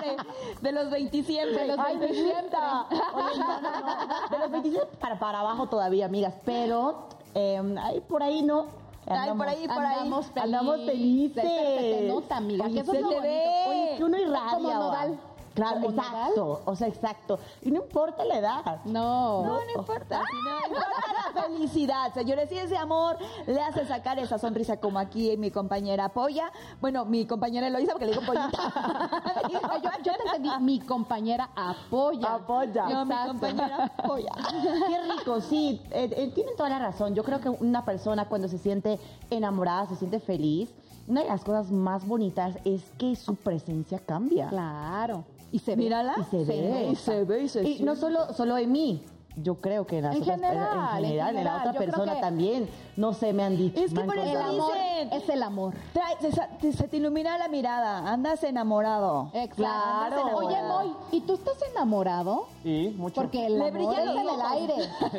siempre. 0.00 0.28
De 0.60 0.72
los 0.72 1.78
Ay, 1.78 1.96
20 1.98 2.22
me 2.22 2.32
gusta. 2.42 2.86
Oye, 3.14 3.38
no, 3.38 3.60
no, 3.60 3.70
no. 3.80 4.28
De 4.30 4.38
los 4.38 4.50
27 4.50 4.86
para, 4.98 5.18
para 5.18 5.40
abajo 5.40 5.68
todavía, 5.68 6.06
amigas. 6.06 6.34
Pero 6.44 7.08
eh, 7.34 7.60
ahí 7.82 8.00
por 8.00 8.22
ahí 8.22 8.42
no. 8.42 8.66
Ay, 9.10 9.30
por 9.34 9.48
ahí, 9.48 9.66
por 9.66 9.78
ahí. 9.78 9.94
andamos 9.94 10.26
felices. 10.26 10.42
Andamos 10.44 10.76
felices. 10.84 11.42
Se 11.42 11.96
te 12.00 12.08
nota, 12.08 12.36
amiga, 12.36 12.64
Oye, 12.66 12.74
que 12.74 12.80
eso 12.80 12.90
se 12.92 12.96
es 12.98 13.02
lo 13.02 13.08
te 13.08 13.14
bonito. 13.16 13.32
ve. 13.34 13.64
Oye, 13.68 13.94
que 13.96 14.04
uno 14.04 14.18
irradia. 14.18 14.50
Como. 14.50 14.68
Nodal. 14.74 15.18
Claro, 15.58 15.90
exacto. 15.90 16.62
O 16.64 16.76
sea, 16.76 16.88
exacto. 16.88 17.38
Y 17.62 17.70
no 17.70 17.82
importa 17.82 18.24
la 18.24 18.38
edad. 18.38 18.84
No. 18.84 19.42
No, 19.44 19.54
no 19.64 19.70
importa. 19.76 20.22
No 20.44 20.68
importa 20.68 21.32
la 21.34 21.42
felicidad, 21.42 22.14
señores. 22.14 22.48
Si 22.48 22.58
ese 22.58 22.76
amor 22.76 23.18
le 23.46 23.60
hace 23.60 23.84
sacar 23.86 24.18
esa 24.18 24.38
sonrisa 24.38 24.78
como 24.78 24.98
aquí 24.98 25.36
mi 25.36 25.50
compañera 25.50 26.06
Apoya. 26.06 26.52
Bueno, 26.80 27.04
mi 27.04 27.26
compañera 27.26 27.66
Eloisa, 27.66 27.92
porque 27.92 28.06
le 28.06 28.12
digo 28.12 28.24
pollita. 28.24 29.10
Yo, 29.50 29.60
yo 30.04 30.12
te 30.12 30.22
entendí, 30.26 30.50
mi 30.60 30.80
compañera 30.80 31.50
apoya. 31.54 32.34
Apoya. 32.34 32.88
No, 32.88 33.04
mi 33.04 33.14
compañera 33.26 33.84
Apoya. 33.96 34.30
Qué 34.50 35.12
rico, 35.12 35.40
sí, 35.40 35.80
eh, 35.90 36.10
eh, 36.16 36.32
tienen 36.34 36.56
toda 36.56 36.68
la 36.68 36.78
razón. 36.78 37.14
Yo 37.14 37.24
creo 37.24 37.40
que 37.40 37.48
una 37.48 37.84
persona 37.84 38.28
cuando 38.28 38.48
se 38.48 38.58
siente 38.58 38.98
enamorada, 39.30 39.86
se 39.86 39.96
siente 39.96 40.20
feliz, 40.20 40.70
una 41.06 41.22
de 41.22 41.28
las 41.28 41.42
cosas 41.42 41.70
más 41.70 42.06
bonitas 42.06 42.56
es 42.64 42.82
que 42.98 43.16
su 43.16 43.34
presencia 43.34 43.98
cambia. 43.98 44.48
Claro. 44.48 45.24
Y 45.52 45.58
se 45.58 45.72
ve. 45.72 45.82
Mírala. 45.82 46.14
Y 46.18 46.24
se 46.24 46.44
ve. 46.44 46.88
Y 46.92 46.96
se 46.96 47.24
ve 47.24 47.42
y 47.42 47.48
se 47.48 47.68
Y 47.68 47.82
no 47.82 47.96
solo, 47.96 48.32
solo 48.34 48.56
en 48.58 48.72
mí. 48.72 49.04
Yo 49.42 49.56
creo 49.60 49.86
que 49.86 49.98
en 49.98 50.04
las 50.04 50.16
En 50.16 50.22
otras 50.22 50.36
general, 50.40 50.58
en 50.98 51.04
en 51.04 51.04
general, 51.10 51.36
en 51.36 51.44
la 51.44 51.56
otra 51.58 51.72
persona 51.74 52.14
que- 52.14 52.20
también. 52.20 52.68
No 52.96 53.12
sé, 53.12 53.32
me 53.32 53.44
han 53.44 53.56
dicho. 53.56 53.78
Es 53.80 53.94
que 53.94 54.00
por 54.00 54.18
eso 54.18 54.28
El 54.30 54.36
amor 54.42 54.72
Dicen. 54.74 55.12
es 55.12 55.28
el 55.28 55.42
amor. 55.42 55.74
Trae- 55.94 56.18
se, 56.20 56.32
se- 56.32 56.72
se 56.76 56.88
te 56.88 56.96
ilumina 56.96 57.38
la 57.38 57.46
mirada. 57.48 58.10
Andas 58.10 58.42
enamorado. 58.42 59.30
Exacto. 59.34 59.54
Claro. 59.56 60.36
Oye, 60.36 60.56
Moy, 60.66 60.92
¿y 61.12 61.20
tú 61.20 61.34
estás 61.34 61.54
enamorado? 61.70 62.46
Sí, 62.64 62.94
mucho. 62.98 63.14
Porque 63.14 63.46
el 63.46 63.58
Le 63.58 63.68
amor 63.68 63.72
brillan 63.72 64.08
es 64.08 64.16
en 64.16 64.28
el 64.28 64.40
aire. 64.42 64.74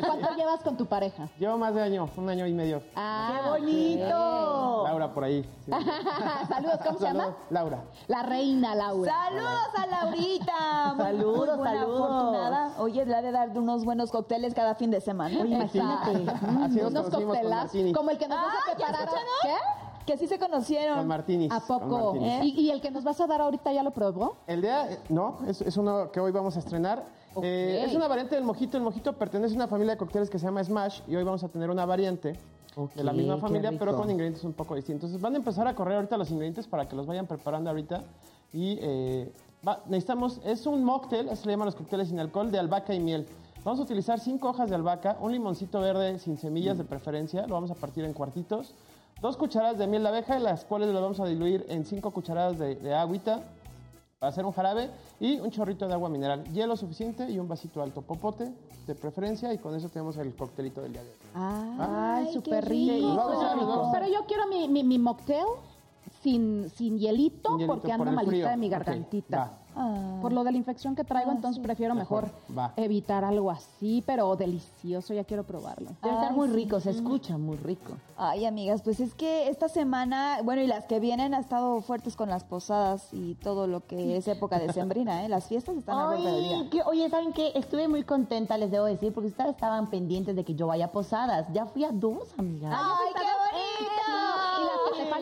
¿Cuánto 0.06 0.28
llevas 0.36 0.60
con 0.62 0.76
tu 0.76 0.84
pareja? 0.86 1.28
Llevo 1.38 1.56
más 1.56 1.74
de 1.74 1.82
año, 1.82 2.08
un 2.16 2.28
año 2.28 2.46
y 2.46 2.52
medio. 2.52 2.82
Ah, 2.94 3.40
¡Qué 3.42 3.50
bonito! 3.50 4.84
Laura 4.84 5.12
por 5.14 5.24
ahí. 5.24 5.42
sí. 5.64 5.72
Saludos, 6.48 6.80
¿cómo 6.84 6.98
se 6.98 7.04
llama? 7.06 7.20
Saludos, 7.24 7.40
Laura. 7.50 7.78
La 8.08 8.22
reina 8.22 8.74
Laura. 8.74 9.12
Saludos 9.12 9.68
a 9.76 9.86
Laurita. 9.86 10.94
Saludos, 10.96 11.46
muy 11.48 11.56
buena, 11.56 11.80
saludos. 11.80 12.00
afortunada. 12.10 12.72
Oye, 12.78 13.06
le 13.06 13.14
ha 13.14 13.22
de 13.22 13.32
dar 13.32 13.48
unos 13.58 13.84
buenos 13.84 14.09
cócteles 14.10 14.54
cada 14.54 14.74
fin 14.74 14.90
de 14.90 15.00
semana. 15.00 15.40
Oye, 15.42 15.54
imagínate. 15.54 16.10
Así 16.62 16.76
nos 16.80 16.90
Unos 16.92 17.44
Martini. 17.48 17.92
como 17.92 18.10
el 18.10 18.18
que 18.18 18.28
nos 18.28 18.38
vas 18.38 18.54
Ah, 18.54 18.70
a 18.72 18.78
¿ya 18.78 18.86
preparar. 18.86 19.08
¿Qué? 19.42 19.54
Que 20.06 20.16
sí 20.18 20.26
se 20.26 20.38
conocieron. 20.38 20.98
Con 20.98 21.06
Martinis. 21.08 21.52
¿A 21.52 21.60
poco? 21.60 22.14
Martinis. 22.14 22.54
¿Y, 22.56 22.60
y 22.62 22.70
el 22.70 22.80
que 22.80 22.90
nos 22.90 23.04
vas 23.04 23.20
a 23.20 23.26
dar 23.26 23.40
ahorita 23.42 23.72
ya 23.72 23.82
lo 23.82 23.90
probó? 23.92 24.36
El 24.46 24.62
día, 24.62 24.90
eh, 24.90 24.98
no, 25.08 25.38
es, 25.46 25.60
es 25.60 25.76
uno 25.76 26.10
que 26.10 26.20
hoy 26.20 26.32
vamos 26.32 26.56
a 26.56 26.58
estrenar. 26.60 27.04
Eh, 27.42 27.84
es 27.86 27.94
una 27.94 28.08
variante 28.08 28.34
del 28.34 28.44
mojito. 28.44 28.76
El 28.76 28.82
mojito 28.82 29.12
pertenece 29.12 29.54
a 29.54 29.56
una 29.56 29.68
familia 29.68 29.92
de 29.94 29.98
cócteles 29.98 30.28
que 30.30 30.38
se 30.38 30.46
llama 30.46 30.64
Smash 30.64 31.00
y 31.06 31.14
hoy 31.16 31.22
vamos 31.22 31.44
a 31.44 31.48
tener 31.48 31.70
una 31.70 31.84
variante 31.86 32.36
de 32.94 33.04
la 33.04 33.12
misma 33.12 33.36
familia, 33.36 33.72
pero 33.78 33.96
con 33.96 34.10
ingredientes 34.10 34.42
un 34.42 34.52
poco 34.52 34.74
distintos. 34.74 35.10
Entonces 35.10 35.22
van 35.22 35.34
a 35.34 35.36
empezar 35.36 35.66
a 35.68 35.74
correr 35.74 35.96
ahorita 35.96 36.16
los 36.16 36.30
ingredientes 36.30 36.66
para 36.66 36.88
que 36.88 36.96
los 36.96 37.06
vayan 37.06 37.26
preparando 37.26 37.70
ahorita. 37.70 38.02
Y 38.52 38.78
eh, 38.80 39.32
va- 39.66 39.80
necesitamos, 39.86 40.40
es 40.44 40.66
un 40.66 40.82
mocktail, 40.82 41.28
así 41.28 41.46
le 41.46 41.52
llaman 41.52 41.66
los 41.66 41.76
cócteles 41.76 42.08
sin 42.08 42.18
alcohol, 42.18 42.50
de 42.50 42.58
albahaca 42.58 42.94
y 42.94 43.00
miel. 43.00 43.26
Vamos 43.64 43.80
a 43.80 43.82
utilizar 43.82 44.18
cinco 44.20 44.48
hojas 44.48 44.70
de 44.70 44.76
albahaca, 44.76 45.18
un 45.20 45.32
limoncito 45.32 45.80
verde 45.80 46.18
sin 46.18 46.38
semillas 46.38 46.78
de 46.78 46.84
preferencia, 46.84 47.46
lo 47.46 47.54
vamos 47.54 47.70
a 47.70 47.74
partir 47.74 48.04
en 48.04 48.14
cuartitos, 48.14 48.74
dos 49.20 49.36
cucharadas 49.36 49.76
de 49.78 49.86
miel 49.86 50.02
de 50.02 50.08
abeja, 50.08 50.38
las 50.38 50.64
cuales 50.64 50.88
las 50.88 51.02
vamos 51.02 51.20
a 51.20 51.26
diluir 51.26 51.66
en 51.68 51.84
cinco 51.84 52.10
cucharadas 52.10 52.58
de, 52.58 52.76
de 52.76 52.94
agüita 52.94 53.42
para 54.18 54.30
hacer 54.30 54.46
un 54.46 54.52
jarabe 54.52 54.90
y 55.18 55.38
un 55.40 55.50
chorrito 55.50 55.86
de 55.86 55.92
agua 55.92 56.08
mineral, 56.08 56.44
hielo 56.52 56.74
suficiente 56.76 57.30
y 57.30 57.38
un 57.38 57.48
vasito 57.48 57.82
alto 57.82 58.00
popote 58.00 58.50
de 58.86 58.94
preferencia 58.94 59.52
y 59.52 59.58
con 59.58 59.74
eso 59.74 59.90
tenemos 59.90 60.16
el 60.16 60.34
coctelito 60.34 60.80
del 60.80 60.92
día 60.92 61.02
de 61.02 61.10
hoy. 61.10 61.16
Ay, 61.34 62.26
qué 62.26 62.32
súper 62.32 62.64
rico. 62.66 62.94
rico. 62.94 63.90
Pero 63.92 64.06
yo 64.08 64.24
quiero 64.26 64.46
mi, 64.48 64.68
mi, 64.68 64.84
mi 64.84 64.98
mocktail 64.98 65.44
sin, 66.22 66.70
sin 66.70 66.98
hielito, 66.98 67.50
Sin 67.50 67.58
hielito 67.58 67.66
porque 67.66 67.88
por 67.88 68.08
ando 68.08 68.12
malita 68.12 68.30
frío. 68.30 68.48
de 68.48 68.56
mi 68.56 68.68
gargantita. 68.70 69.52
Ah. 69.76 70.18
Por 70.20 70.32
lo 70.32 70.44
de 70.44 70.52
la 70.52 70.58
infección 70.58 70.94
que 70.94 71.04
traigo, 71.04 71.30
Ah, 71.30 71.34
entonces 71.34 71.56
sí. 71.56 71.62
prefiero 71.62 71.94
mejor, 71.94 72.30
evitar 72.76 73.24
algo 73.24 73.50
así, 73.50 74.02
pero 74.06 74.34
delicioso, 74.36 75.14
ya 75.14 75.24
quiero 75.24 75.44
probarlo. 75.44 75.90
Debe 76.02 76.14
estar 76.14 76.32
muy 76.32 76.48
sí. 76.48 76.54
rico, 76.54 76.80
se 76.80 76.90
escucha 76.90 77.38
muy 77.38 77.56
rico. 77.56 77.92
Ay, 78.16 78.44
amigas, 78.44 78.82
pues 78.82 79.00
es 79.00 79.14
que 79.14 79.48
esta 79.48 79.68
semana, 79.68 80.40
bueno, 80.44 80.60
y 80.62 80.66
las 80.66 80.84
que 80.84 81.00
vienen, 81.00 81.34
ha 81.34 81.38
estado 81.38 81.80
fuertes 81.80 82.16
con 82.16 82.28
las 82.28 82.44
posadas 82.44 83.08
y 83.12 83.34
todo 83.36 83.66
lo 83.66 83.86
que 83.86 84.16
es 84.18 84.28
época 84.28 84.58
de 84.58 84.72
sembrina, 84.72 85.24
¿eh? 85.24 85.28
Las 85.28 85.46
fiestas 85.46 85.76
están 85.76 85.98
a 85.98 86.14
día. 86.16 86.68
Que- 86.70 86.82
oye, 86.82 87.08
¿saben 87.08 87.32
qué? 87.32 87.52
Estuve 87.54 87.88
muy 87.88 88.02
contenta, 88.04 88.58
les 88.58 88.70
debo 88.70 88.84
decir, 88.86 89.12
porque 89.14 89.28
ustedes 89.28 89.50
estaban 89.50 89.88
pendientes 89.88 90.36
de 90.36 90.44
que 90.44 90.54
yo 90.54 90.66
vaya 90.66 90.86
a 90.86 90.92
posadas. 90.92 91.46
Ya 91.52 91.64
fui 91.66 91.84
a 91.84 91.92
dos, 91.92 92.28
amiga. 92.36 92.70
¡Ay, 92.72 93.12
qué 93.14 93.20
te 93.20 94.09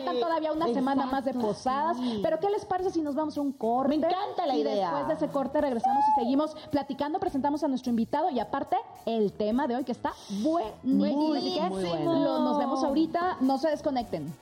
faltan 0.05 0.19
todavía 0.19 0.51
una 0.51 0.67
semana 0.67 1.05
más 1.05 1.25
de 1.25 1.33
posadas. 1.33 1.97
sí. 1.97 2.19
Pero 2.23 2.39
¿qué 2.39 2.49
les 2.49 2.65
parece 2.65 2.91
si 2.91 3.01
nos 3.01 3.15
vamos 3.15 3.37
a 3.37 3.41
un 3.41 3.51
corte? 3.51 3.89
Me 3.89 3.95
encanta 4.07 4.45
la 4.45 4.55
y 4.55 4.61
idea. 4.61 4.89
después 4.91 5.07
de 5.07 5.13
ese 5.25 5.27
corte 5.33 5.61
regresamos 5.61 6.03
y 6.11 6.19
seguimos 6.21 6.55
platicando, 6.71 7.19
presentamos 7.19 7.63
a 7.63 7.67
nuestro 7.67 7.89
invitado 7.89 8.29
y 8.29 8.39
aparte 8.39 8.77
el 9.05 9.31
tema 9.33 9.67
de 9.67 9.75
hoy 9.75 9.83
que 9.83 9.91
está 9.91 10.13
buenísimo. 10.41 11.33
Así 11.35 11.53
que 11.55 11.61
muy 11.69 11.83
bueno. 11.85 12.13
lo- 12.19 12.39
nos 12.39 12.57
vemos 12.57 12.83
ahorita, 12.83 13.37
no 13.41 13.57
se 13.57 13.69
desconecten. 13.69 14.33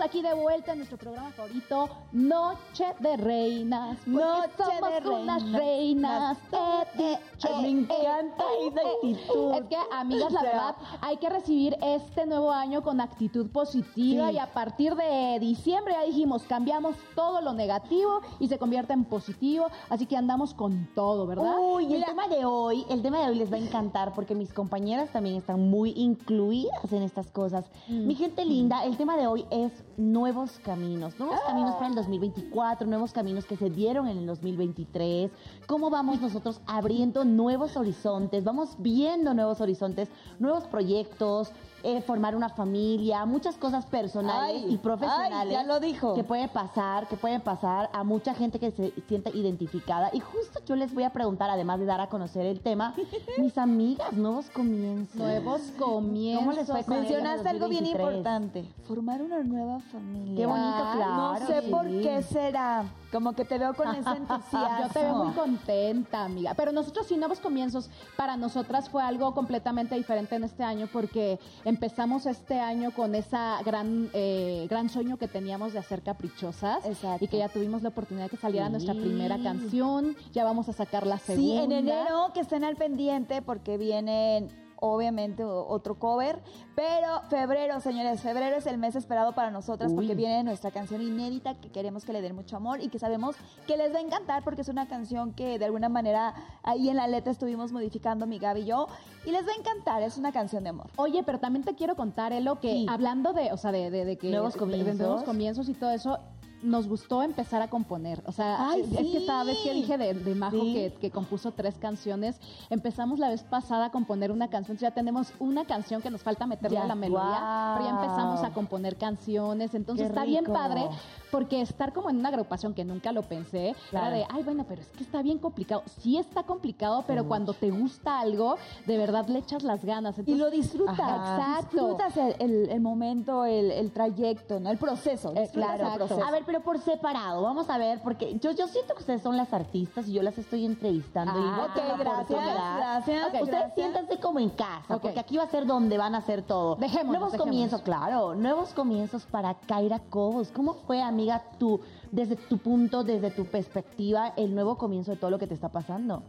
Estamos 0.00 0.06
aquí 0.06 0.22
de 0.22 0.34
vuelta 0.34 0.72
en 0.72 0.78
nuestro 0.78 0.96
programa 0.96 1.30
favorito, 1.32 1.88
Noche 2.12 2.86
de 3.00 3.16
Reinas. 3.18 3.98
porque 4.04 4.12
Noche 4.18 4.52
somos 4.56 5.02
de 5.02 5.08
unas 5.10 5.42
reinas. 5.52 5.52
reinas. 5.52 6.38
Eh, 6.52 7.18
Ay, 7.42 7.52
eh, 7.52 7.60
me 7.60 7.68
eh, 7.68 7.70
encanta 7.70 8.44
eh, 8.44 8.68
esa 8.68 8.80
eh. 8.80 8.92
actitud. 8.96 9.54
Es 9.54 9.62
que, 9.64 9.76
amigas, 9.92 10.32
la 10.32 10.38
O 10.40 10.42
sea, 10.42 10.52
verdad, 10.52 10.76
hay 11.02 11.16
que 11.18 11.28
recibir 11.28 11.76
este 11.82 12.24
nuevo 12.26 12.50
año 12.50 12.82
con 12.82 13.00
actitud 13.00 13.50
positiva 13.50 14.28
Sí. 14.28 14.34
y 14.34 14.38
a 14.38 14.46
partir 14.52 14.94
de 14.94 15.38
diciembre 15.40 15.94
ya 15.94 16.04
dijimos, 16.06 16.44
cambiamos 16.44 16.96
todo 17.14 17.40
lo 17.42 17.52
negativo 17.52 18.20
y 18.38 18.48
se 18.48 18.58
convierte 18.58 18.92
en 18.92 19.04
positivo, 19.04 19.66
así 19.90 20.06
que 20.06 20.16
andamos 20.16 20.54
con 20.54 20.88
todo, 20.94 21.26
¿verdad? 21.26 21.54
Uy, 21.58 21.84
el 21.84 21.90
Mira. 21.92 22.06
tema 22.06 22.28
de 22.28 22.44
hoy, 22.44 22.86
el 22.88 23.02
tema 23.02 23.18
de 23.20 23.26
hoy 23.28 23.34
les 23.36 23.52
va 23.52 23.56
a 23.56 23.60
encantar 23.60 24.14
porque 24.14 24.34
mis 24.34 24.52
compañeras 24.52 25.10
también 25.10 25.36
están 25.36 25.68
muy 25.68 25.92
incluidas 25.96 26.90
en 26.92 27.02
estas 27.02 27.30
cosas. 27.30 27.66
Mm. 27.88 28.06
Mi 28.06 28.14
gente 28.14 28.44
linda, 28.44 28.84
el 28.84 28.96
tema 28.96 29.16
de 29.16 29.26
hoy 29.26 29.44
es 29.50 29.72
nuevos 30.00 30.58
caminos, 30.64 31.18
nuevos 31.18 31.38
Ah. 31.42 31.48
caminos 31.48 31.74
para 31.74 31.88
el 31.88 31.94
2024, 31.94 32.86
nuevos 32.86 33.12
caminos 33.12 33.44
que 33.44 33.56
se 33.56 33.70
dieron 33.70 34.08
en 34.08 34.18
el 34.18 34.26
2023. 34.26 35.30
¿Cómo 35.66 35.90
vamos 35.90 36.20
nosotros 36.20 36.60
abriendo 36.66 37.24
nuevos 37.24 37.76
horizontes? 37.76 38.42
Vamos 38.42 38.76
viendo 38.78 39.34
nuevos 39.34 39.60
horizontes, 39.60 40.08
nuevos 40.38 40.64
proyectos, 40.66 41.52
eh, 41.82 42.02
formar 42.02 42.36
una 42.36 42.48
familia, 42.48 43.24
muchas 43.24 43.56
cosas 43.56 43.86
personales 43.86 44.62
Ay, 44.64 44.74
y 44.74 44.78
profesionales. 44.78 45.48
ay, 45.48 45.52
ya 45.52 45.64
lo 45.64 45.80
dijo. 45.80 46.14
Que 46.14 46.24
puede 46.24 46.48
pasar, 46.48 47.08
que 47.08 47.16
pueden 47.16 47.40
pasar 47.40 47.90
a 47.92 48.04
mucha 48.04 48.34
gente 48.34 48.58
que 48.58 48.70
se 48.70 48.92
sienta 49.08 49.30
identificada. 49.30 50.10
Y 50.12 50.20
justo 50.20 50.60
yo 50.66 50.76
les 50.76 50.92
voy 50.94 51.04
a 51.04 51.10
preguntar, 51.10 51.50
además 51.50 51.80
de 51.80 51.86
dar 51.86 52.00
a 52.00 52.08
conocer 52.08 52.46
el 52.46 52.60
tema, 52.60 52.94
mis 53.38 53.56
amigas, 53.58 54.12
nuevos 54.12 54.50
comienzos. 54.50 55.16
Nuevos 55.16 55.60
comienzos. 55.78 56.44
¿Cómo 56.44 56.52
les 56.56 56.66
fue 56.66 56.96
Mencionaste 57.00 57.48
algo 57.48 57.68
bien 57.68 57.84
2023? 57.84 58.16
importante. 58.16 58.64
Formar 58.86 59.22
una 59.22 59.42
nueva 59.42 59.80
familia. 59.80 60.36
Qué 60.36 60.46
bonito, 60.46 60.84
claro. 60.94 61.40
No 61.40 61.46
sé 61.46 61.62
sí. 61.62 61.70
por 61.70 61.86
qué 61.86 62.22
será. 62.22 62.84
Como 63.12 63.32
que 63.32 63.44
te 63.44 63.58
veo 63.58 63.74
con 63.74 63.88
ese 63.94 64.08
entusiasmo. 64.16 64.86
Yo 64.86 64.88
te 64.92 64.98
veo 65.02 65.14
muy 65.24 65.32
contenta, 65.34 66.24
amiga. 66.24 66.54
Pero 66.54 66.72
nosotros 66.72 67.06
sí, 67.06 67.16
nuevos 67.16 67.40
comienzos, 67.40 67.90
para 68.16 68.36
nosotras 68.36 68.88
fue 68.88 69.02
algo 69.02 69.34
completamente 69.34 69.94
diferente 69.96 70.36
en 70.36 70.44
este 70.44 70.62
año 70.62 70.88
porque 70.92 71.38
empezamos 71.64 72.26
este 72.26 72.60
año 72.60 72.92
con 72.92 73.14
esa 73.14 73.60
gran, 73.64 74.10
eh, 74.12 74.66
gran 74.70 74.88
sueño 74.88 75.16
que 75.16 75.28
teníamos 75.28 75.72
de 75.72 75.78
hacer 75.80 76.02
caprichosas. 76.02 76.84
Exacto. 76.84 77.24
Y 77.24 77.28
que 77.28 77.38
ya 77.38 77.48
tuvimos 77.48 77.82
la 77.82 77.88
oportunidad 77.90 78.26
de 78.26 78.30
que 78.30 78.36
saliera 78.36 78.66
Sí. 78.66 78.72
nuestra 78.72 78.94
primera 78.94 79.38
canción. 79.42 80.16
Ya 80.32 80.44
vamos 80.44 80.68
a 80.68 80.72
sacar 80.72 81.06
la 81.06 81.18
segunda. 81.18 81.50
Sí, 81.52 81.58
en 81.58 81.72
enero 81.72 82.30
que 82.32 82.40
estén 82.40 82.64
al 82.64 82.76
pendiente 82.76 83.42
porque 83.42 83.76
vienen 83.78 84.48
obviamente 84.80 85.44
otro 85.44 85.98
cover, 85.98 86.40
pero 86.74 87.22
febrero, 87.28 87.80
señores, 87.80 88.20
febrero 88.22 88.56
es 88.56 88.66
el 88.66 88.78
mes 88.78 88.96
esperado 88.96 89.32
para 89.34 89.50
nosotras 89.50 89.92
porque 89.92 90.14
viene 90.14 90.42
nuestra 90.42 90.70
canción 90.70 91.02
inédita 91.02 91.54
que 91.60 91.70
queremos 91.70 92.04
que 92.04 92.12
le 92.12 92.22
den 92.22 92.34
mucho 92.34 92.56
amor 92.56 92.80
y 92.80 92.88
que 92.88 92.98
sabemos 92.98 93.36
que 93.66 93.76
les 93.76 93.92
va 93.94 93.98
a 93.98 94.02
encantar 94.02 94.42
porque 94.42 94.62
es 94.62 94.68
una 94.68 94.88
canción 94.88 95.32
que 95.32 95.58
de 95.58 95.64
alguna 95.66 95.88
manera 95.88 96.34
ahí 96.62 96.88
en 96.88 96.96
la 96.96 97.06
letra 97.06 97.30
estuvimos 97.32 97.72
modificando 97.72 98.26
mi 98.26 98.38
Gaby 98.38 98.60
y 98.62 98.64
yo 98.64 98.86
y 99.26 99.30
les 99.30 99.46
va 99.46 99.52
a 99.52 99.56
encantar, 99.56 100.02
es 100.02 100.16
una 100.18 100.32
canción 100.32 100.64
de 100.64 100.70
amor. 100.70 100.86
Oye, 100.96 101.22
pero 101.22 101.38
también 101.38 101.64
te 101.64 101.74
quiero 101.74 101.94
contar, 101.96 102.32
Elo, 102.32 102.58
que 102.60 102.70
Sí. 102.72 102.86
hablando 102.88 103.32
de, 103.32 103.52
o 103.52 103.56
sea, 103.56 103.72
de, 103.72 103.90
de- 103.90 104.04
de 104.04 104.16
que... 104.18 104.30
Nuevos 104.30 104.54
de- 104.54 104.94
nuevos 104.94 105.22
comienzos 105.24 105.68
y 105.68 105.74
todo 105.74 105.90
eso, 105.90 106.18
nos 106.62 106.86
gustó 106.88 107.22
empezar 107.22 107.62
a 107.62 107.68
componer. 107.68 108.22
O 108.26 108.32
sea, 108.32 108.70
Ay, 108.70 108.82
es, 108.82 108.88
que 109.10 109.16
esta 109.18 109.42
vez 109.44 109.58
que 109.64 109.72
dije 109.72 109.96
de, 109.98 110.14
de 110.14 110.34
Majo 110.34 110.60
Sí. 110.60 110.72
que, 110.74 110.92
que 111.00 111.10
compuso 111.10 111.52
tres 111.52 111.76
canciones, 111.78 112.38
empezamos 112.68 113.18
la 113.18 113.28
vez 113.28 113.42
pasada 113.42 113.86
a 113.86 113.90
componer 113.90 114.30
una 114.30 114.48
canción. 114.48 114.76
Ya 114.78 114.90
tenemos 114.90 115.32
una 115.38 115.64
canción 115.64 116.02
que 116.02 116.10
nos 116.10 116.22
falta 116.22 116.46
meterle 116.46 116.76
Ya. 116.78 116.84
a 116.84 116.86
la 116.86 116.94
melodía, 116.94 117.74
pero 117.78 117.84
ya 117.88 117.90
empezamos 118.02 118.42
a 118.44 118.50
componer 118.52 118.96
canciones. 118.96 119.74
Entonces 119.74 120.04
Qué 120.06 120.08
está 120.08 120.24
bien 120.24 120.44
padre 120.44 120.88
porque 121.30 121.60
estar 121.60 121.92
como 121.92 122.10
en 122.10 122.18
una 122.18 122.28
agrupación 122.28 122.74
que 122.74 122.84
nunca 122.84 123.12
lo 123.12 123.22
pensé, 123.22 123.74
Claro. 123.90 124.06
era 124.08 124.16
de, 124.16 124.26
ay, 124.30 124.42
bueno, 124.42 124.64
pero 124.68 124.82
es 124.82 124.88
que 124.88 125.02
está 125.04 125.22
bien 125.22 125.38
complicado. 125.38 125.82
Sí 126.00 126.16
está 126.18 126.42
complicado, 126.42 127.04
pero 127.06 127.26
cuando 127.26 127.52
te 127.54 127.70
gusta 127.70 128.20
algo, 128.20 128.56
de 128.86 128.98
verdad 128.98 129.26
le 129.28 129.38
echas 129.38 129.62
las 129.62 129.84
ganas. 129.84 130.16
Y 130.18 130.20
Entonces, 130.20 130.44
lo 130.44 130.50
disfrutas. 130.50 130.98
Exacto. 130.98 131.76
disfrutas 131.76 132.16
el, 132.16 132.34
el- 132.38 132.70
el 132.70 132.80
momento, 132.80 133.44
el, 133.44 133.70
el 133.70 133.90
trayecto, 133.92 134.60
¿no? 134.60 134.70
El 134.70 134.78
proceso, 134.78 135.32
Eh, 135.36 135.48
claro. 135.52 135.86
el 135.88 135.94
proceso. 135.94 136.22
A 136.24 136.30
ver, 136.30 136.44
pero 136.50 136.62
por 136.64 136.80
separado, 136.80 137.42
vamos 137.42 137.70
a 137.70 137.78
ver, 137.78 138.00
porque 138.02 138.36
yo, 138.40 138.50
yo 138.50 138.66
siento 138.66 138.94
que 138.94 139.00
ustedes 139.02 139.22
son 139.22 139.36
las 139.36 139.52
artistas 139.52 140.08
y 140.08 140.12
yo 140.14 140.22
las 140.22 140.36
estoy 140.36 140.66
entrevistando. 140.66 141.38
y 141.38 141.42
Ah, 141.44 141.50
voy 141.54 141.60
a 141.60 141.66
ok, 141.66 141.74
tener 141.74 141.98
la 141.98 142.04
gracias, 142.04 142.76
gracias, 142.76 143.24
Ustedes 143.32 143.46
gracias. 143.46 143.74
siéntanse 143.76 144.18
como 144.18 144.40
en 144.40 144.50
casa, 144.50 144.98
porque 145.00 145.20
aquí 145.20 145.36
va 145.36 145.44
a 145.44 145.48
ser 145.48 145.64
donde 145.64 145.96
van 145.96 146.16
a 146.16 146.18
hacer 146.18 146.42
todo. 146.42 146.74
Dejémonos, 146.74 147.06
Nuevos 147.12 147.32
dejémonos. 147.32 147.52
comienzos, 147.54 147.82
claro, 147.82 148.34
nuevos 148.34 148.72
comienzos 148.72 149.26
para 149.26 149.54
Kaira 149.54 150.00
Cobos. 150.00 150.50
¿Cómo 150.50 150.74
fue, 150.74 151.00
amiga, 151.00 151.40
tú, 151.60 151.80
desde 152.10 152.34
tu 152.34 152.58
punto, 152.58 153.04
desde 153.04 153.30
tu 153.30 153.44
perspectiva, 153.44 154.32
el 154.36 154.52
nuevo 154.52 154.76
comienzo 154.76 155.12
de 155.12 155.18
todo 155.18 155.30
lo 155.30 155.38
que 155.38 155.46
te 155.46 155.54
está 155.54 155.68
pasando? 155.68 156.24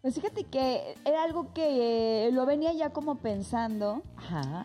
Pues 0.00 0.14
fíjate 0.14 0.44
que 0.44 0.94
era 1.04 1.22
algo 1.24 1.52
que 1.52 2.28
eh, 2.28 2.32
lo 2.32 2.46
venía 2.46 2.72
ya 2.72 2.88
como 2.94 3.16
pensando, 3.16 4.00
Ajá. 4.16 4.64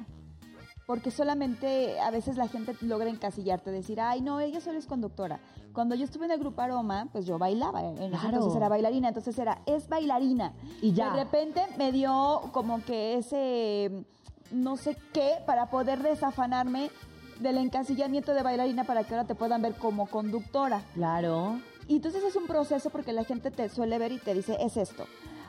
Porque 0.85 1.09
solamente 1.11 1.99
a 1.99 2.11
veces 2.11 2.37
la 2.37 2.47
gente 2.47 2.75
logra 2.81 3.09
encasillarte, 3.09 3.71
decir, 3.71 3.99
ay, 3.99 4.21
no, 4.21 4.39
ella 4.39 4.61
solo 4.61 4.77
es 4.77 4.85
conductora. 4.85 5.39
Cuando 5.73 5.95
yo 5.95 6.05
estuve 6.05 6.25
en 6.25 6.31
el 6.31 6.39
grupo 6.39 6.61
Aroma, 6.61 7.07
pues 7.11 7.25
yo 7.25 7.37
bailaba, 7.37 7.83
en 7.83 7.95
Claro. 7.95 8.27
entonces 8.29 8.55
era 8.55 8.69
bailarina, 8.69 9.07
entonces 9.07 9.37
era, 9.39 9.61
es 9.65 9.89
bailarina. 9.89 10.53
Y 10.81 10.93
ya. 10.93 11.11
De 11.11 11.23
repente 11.23 11.61
me 11.77 11.91
dio 11.91 12.49
como 12.51 12.83
que 12.83 13.17
ese, 13.17 14.05
no 14.51 14.77
sé 14.77 14.95
qué, 15.11 15.31
para 15.45 15.69
poder 15.69 16.01
desafanarme 16.03 16.91
del 17.39 17.57
encasillamiento 17.57 18.33
de 18.33 18.43
bailarina 18.43 18.83
para 18.85 19.03
que 19.03 19.13
ahora 19.13 19.27
te 19.27 19.35
puedan 19.35 19.61
ver 19.61 19.75
como 19.75 20.05
conductora. 20.07 20.81
Claro. 20.93 21.59
Y 21.87 21.97
entonces 21.97 22.23
es 22.23 22.35
un 22.35 22.47
proceso 22.47 22.89
porque 22.89 23.11
la 23.11 23.23
gente 23.25 23.51
te 23.51 23.67
suele 23.69 23.97
ver 23.97 24.11
y 24.11 24.19
te 24.19 24.33
dice, 24.33 24.57
es 24.59 24.77
esto. 24.77 25.05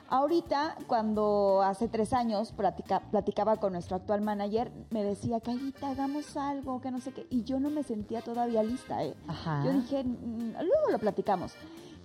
Ahorita, 0.09 0.75
cuando 0.87 1.61
hace 1.63 1.87
tres 1.87 2.13
años 2.13 2.53
platica- 2.53 3.01
platicaba 3.11 3.57
con 3.57 3.73
nuestro 3.73 3.95
actual 3.97 4.21
manager, 4.21 4.71
me 4.89 5.03
decía, 5.03 5.39
Cairita, 5.41 5.89
hagamos 5.89 6.37
algo, 6.37 6.79
que 6.81 6.91
no 6.91 6.99
sé 7.01 7.11
qué. 7.11 7.27
Y 7.29 7.43
yo 7.43 7.59
no 7.59 7.69
me 7.69 7.83
sentía 7.83 8.21
todavía 8.21 8.63
lista, 8.63 9.03
¿eh? 9.03 9.15
Ajá. 9.27 9.63
Yo 9.65 9.73
dije, 9.73 10.03
"Mm, 10.03 10.51
luego 10.53 10.91
lo 10.91 10.99
platicamos. 10.99 11.53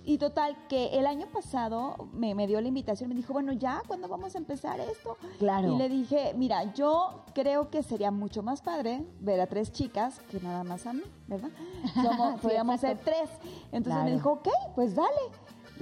Y 0.05 0.17
total, 0.17 0.57
que 0.67 0.99
el 0.99 1.07
año 1.07 1.27
pasado 1.27 2.09
me, 2.11 2.35
me 2.35 2.45
dio 2.45 2.59
la 2.59 2.67
invitación, 2.67 3.07
me 3.07 3.15
dijo, 3.15 3.31
bueno, 3.31 3.53
ya, 3.53 3.81
¿cuándo 3.87 4.09
vamos 4.09 4.35
a 4.35 4.37
empezar 4.37 4.77
esto? 4.81 5.15
Claro. 5.39 5.71
Y 5.71 5.77
le 5.77 5.87
dije, 5.87 6.33
mira, 6.35 6.73
yo 6.73 7.23
creo 7.33 7.69
que 7.69 7.83
sería 7.83 8.11
mucho 8.11 8.43
más 8.43 8.61
padre 8.61 9.05
ver 9.21 9.39
a 9.39 9.47
tres 9.47 9.71
chicas 9.71 10.19
que 10.29 10.41
nada 10.41 10.65
más 10.65 10.85
a 10.87 10.91
mí, 10.91 11.03
¿verdad? 11.27 11.51
Somos, 12.03 12.33
Sí, 12.33 12.39
podríamos 12.41 12.81
ser 12.81 12.97
tres. 12.97 13.29
Entonces 13.71 13.83
Claro. 13.93 14.03
me 14.03 14.11
dijo, 14.11 14.29
ok, 14.33 14.49
pues 14.75 14.93
dale. 14.93 15.07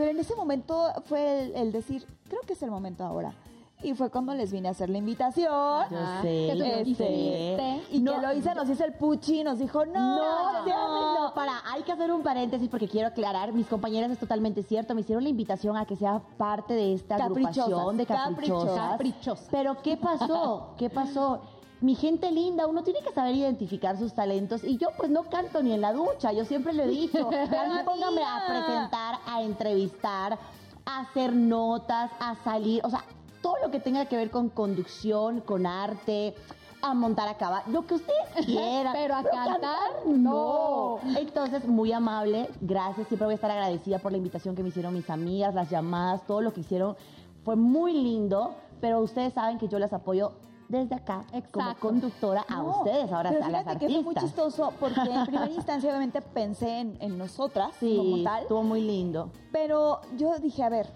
Pero 0.01 0.11
en 0.13 0.19
ese 0.19 0.35
momento 0.35 0.87
fue 1.05 1.43
el, 1.43 1.55
el 1.55 1.71
decir, 1.71 2.03
creo 2.27 2.41
que 2.41 2.53
es 2.53 2.63
el 2.63 2.71
momento 2.71 3.03
ahora. 3.03 3.35
Y 3.83 3.93
fue 3.93 4.09
cuando 4.09 4.33
les 4.33 4.51
vine 4.51 4.67
a 4.67 4.71
hacer 4.71 4.89
la 4.89 4.97
invitación. 4.97 5.45
Yo 5.91 5.97
Ajá. 5.97 6.23
sé, 6.23 6.47
Que 6.49 6.55
lo 6.55 6.81
hiciste. 6.81 7.81
Y 7.91 7.99
No, 7.99 8.15
que 8.15 8.21
lo 8.25 8.33
hice, 8.33 8.55
nos 8.55 8.67
hizo 8.67 8.83
el 8.83 8.93
puchi, 8.93 9.43
nos 9.43 9.59
dijo, 9.59 9.85
no, 9.85 9.93
No, 9.93 10.65
no, 10.65 11.19
no, 11.27 11.33
para, 11.35 11.53
hay 11.71 11.83
que 11.83 11.91
hacer 11.91 12.11
un 12.11 12.23
paréntesis 12.23 12.67
porque 12.67 12.87
quiero 12.87 13.09
aclarar, 13.09 13.53
mis 13.53 13.67
compañeras 13.67 14.09
es 14.09 14.17
totalmente 14.17 14.63
cierto, 14.63 14.95
me 14.95 15.01
hicieron 15.01 15.23
la 15.23 15.29
invitación 15.29 15.77
a 15.77 15.85
que 15.85 15.95
sea 15.95 16.19
parte 16.37 16.73
de 16.73 16.95
esta 16.95 17.17
agrupación 17.17 17.97
de 17.97 18.05
caprichosas. 18.07 18.29
caprichosas. 18.29 18.89
Caprichosas. 18.91 19.47
Pero 19.51 19.81
¿qué 19.83 19.97
pasó? 19.97 20.73
¿Qué 20.79 20.89
pasó? 20.89 21.41
Mi 21.81 21.95
gente 21.95 22.31
linda, 22.31 22.67
uno 22.67 22.83
tiene 22.83 22.99
que 23.01 23.11
saber 23.11 23.33
identificar 23.33 23.97
sus 23.97 24.13
talentos 24.13 24.63
y 24.63 24.77
yo 24.77 24.89
pues 24.97 25.09
no 25.09 25.23
canto 25.23 25.63
ni 25.63 25.73
en 25.73 25.81
la 25.81 25.93
ducha, 25.93 26.31
yo 26.31 26.45
siempre 26.45 26.73
lo 26.73 26.83
he 26.83 26.87
dicho. 26.87 27.27
A 27.27 27.67
mí 27.67 27.75
póngame 27.83 28.21
a 28.23 28.45
presentar, 28.47 29.15
a 29.25 29.41
entrevistar, 29.41 30.37
a 30.85 30.99
hacer 30.99 31.33
notas, 31.33 32.11
a 32.19 32.35
salir, 32.43 32.85
o 32.85 32.89
sea, 32.91 33.03
todo 33.41 33.55
lo 33.63 33.71
que 33.71 33.79
tenga 33.79 34.05
que 34.05 34.15
ver 34.15 34.29
con 34.29 34.49
conducción, 34.49 35.41
con 35.41 35.65
arte, 35.65 36.35
a 36.83 36.93
montar 36.93 37.27
a 37.27 37.37
caballo, 37.37 37.71
lo 37.71 37.87
que 37.87 37.95
ustedes 37.95 38.29
quieran. 38.45 38.93
Pero 38.93 39.15
a 39.15 39.23
cantar, 39.23 40.05
no. 40.05 40.99
Entonces, 41.17 41.65
muy 41.65 41.91
amable, 41.91 42.47
gracias. 42.61 43.07
Siempre 43.07 43.25
voy 43.25 43.33
a 43.33 43.35
estar 43.35 43.49
agradecida 43.51 43.97
por 43.97 44.11
la 44.11 44.19
invitación 44.19 44.55
que 44.55 44.61
me 44.61 44.69
hicieron 44.69 44.93
mis 44.93 45.09
amigas, 45.09 45.55
las 45.55 45.69
llamadas, 45.71 46.25
todo 46.27 46.41
lo 46.41 46.53
que 46.53 46.61
hicieron. 46.61 46.95
Fue 47.43 47.55
muy 47.55 47.93
lindo, 47.93 48.53
pero 48.79 48.99
ustedes 48.99 49.33
saben 49.33 49.57
que 49.57 49.67
yo 49.67 49.79
las 49.79 49.93
apoyo 49.93 50.33
desde 50.71 50.95
acá 50.95 51.23
como 51.51 51.65
Exacto. 51.67 51.87
conductora 51.87 52.45
a 52.47 52.55
No, 52.57 52.77
ustedes, 52.79 53.11
ahora 53.11 53.29
pero 53.31 53.45
a 53.45 53.49
las 53.49 53.63
fíjate 53.63 53.79
que 53.85 53.93
fue 53.93 54.03
muy 54.03 54.15
artistas. 54.15 54.23
chistoso 54.23 54.73
porque 54.79 55.01
en 55.01 55.25
primera 55.27 55.51
instancia 55.51 55.89
obviamente 55.89 56.21
pensé 56.21 56.79
en, 56.79 56.97
en 57.01 57.17
nosotras 57.17 57.71
Sí, 57.79 57.95
como 57.97 58.23
tal, 58.23 58.41
estuvo 58.43 58.63
muy 58.63 58.81
lindo. 58.81 59.29
pero 59.51 60.01
yo 60.17 60.37
dije, 60.39 60.63
a 60.63 60.69
ver, 60.69 60.87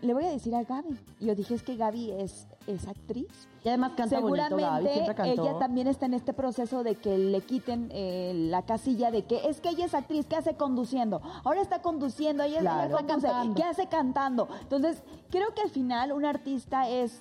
le 0.00 0.14
voy 0.14 0.24
a 0.24 0.30
decir 0.30 0.54
a 0.54 0.62
Gaby. 0.62 0.96
Y 1.18 1.26
yo 1.26 1.34
dije, 1.34 1.54
es 1.54 1.64
que 1.64 1.74
Gaby 1.74 2.12
es, 2.12 2.46
es 2.68 2.86
actriz. 2.86 3.26
Y 3.64 3.68
además 3.68 3.94
canta 3.96 4.20
bonito, 4.20 4.36
Gaby, 4.44 4.48
Seguramente 4.62 4.92
siempre 4.92 5.14
cantó. 5.16 5.42
ella 5.42 5.58
también 5.58 5.88
está 5.88 6.06
en 6.06 6.14
este 6.14 6.32
proceso 6.32 6.84
de 6.84 6.94
que 6.94 7.18
le 7.18 7.40
quiten 7.40 7.88
eh, 7.92 8.32
la 8.48 8.62
casilla 8.62 9.10
de 9.10 9.24
que 9.24 9.48
es 9.48 9.60
que 9.60 9.70
ella 9.70 9.86
es 9.86 9.94
actriz, 9.94 10.26
¿qué 10.26 10.36
hace 10.36 10.54
conduciendo? 10.54 11.20
Ahora 11.42 11.60
está 11.60 11.82
conduciendo, 11.82 12.44
ella, 12.44 12.60
ella 12.60 12.70
Claro. 12.88 12.96
conduce, 12.96 13.26
Cantando. 13.26 13.54
¿qué 13.56 13.64
hace 13.64 13.88
cantando? 13.88 14.48
Entonces, 14.62 15.02
creo 15.30 15.52
que 15.52 15.62
al 15.62 15.70
final 15.70 16.12
un 16.12 16.24
artista 16.24 16.88
es 16.88 17.20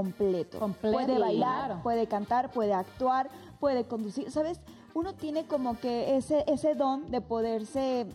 completo. 0.00 0.58
Completo, 0.58 0.94
Puede 0.96 1.18
bailar, 1.18 1.66
claro. 1.66 1.82
puede 1.82 2.06
cantar, 2.06 2.50
puede 2.50 2.74
actuar, 2.74 3.28
puede 3.60 3.84
conducir, 3.84 4.30
¿sabes? 4.30 4.60
uno 4.94 5.14
tiene 5.14 5.44
como 5.46 5.78
que 5.78 6.16
ese, 6.16 6.42
ese 6.46 6.74
don 6.74 7.10
de 7.10 7.20
poderse 7.20 8.06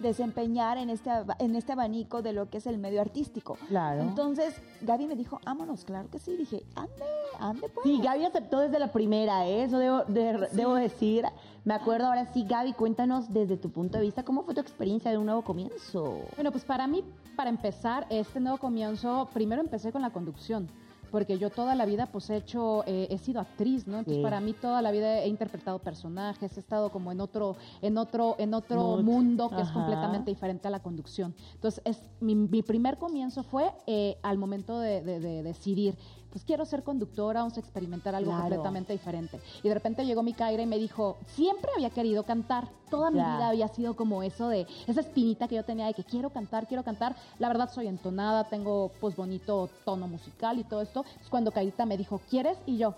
desempeñar 0.00 0.78
en 0.78 0.90
este, 0.90 1.10
aba- 1.10 1.36
en 1.38 1.56
este 1.56 1.72
abanico 1.72 2.22
de 2.22 2.32
lo 2.32 2.48
que 2.50 2.58
es 2.58 2.66
el 2.66 2.78
medio 2.78 3.00
artístico. 3.00 3.56
Claro. 3.68 4.02
Entonces, 4.02 4.54
Gaby 4.82 5.06
me 5.06 5.16
dijo, 5.16 5.40
vámonos, 5.44 5.84
claro 5.84 6.08
que 6.10 6.18
sí. 6.18 6.36
Dije, 6.36 6.64
ande, 6.76 6.92
ande 7.40 7.68
pues. 7.68 7.84
Sí, 7.84 8.00
Gaby 8.02 8.24
aceptó 8.26 8.60
desde 8.60 8.78
la 8.78 8.92
primera, 8.92 9.46
¿eh? 9.48 9.64
eso 9.64 9.78
debo, 9.78 10.04
de- 10.04 10.48
debo 10.52 10.74
decir. 10.74 11.24
Me 11.64 11.74
acuerdo 11.74 12.06
ahora 12.06 12.26
sí, 12.32 12.44
Gaby, 12.48 12.74
cuéntanos 12.74 13.32
desde 13.32 13.56
tu 13.56 13.70
punto 13.70 13.98
de 13.98 14.04
vista, 14.04 14.22
¿cómo 14.22 14.44
fue 14.44 14.54
tu 14.54 14.60
experiencia 14.60 15.10
de 15.10 15.18
un 15.18 15.26
nuevo 15.26 15.42
comienzo? 15.42 16.20
Bueno, 16.36 16.52
pues 16.52 16.64
para 16.64 16.86
mí, 16.86 17.02
para 17.36 17.50
empezar, 17.50 18.06
este 18.10 18.38
nuevo 18.40 18.58
comienzo, 18.58 19.28
primero 19.34 19.60
empecé 19.62 19.90
con 19.92 20.02
la 20.02 20.10
conducción. 20.10 20.68
Porque 21.10 21.38
yo 21.38 21.50
toda 21.50 21.74
la 21.74 21.86
vida 21.86 22.06
pues 22.06 22.28
he 22.30 22.36
hecho, 22.36 22.84
eh, 22.86 23.08
he 23.10 23.18
sido 23.18 23.40
actriz, 23.40 23.86
¿no? 23.86 23.98
Entonces 23.98 24.18
Sí. 24.18 24.22
para 24.22 24.40
mí 24.40 24.52
toda 24.52 24.82
la 24.82 24.90
vida 24.90 25.20
he 25.22 25.28
interpretado 25.28 25.78
personajes, 25.78 26.56
he 26.56 26.60
estado 26.60 26.90
como 26.90 27.10
en 27.12 27.20
otro, 27.20 27.56
en 27.82 27.96
otro, 27.98 28.36
en 28.38 28.54
otro 28.54 28.98
mundo 28.98 29.48
que 29.48 29.62
es 29.62 29.68
completamente 29.70 30.30
diferente 30.30 30.68
a 30.68 30.70
la 30.70 30.80
conducción. 30.80 31.34
Entonces 31.54 31.80
es 31.84 32.02
mi, 32.20 32.34
mi 32.34 32.62
primer 32.62 32.98
comienzo 32.98 33.42
fue 33.42 33.72
eh, 33.86 34.18
al 34.22 34.38
momento 34.38 34.78
de, 34.80 35.02
de- 35.02 35.20
de 35.20 35.42
decidir, 35.42 35.96
pues 36.30 36.44
quiero 36.44 36.64
ser 36.64 36.82
conductora, 36.82 37.40
vamos 37.40 37.56
a 37.56 37.60
experimentar 37.60 38.14
algo 38.14 38.30
Claro. 38.30 38.42
completamente 38.42 38.92
diferente. 38.92 39.40
Y 39.62 39.68
de 39.68 39.74
repente 39.74 40.04
llegó 40.04 40.22
mi 40.22 40.34
Kaira 40.34 40.62
y 40.62 40.66
me 40.66 40.78
dijo, 40.78 41.18
siempre 41.26 41.70
había 41.74 41.90
querido 41.90 42.24
cantar, 42.24 42.68
toda 42.90 43.10
mi 43.10 43.18
vida 43.18 43.48
había 43.48 43.68
sido 43.68 43.94
como 43.94 44.22
eso 44.22 44.48
de, 44.48 44.66
esa 44.86 45.00
espinita 45.00 45.48
que 45.48 45.56
yo 45.56 45.64
tenía 45.64 45.86
de 45.86 45.94
que 45.94 46.04
quiero 46.04 46.30
cantar, 46.30 46.66
quiero 46.66 46.82
cantar. 46.84 47.16
La 47.38 47.48
verdad 47.48 47.70
soy 47.72 47.86
entonada, 47.86 48.44
tengo 48.44 48.92
pues 49.00 49.16
bonito 49.16 49.70
tono 49.84 50.06
musical 50.06 50.58
y 50.58 50.64
todo 50.64 50.82
esto. 50.82 51.04
Es 51.20 51.28
cuando 51.28 51.50
Kairita 51.50 51.86
me 51.86 51.96
dijo, 51.96 52.20
¿quieres? 52.28 52.58
Y 52.66 52.78
yo, 52.78 52.94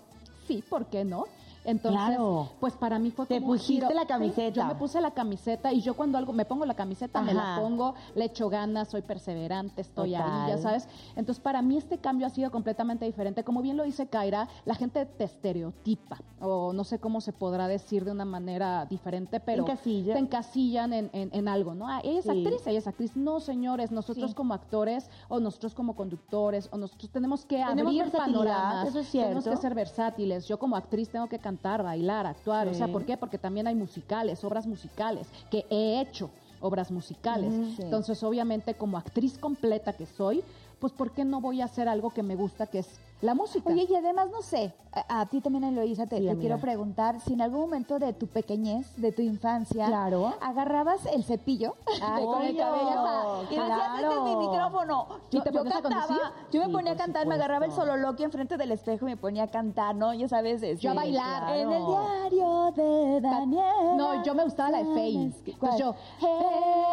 sí, 0.47 0.63
¿por 0.67 0.87
qué 0.87 1.05
no? 1.05 1.25
Entonces, 1.63 2.01
Claro. 2.01 2.49
pues 2.59 2.73
para 2.73 2.97
mí 2.97 3.11
fue 3.11 3.25
Te 3.27 3.35
como 3.39 3.51
un 3.51 3.57
pusiste 3.57 3.85
giro. 3.85 3.89
la 3.95 4.01
Sí, 4.01 4.07
camiseta. 4.07 4.51
yo 4.51 4.65
me 4.65 4.75
puse 4.75 4.99
la 4.99 5.11
camiseta 5.11 5.71
y 5.71 5.81
yo 5.81 5.95
cuando 5.95 6.17
algo 6.17 6.33
me 6.33 6.43
pongo 6.45 6.65
la 6.65 6.73
camiseta 6.73 7.21
me 7.21 7.33
la 7.33 7.57
pongo, 7.61 7.93
le 8.15 8.25
echo 8.25 8.49
ganas, 8.49 8.87
soy 8.89 9.01
perseverante, 9.03 9.81
estoy 9.81 10.15
ahí, 10.15 10.49
ya 10.49 10.57
sabes. 10.57 10.87
Entonces 11.15 11.41
para 11.41 11.61
mí 11.61 11.77
este 11.77 11.99
cambio 11.99 12.25
ha 12.25 12.29
sido 12.31 12.49
completamente 12.51 13.05
diferente. 13.05 13.43
Como 13.43 13.61
bien 13.61 13.77
lo 13.77 13.83
dice 13.83 14.07
Kaira, 14.07 14.47
la 14.65 14.73
gente 14.75 15.05
te 15.05 15.23
estereotipa 15.25 16.17
o 16.41 16.73
no 16.73 16.83
sé 16.83 16.99
cómo 16.99 17.21
se 17.21 17.31
podrá 17.33 17.67
decir 17.67 18.05
de 18.05 18.11
una 18.11 18.25
manera 18.25 18.85
diferente, 18.85 19.39
pero 19.39 19.63
Encasilla. 19.63 20.13
te 20.13 20.19
encasillan 20.19 20.93
en, 20.93 21.09
en- 21.13 21.29
en 21.31 21.47
algo, 21.47 21.75
¿no? 21.75 21.87
Ah, 21.87 22.01
ella 22.03 22.19
es 22.19 22.25
Sí. 22.25 22.31
actriz, 22.31 22.65
ella 22.65 22.79
es 22.79 22.87
actriz. 22.87 23.15
No, 23.15 23.39
señores, 23.39 23.91
nosotros 23.91 24.31
Sí. 24.31 24.35
como 24.35 24.53
actores 24.55 25.09
o 25.29 25.39
nosotros 25.39 25.75
como 25.75 25.95
conductores 25.95 26.69
o 26.71 26.77
nosotros 26.77 27.11
tenemos 27.11 27.45
que 27.45 27.57
Tenemos 27.57 27.93
abrir 27.95 28.11
panoramas. 28.11 28.87
eso 28.87 28.99
es 28.99 29.11
Tenemos 29.11 29.43
cierto. 29.43 29.49
que 29.51 29.61
ser 29.61 29.75
versátiles. 29.75 30.47
Yo 30.47 30.57
como 30.57 30.75
actriz 30.75 31.09
tengo 31.09 31.27
que 31.27 31.37
cantar, 31.37 31.50
bailar, 31.61 32.25
actuar. 32.25 32.67
O 32.67 32.73
sea. 32.73 32.87
¿por 32.87 33.05
qué? 33.05 33.17
Porque 33.17 33.37
también 33.37 33.67
hay 33.67 33.75
musicales, 33.75 34.43
obras 34.43 34.67
musicales, 34.67 35.27
que 35.49 35.65
he 35.69 36.01
hecho 36.01 36.29
obras 36.59 36.91
musicales. 36.91 37.53
Sí. 37.75 37.81
Entonces, 37.81 38.21
obviamente, 38.23 38.73
como 38.75 38.97
actriz 38.97 39.37
completa 39.37 39.93
que 39.93 40.05
soy, 40.05 40.43
pues 40.79 40.93
¿por 40.93 41.11
qué 41.11 41.25
no 41.25 41.41
voy 41.41 41.61
a 41.61 41.65
hacer 41.65 41.87
algo 41.87 42.11
que 42.11 42.23
me 42.23 42.35
gusta, 42.35 42.67
que 42.67 42.79
es 42.79 42.99
la 43.21 43.33
música? 43.35 43.69
Oye, 43.69 43.85
y 43.89 43.95
además, 43.95 44.27
no 44.31 44.41
sé, 44.41 44.73
a, 44.91 45.21
a 45.21 45.25
ti 45.27 45.41
también, 45.41 45.63
Eloisa, 45.63 46.05
te, 46.07 46.17
Sí, 46.17 46.27
te 46.27 46.37
quiero 46.37 46.57
preguntar 46.57 47.19
si 47.21 47.33
en 47.33 47.41
algún 47.41 47.61
momento 47.61 47.99
de 47.99 48.13
tu 48.13 48.27
pequeñez, 48.27 48.95
de 48.97 49.11
tu 49.11 49.21
infancia, 49.21 49.85
Claro. 49.87 50.33
agarrabas 50.41 51.05
el 51.05 51.23
cepillo 51.23 51.75
Ay, 52.01 52.25
con 52.25 52.41
el 52.41 52.57
cabello 52.57 53.43
y 53.49 53.55
decías, 53.55 53.69
este 54.01 54.15
es 54.15 54.21
mi 54.21 54.33
claro. 54.35 54.39
micrófono. 54.41 55.07
¿Y 55.31 55.37
Yo, 55.37 55.43
te 55.43 55.51
yo 55.51 55.63
cantaba, 55.63 56.33
yo 56.51 56.59
me 56.61 56.65
Sí, 56.67 56.71
ponía 56.71 56.91
a 56.93 56.95
cantar, 56.97 57.27
me 57.27 57.35
agarraba 57.35 57.65
el 57.65 57.71
sololoquio 57.71 58.25
enfrente 58.25 58.57
del 58.57 58.71
espejo 58.71 59.05
y 59.07 59.11
me 59.11 59.17
ponía 59.17 59.43
a 59.43 59.47
cantar, 59.47 59.95
¿no? 59.95 60.13
Ya 60.13 60.27
sabes, 60.27 60.61
este, 60.63 60.77
Yo 60.83 60.91
a 60.91 60.93
bailar. 60.95 61.43
claro. 61.43 61.55
En 61.55 61.71
el 61.71 61.85
diario 61.85 62.71
de 62.75 63.21
Daniel. 63.21 63.97
No, 63.97 64.23
yo 64.23 64.33
me 64.35 64.43
gustaba 64.43 64.71
la 64.71 64.79
de. 64.79 64.83
¿Cuál? 65.59 65.73
Entonces 65.73 65.79
yo, 65.79 65.95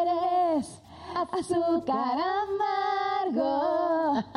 eres 0.03 0.83
azúcar 1.15 2.19
amargo. 2.19 4.15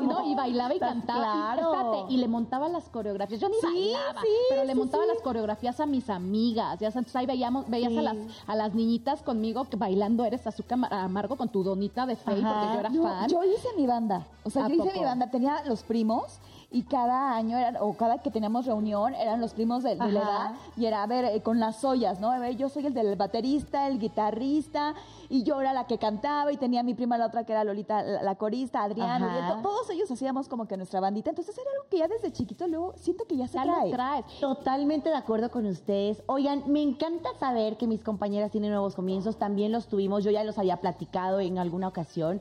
No, 0.00 0.26
y 0.26 0.34
bailaba 0.34 0.74
y 0.74 0.78
cantaba. 0.78 1.20
claro. 1.54 1.72
Espérate, 1.74 2.12
y 2.12 2.16
le 2.18 2.28
montaba 2.28 2.68
las 2.68 2.88
coreografías. 2.88 3.40
Yo 3.40 3.48
ni 3.48 3.54
Sí, 3.54 3.66
bailaba, 3.66 4.20
sí, 4.20 4.28
pero 4.50 4.64
le 4.64 4.72
sí, 4.72 4.78
montaba 4.78 5.06
las 5.06 5.18
coreografías 5.22 5.78
a 5.80 5.86
mis 5.86 6.10
amigas. 6.10 6.72
Ya 6.80 6.90
sabes, 6.90 6.96
entonces 6.96 7.16
ahí 7.16 7.26
veíamos, 7.26 7.68
veías 7.68 7.96
a 7.96 8.02
las 8.02 8.16
a 8.46 8.54
las 8.56 8.74
niñitas 8.74 9.22
conmigo 9.22 9.64
que 9.64 9.76
bailando 9.76 10.24
eres 10.24 10.46
azúcar 10.46 10.74
Ama- 10.74 10.88
amargo 11.04 11.36
con 11.36 11.48
tu 11.48 11.62
donita 11.62 12.04
de 12.06 12.14
Ajá. 12.14 12.22
porque 12.24 12.40
yo 12.42 12.80
era 12.80 12.88
No, 12.90 13.02
fan. 13.04 13.28
yo 13.28 13.44
hice 13.44 13.68
mi 13.76 13.86
banda. 13.86 14.26
O 14.44 14.50
sea, 14.50 14.64
¿A 14.66 14.68
yo 14.68 14.74
hice 14.74 14.92
mi 14.98 15.04
banda. 15.04 15.30
Tenía 15.30 15.62
los 15.64 15.82
primos 15.82 16.38
y 16.76 16.82
cada 16.82 17.34
año 17.34 17.56
eran, 17.56 17.76
o 17.80 17.94
cada 17.94 18.18
que 18.18 18.30
teníamos 18.30 18.66
reunión 18.66 19.14
eran 19.14 19.40
los 19.40 19.54
primos 19.54 19.82
de, 19.82 19.90
de 19.96 20.12
la 20.12 20.20
edad 20.20 20.50
y 20.76 20.84
era 20.84 21.02
a 21.02 21.06
ver 21.06 21.24
eh, 21.24 21.40
con 21.42 21.58
las 21.58 21.82
ollas, 21.84 22.20
¿no? 22.20 22.30
A 22.30 22.38
ver, 22.38 22.56
yo 22.56 22.68
soy 22.68 22.84
el 22.86 22.92
del 22.92 23.16
baterista, 23.16 23.86
el 23.86 23.98
guitarrista 23.98 24.94
y 25.30 25.42
yo 25.42 25.60
era 25.60 25.72
la 25.72 25.86
que 25.86 25.96
cantaba 25.98 26.52
y 26.52 26.56
tenía 26.58 26.82
mi 26.82 26.92
prima 26.94 27.16
la 27.16 27.26
otra 27.26 27.44
que 27.44 27.52
era 27.52 27.64
Lolita, 27.64 28.02
la, 28.02 28.22
la 28.22 28.34
corista, 28.34 28.82
Adriano. 28.82 29.26
Ajá. 29.26 29.38
y 29.38 29.52
to- 29.56 29.62
todos 29.62 29.88
ellos 29.90 30.10
hacíamos 30.10 30.48
como 30.48 30.66
que 30.68 30.76
nuestra 30.76 31.00
bandita. 31.00 31.30
Entonces 31.30 31.56
era 31.56 31.70
algo 31.70 31.86
que 31.90 31.98
ya 31.98 32.08
desde 32.08 32.30
chiquito 32.32 32.66
luego 32.68 32.92
siento 32.96 33.24
que 33.24 33.36
ya 33.36 33.48
se 33.48 33.56
Ya 33.56 33.62
trae. 33.64 33.90
traes. 33.90 34.24
Totalmente 34.40 35.08
de 35.08 35.16
acuerdo 35.16 35.50
con 35.50 35.64
ustedes. 35.66 36.22
Oigan, 36.26 36.64
me 36.66 36.82
encanta 36.82 37.30
saber 37.40 37.76
que 37.78 37.86
mis 37.86 38.02
compañeras 38.04 38.50
tienen 38.50 38.70
nuevos 38.70 38.94
comienzos. 38.94 39.38
También 39.38 39.72
los 39.72 39.86
tuvimos, 39.86 40.24
yo 40.24 40.30
ya 40.30 40.44
los 40.44 40.58
había 40.58 40.76
platicado 40.76 41.40
en 41.40 41.58
alguna 41.58 41.88
ocasión. 41.88 42.40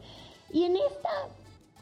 Y 0.52 0.64
en 0.64 0.76
esta, 0.76 1.10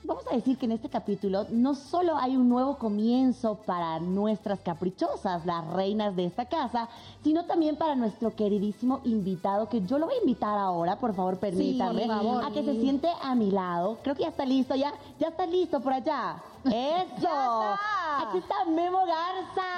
vamos 0.04 0.24
a 0.32 0.36
decir 0.36 0.58
que 0.58 0.66
en 0.66 0.74
este 0.74 0.90
capítulo 0.90 1.46
no 1.50 1.76
solo 1.76 2.18
hay 2.18 2.36
un 2.36 2.50
nuevo 2.50 2.78
comienzo 2.78 3.56
para 3.66 4.00
nuestras 4.00 4.60
caprichosas, 4.60 5.46
las 5.46 5.66
reinas 5.68 6.16
de 6.16 6.26
esta 6.26 6.46
casa, 6.46 6.90
sino 7.24 7.46
también 7.46 7.76
para 7.76 7.96
nuestro 7.96 8.36
queridísimo 8.36 9.02
invitado, 9.06 9.70
que 9.70 9.82
yo 9.86 9.98
lo 9.98 10.08
voy 10.08 10.16
a 10.16 10.20
invitar 10.20 10.58
ahora, 10.58 10.98
por 10.98 11.14
favor, 11.14 11.38
permítanme, 11.38 12.06
por 12.06 12.16
favor. 12.16 12.46
a 12.46 12.52
que 12.52 12.64
se 12.64 12.80
siente 12.80 13.08
a 13.22 13.36
mi 13.36 13.52
lado. 13.52 13.98
Creo 14.04 14.16
que 14.16 14.24
ya 14.24 14.30
está 14.30 14.46
listo, 14.46 14.76
ya, 14.76 14.94
ya 15.20 15.30
está 15.30 15.46
listo 15.46 15.80
por 15.80 15.94
allá. 15.94 16.38
¡Eso! 16.66 17.14
está. 17.16 18.30
Aquí 18.30 18.38
está 18.38 18.66
Memo 18.66 19.00
Garza. 19.06 19.70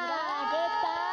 ¿Qué 0.51 0.57
tal? 0.81 1.04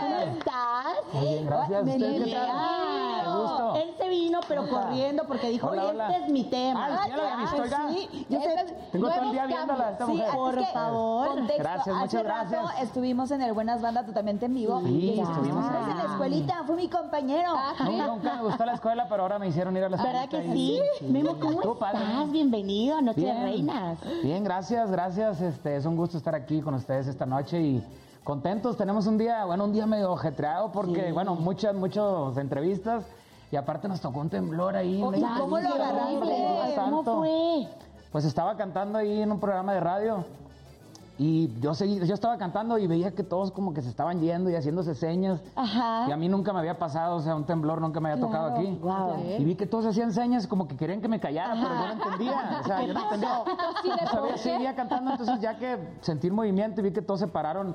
¿Cómo 0.00 0.16
estás? 0.18 0.86
Muy 1.12 1.26
bien, 1.28 1.46
gracias. 1.46 1.84
Me 1.84 1.92
¿Ustedes 1.94 2.24
qué 2.24 2.32
tal? 2.34 3.38
Gusto. 3.38 3.74
Él 3.76 3.90
se 3.98 4.08
vino, 4.08 4.40
pero 4.48 4.68
corriendo, 4.68 5.24
porque 5.26 5.50
dijo, 5.50 5.68
Hola, 5.68 6.10
este 6.10 6.24
es 6.26 6.32
mi 6.32 6.44
tema. 6.44 6.86
Ay, 7.02 7.10
ya 7.10 7.16
lo 7.16 7.22
había 7.22 7.36
visto, 7.36 7.62
oiga. 7.62 7.88
Sí, 7.90 8.26
yo 8.28 8.40
sé, 8.40 8.76
Tengo 8.92 9.08
todo 9.08 9.22
el 9.22 9.30
día 9.32 9.46
viéndola, 9.46 9.90
esta 9.92 10.06
Sí, 10.06 10.12
mujer. 10.12 10.30
por 10.34 10.58
es 10.58 10.66
que, 10.66 10.72
favor. 10.72 11.28
contexto, 11.28 11.62
Gracias, 11.62 11.88
hace 11.96 12.16
muchas 12.18 12.24
rato 12.24 12.50
gracias. 12.50 12.82
estuvimos 12.82 13.30
en 13.30 13.42
el 13.42 13.52
Buenas 13.52 13.82
Bandas 13.82 14.06
totalmente 14.06 14.46
en 14.46 14.54
vivo. 14.54 14.80
Sí, 14.84 14.88
y 15.16 15.20
estuvimos 15.20 15.66
en 15.66 15.96
la 15.98 16.04
escuelita, 16.04 16.62
fue 16.66 16.76
mi 16.76 16.88
compañero. 16.88 17.52
No, 17.84 18.06
nunca 18.14 18.34
me 18.36 18.42
gustó 18.44 18.64
la 18.66 18.74
escuela, 18.74 19.06
pero 19.08 19.22
ahora 19.22 19.38
me 19.38 19.48
hicieron 19.48 19.76
ir 19.76 19.84
a 19.84 19.88
la 19.88 19.96
escuela. 19.96 20.20
¿Verdad 20.20 20.30
que 20.30 20.52
sí? 20.52 20.80
Memo, 21.02 21.36
¿cómo 21.38 21.74
estás? 21.74 22.30
Bienvenido 22.30 22.96
a 22.96 23.02
Noche 23.02 23.20
de. 23.20 23.32
Reinas. 23.42 23.98
Bien, 24.22 24.42
gracias, 24.42 24.90
gracias. 24.90 25.40
Este, 25.40 25.76
es 25.76 25.84
un 25.86 25.96
gusto 25.96 26.16
estar 26.16 26.34
aquí 26.34 26.60
con 26.60 26.74
ustedes 26.74 27.06
esta 27.06 27.26
noche 27.26 27.60
y 27.60 27.84
contentos. 28.32 28.76
Tenemos 28.76 29.06
un 29.06 29.16
día, 29.16 29.46
bueno, 29.46 29.64
un 29.64 29.72
día 29.72 29.86
medio 29.86 30.12
ajetreado 30.12 30.70
porque, 30.70 31.06
Sí. 31.06 31.12
bueno, 31.12 31.34
muchas, 31.34 31.74
muchas 31.74 32.36
entrevistas 32.36 33.06
y 33.50 33.56
aparte 33.56 33.88
nos 33.88 34.02
tocó 34.02 34.20
un 34.20 34.28
temblor 34.28 34.76
ahí. 34.76 35.00
Oh, 35.02 35.10
en 35.14 35.20
¿y 35.20 35.22
la 35.22 35.34
cómo 35.38 35.58
lo 35.58 35.66
agarraste? 35.66 36.74
¿Cómo 36.76 37.02
fue? 37.04 37.68
Pues 38.12 38.26
estaba 38.26 38.54
cantando 38.58 38.98
ahí 38.98 39.22
en 39.22 39.32
un 39.32 39.40
programa 39.40 39.72
de 39.72 39.80
radio 39.80 40.24
y 41.16 41.58
yo 41.60 41.74
seguí, 41.74 42.06
yo 42.06 42.12
estaba 42.14 42.36
cantando 42.36 42.76
y 42.76 42.86
veía 42.86 43.12
que 43.12 43.22
todos 43.24 43.50
como 43.50 43.72
que 43.72 43.80
se 43.80 43.88
estaban 43.88 44.20
yendo 44.20 44.50
y 44.50 44.54
haciéndose 44.56 44.94
señas. 44.94 45.40
Ajá. 45.56 46.04
Y 46.08 46.12
a 46.12 46.16
mí 46.18 46.28
nunca 46.28 46.52
me 46.52 46.58
había 46.58 46.78
pasado, 46.78 47.16
o 47.16 47.20
sea, 47.20 47.34
un 47.34 47.44
temblor 47.44 47.80
nunca 47.80 47.98
me 47.98 48.10
había 48.12 48.22
tocado 48.22 48.54
aquí. 48.54 48.78
guau. 48.82 49.16
Y 49.38 49.42
vi 49.42 49.54
que 49.54 49.66
todos 49.66 49.86
hacían 49.86 50.12
señas 50.12 50.46
como 50.46 50.68
que 50.68 50.76
querían 50.76 51.00
que 51.00 51.08
me 51.08 51.18
callara, 51.18 51.54
pero 51.54 51.74
yo 51.74 51.86
no 51.86 51.92
entendía. 52.04 52.58
O 52.60 52.64
sea, 52.66 52.82
yo 52.86 52.92
no 52.92 53.02
entendía. 53.04 53.38
O 53.40 54.10
sea, 54.10 54.20
yo 54.30 54.36
seguía 54.36 54.74
cantando, 54.76 55.12
entonces 55.12 55.40
ya 55.40 55.56
que 55.56 55.78
sentí 56.02 56.26
el 56.26 56.34
movimiento 56.34 56.82
y 56.82 56.84
vi 56.84 56.90
que 56.92 57.00
todos 57.02 57.20
se 57.20 57.26
pararon, 57.26 57.74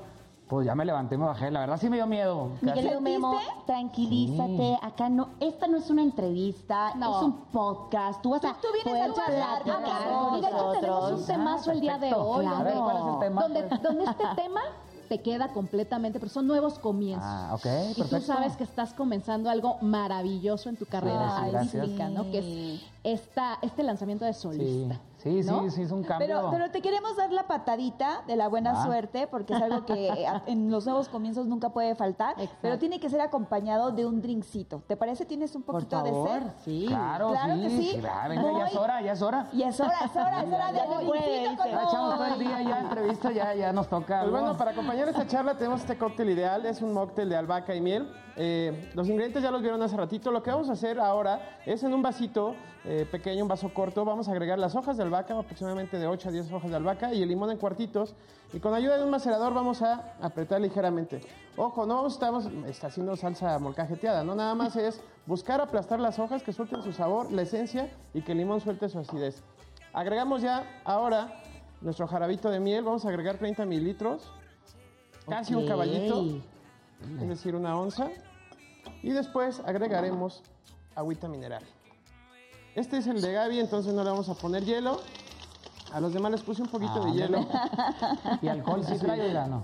pues 0.54 0.66
ya 0.66 0.74
me 0.76 0.84
levanté 0.84 1.16
y 1.16 1.18
me 1.18 1.26
bajé. 1.26 1.50
La 1.50 1.60
verdad 1.60 1.78
sí 1.80 1.88
me 1.90 1.96
dio 1.96 2.06
miedo. 2.06 2.50
Mi 2.60 2.68
Casi- 2.70 2.82
querido 2.82 3.00
Memo, 3.00 3.38
tranquilízate. 3.66 4.78
Acá 4.82 5.08
no, 5.08 5.30
esta 5.40 5.66
no 5.66 5.76
es 5.78 5.90
una 5.90 6.02
entrevista, 6.02 6.94
No. 6.94 7.16
es 7.18 7.22
un 7.24 7.32
podcast. 7.46 8.22
Tú 8.22 8.30
vas 8.30 8.44
a 8.44 8.54
Tú 8.54 8.68
vienes 8.72 8.84
poder 8.84 9.10
a 9.10 9.14
platicar 9.14 9.62
con 9.64 10.38
Y 10.38 10.40
de 10.40 10.46
hecho 10.48 10.72
tenemos 10.80 11.12
un 11.12 11.26
temazo 11.26 11.70
el 11.72 11.80
día 11.80 11.98
de 11.98 12.14
hoy. 12.14 12.46
Claro. 12.46 12.84
¿cuál 12.84 12.96
es 12.96 13.02
el 13.14 13.18
tema? 13.20 13.42
donde, 13.42 13.62
donde 13.82 14.04
este 14.04 14.24
tema 14.36 14.60
te 15.08 15.20
queda 15.20 15.48
completamente, 15.48 16.18
pero 16.18 16.30
son 16.30 16.46
nuevos 16.46 16.78
comienzos. 16.78 17.24
Ah, 17.26 17.50
ok, 17.54 17.66
Y 17.96 18.02
tú 18.08 18.20
sabes 18.20 18.56
que 18.56 18.64
estás 18.64 18.94
comenzando 18.94 19.50
algo 19.50 19.76
maravilloso 19.82 20.68
en 20.70 20.76
tu 20.76 20.86
carrera 20.86 21.40
sí, 21.50 21.56
artística, 21.56 22.08
¿no? 22.08 22.30
Que 22.30 22.38
es 22.74 22.80
esta, 23.02 23.58
este 23.60 23.82
lanzamiento 23.82 24.24
de 24.24 24.32
solista. 24.32 24.94
Sí, 24.94 25.00
Sí, 25.24 25.42
sí, 25.42 25.50
¿no? 25.50 25.70
sí, 25.70 25.82
es 25.82 25.90
un 25.90 26.02
cambio. 26.04 26.26
Pero, 26.28 26.50
pero 26.50 26.70
te 26.70 26.82
queremos 26.82 27.16
dar 27.16 27.32
la 27.32 27.44
patadita 27.46 28.22
de 28.26 28.36
la 28.36 28.46
buena 28.48 28.72
Ah. 28.72 28.84
suerte, 28.84 29.26
porque 29.26 29.54
es 29.54 29.62
algo 29.62 29.86
que 29.86 30.08
eh, 30.08 30.26
en 30.46 30.70
los 30.70 30.84
nuevos 30.84 31.08
comienzos 31.08 31.46
nunca 31.46 31.70
puede 31.70 31.94
faltar, 31.94 32.32
Exacto. 32.32 32.58
pero 32.60 32.78
tiene 32.78 33.00
que 33.00 33.08
ser 33.08 33.22
acompañado 33.22 33.90
de 33.90 34.04
un 34.04 34.20
drinkcito. 34.20 34.82
¿Te 34.86 34.96
parece? 34.96 35.24
¿Tienes 35.24 35.54
un 35.56 35.62
Por 35.62 35.76
poquito 35.76 35.96
favor, 36.04 36.28
de 36.28 36.40
sed? 36.40 36.48
sí. 36.64 36.84
Claro, 36.88 37.30
Claro 37.30 37.54
sí, 37.54 37.90
que 37.94 38.00
venga, 38.28 38.58
ya 38.58 38.66
es 38.66 38.76
hora, 38.76 39.00
ya 39.02 39.12
es 39.12 39.22
hora. 39.22 39.48
Y 39.52 39.62
es 39.62 39.80
hora, 39.80 39.94
es 40.04 40.14
hora, 40.14 40.42
es 40.42 40.46
hora 40.52 40.72
de 40.72 40.78
Ya 40.84 40.86
no 40.86 41.00
puede, 41.06 41.56
con 41.56 41.66
Ya 41.70 41.82
echamos 41.84 42.14
todo 42.16 42.24
el 42.26 42.32
hoy. 42.34 42.38
día 42.38 42.62
ya 42.62 42.78
entrevista, 42.80 43.32
ya, 43.32 43.54
ya 43.54 43.72
nos 43.72 43.88
toca. 43.88 44.20
Pues 44.20 44.30
bueno, 44.30 44.56
para 44.58 44.72
acompañar 44.72 45.08
esta 45.08 45.26
charla 45.26 45.56
tenemos 45.56 45.80
este 45.80 45.96
cóctel 45.96 46.28
ideal, 46.30 46.66
es 46.66 46.82
un 46.82 46.92
mocktail 46.92 47.30
de 47.30 47.36
albahaca 47.36 47.74
y 47.74 47.80
miel. 47.80 48.12
Eh, 48.36 48.90
los 48.94 49.08
ingredientes 49.08 49.42
ya 49.42 49.50
los 49.50 49.62
vieron 49.62 49.80
hace 49.82 49.96
ratito, 49.96 50.30
lo 50.30 50.42
que 50.42 50.50
vamos 50.50 50.68
a 50.68 50.72
hacer 50.72 51.00
ahora 51.00 51.60
es 51.64 51.82
en 51.82 51.94
un 51.94 52.02
vasito 52.02 52.54
eh, 52.86 53.06
pequeño, 53.10 53.42
un 53.42 53.48
vaso 53.48 53.72
corto, 53.72 54.04
vamos 54.04 54.28
a 54.28 54.32
agregar 54.32 54.58
las 54.58 54.74
hojas 54.74 54.98
de 54.98 55.04
albahaca, 55.04 55.38
aproximadamente 55.38 55.98
de 55.98 56.06
8 56.06 56.28
a 56.28 56.32
10 56.32 56.52
hojas 56.52 56.70
de 56.70 56.76
albahaca 56.76 57.14
y 57.14 57.22
el 57.22 57.28
limón 57.30 57.50
en 57.50 57.56
cuartitos 57.56 58.14
y 58.52 58.60
con 58.60 58.74
ayuda 58.74 58.98
de 58.98 59.04
un 59.04 59.10
macerador 59.10 59.54
vamos 59.54 59.80
a 59.80 60.14
apretar 60.20 60.60
ligeramente. 60.60 61.22
Ojo, 61.56 61.86
no 61.86 62.06
estamos 62.06 62.46
está 62.66 62.88
haciendo 62.88 63.16
salsa 63.16 63.58
molcajeteada, 63.58 64.22
no 64.22 64.34
nada 64.34 64.54
más 64.54 64.76
es 64.76 65.00
buscar 65.24 65.62
aplastar 65.62 65.98
las 65.98 66.18
hojas 66.18 66.42
que 66.42 66.52
suelten 66.52 66.82
su 66.82 66.92
sabor, 66.92 67.32
la 67.32 67.42
esencia 67.42 67.90
y 68.12 68.20
que 68.20 68.32
el 68.32 68.38
limón 68.38 68.60
suelte 68.60 68.90
su 68.90 68.98
acidez. 68.98 69.42
Agregamos 69.94 70.42
ya 70.42 70.82
ahora 70.84 71.42
nuestro 71.80 72.06
jarabito 72.06 72.50
de 72.50 72.60
miel, 72.60 72.84
vamos 72.84 73.06
a 73.06 73.08
agregar 73.08 73.38
30 73.38 73.64
mililitros, 73.64 74.30
casi 75.26 75.54
un 75.54 75.66
caballito, 75.66 76.22
es 77.20 77.28
decir, 77.28 77.54
una 77.54 77.78
onza. 77.78 78.10
Y 79.02 79.10
después 79.10 79.60
agregaremos 79.64 80.42
agüita 80.94 81.28
mineral. 81.28 81.62
Este 82.74 82.98
es 82.98 83.06
el 83.06 83.20
de 83.20 83.32
Gaby, 83.32 83.60
entonces 83.60 83.94
no 83.94 84.02
le 84.02 84.10
vamos 84.10 84.28
a 84.28 84.34
poner 84.34 84.64
hielo. 84.64 85.00
A 85.92 86.00
los 86.00 86.12
demás 86.12 86.32
les 86.32 86.42
puse 86.42 86.62
un 86.62 86.68
poquito 86.68 87.02
Ah, 87.02 87.04
de 87.06 87.12
hielo. 87.12 87.46
¿Y 88.42 88.48
alcohol 88.48 88.84
sí 88.84 88.98
trae, 88.98 89.32
no? 89.48 89.62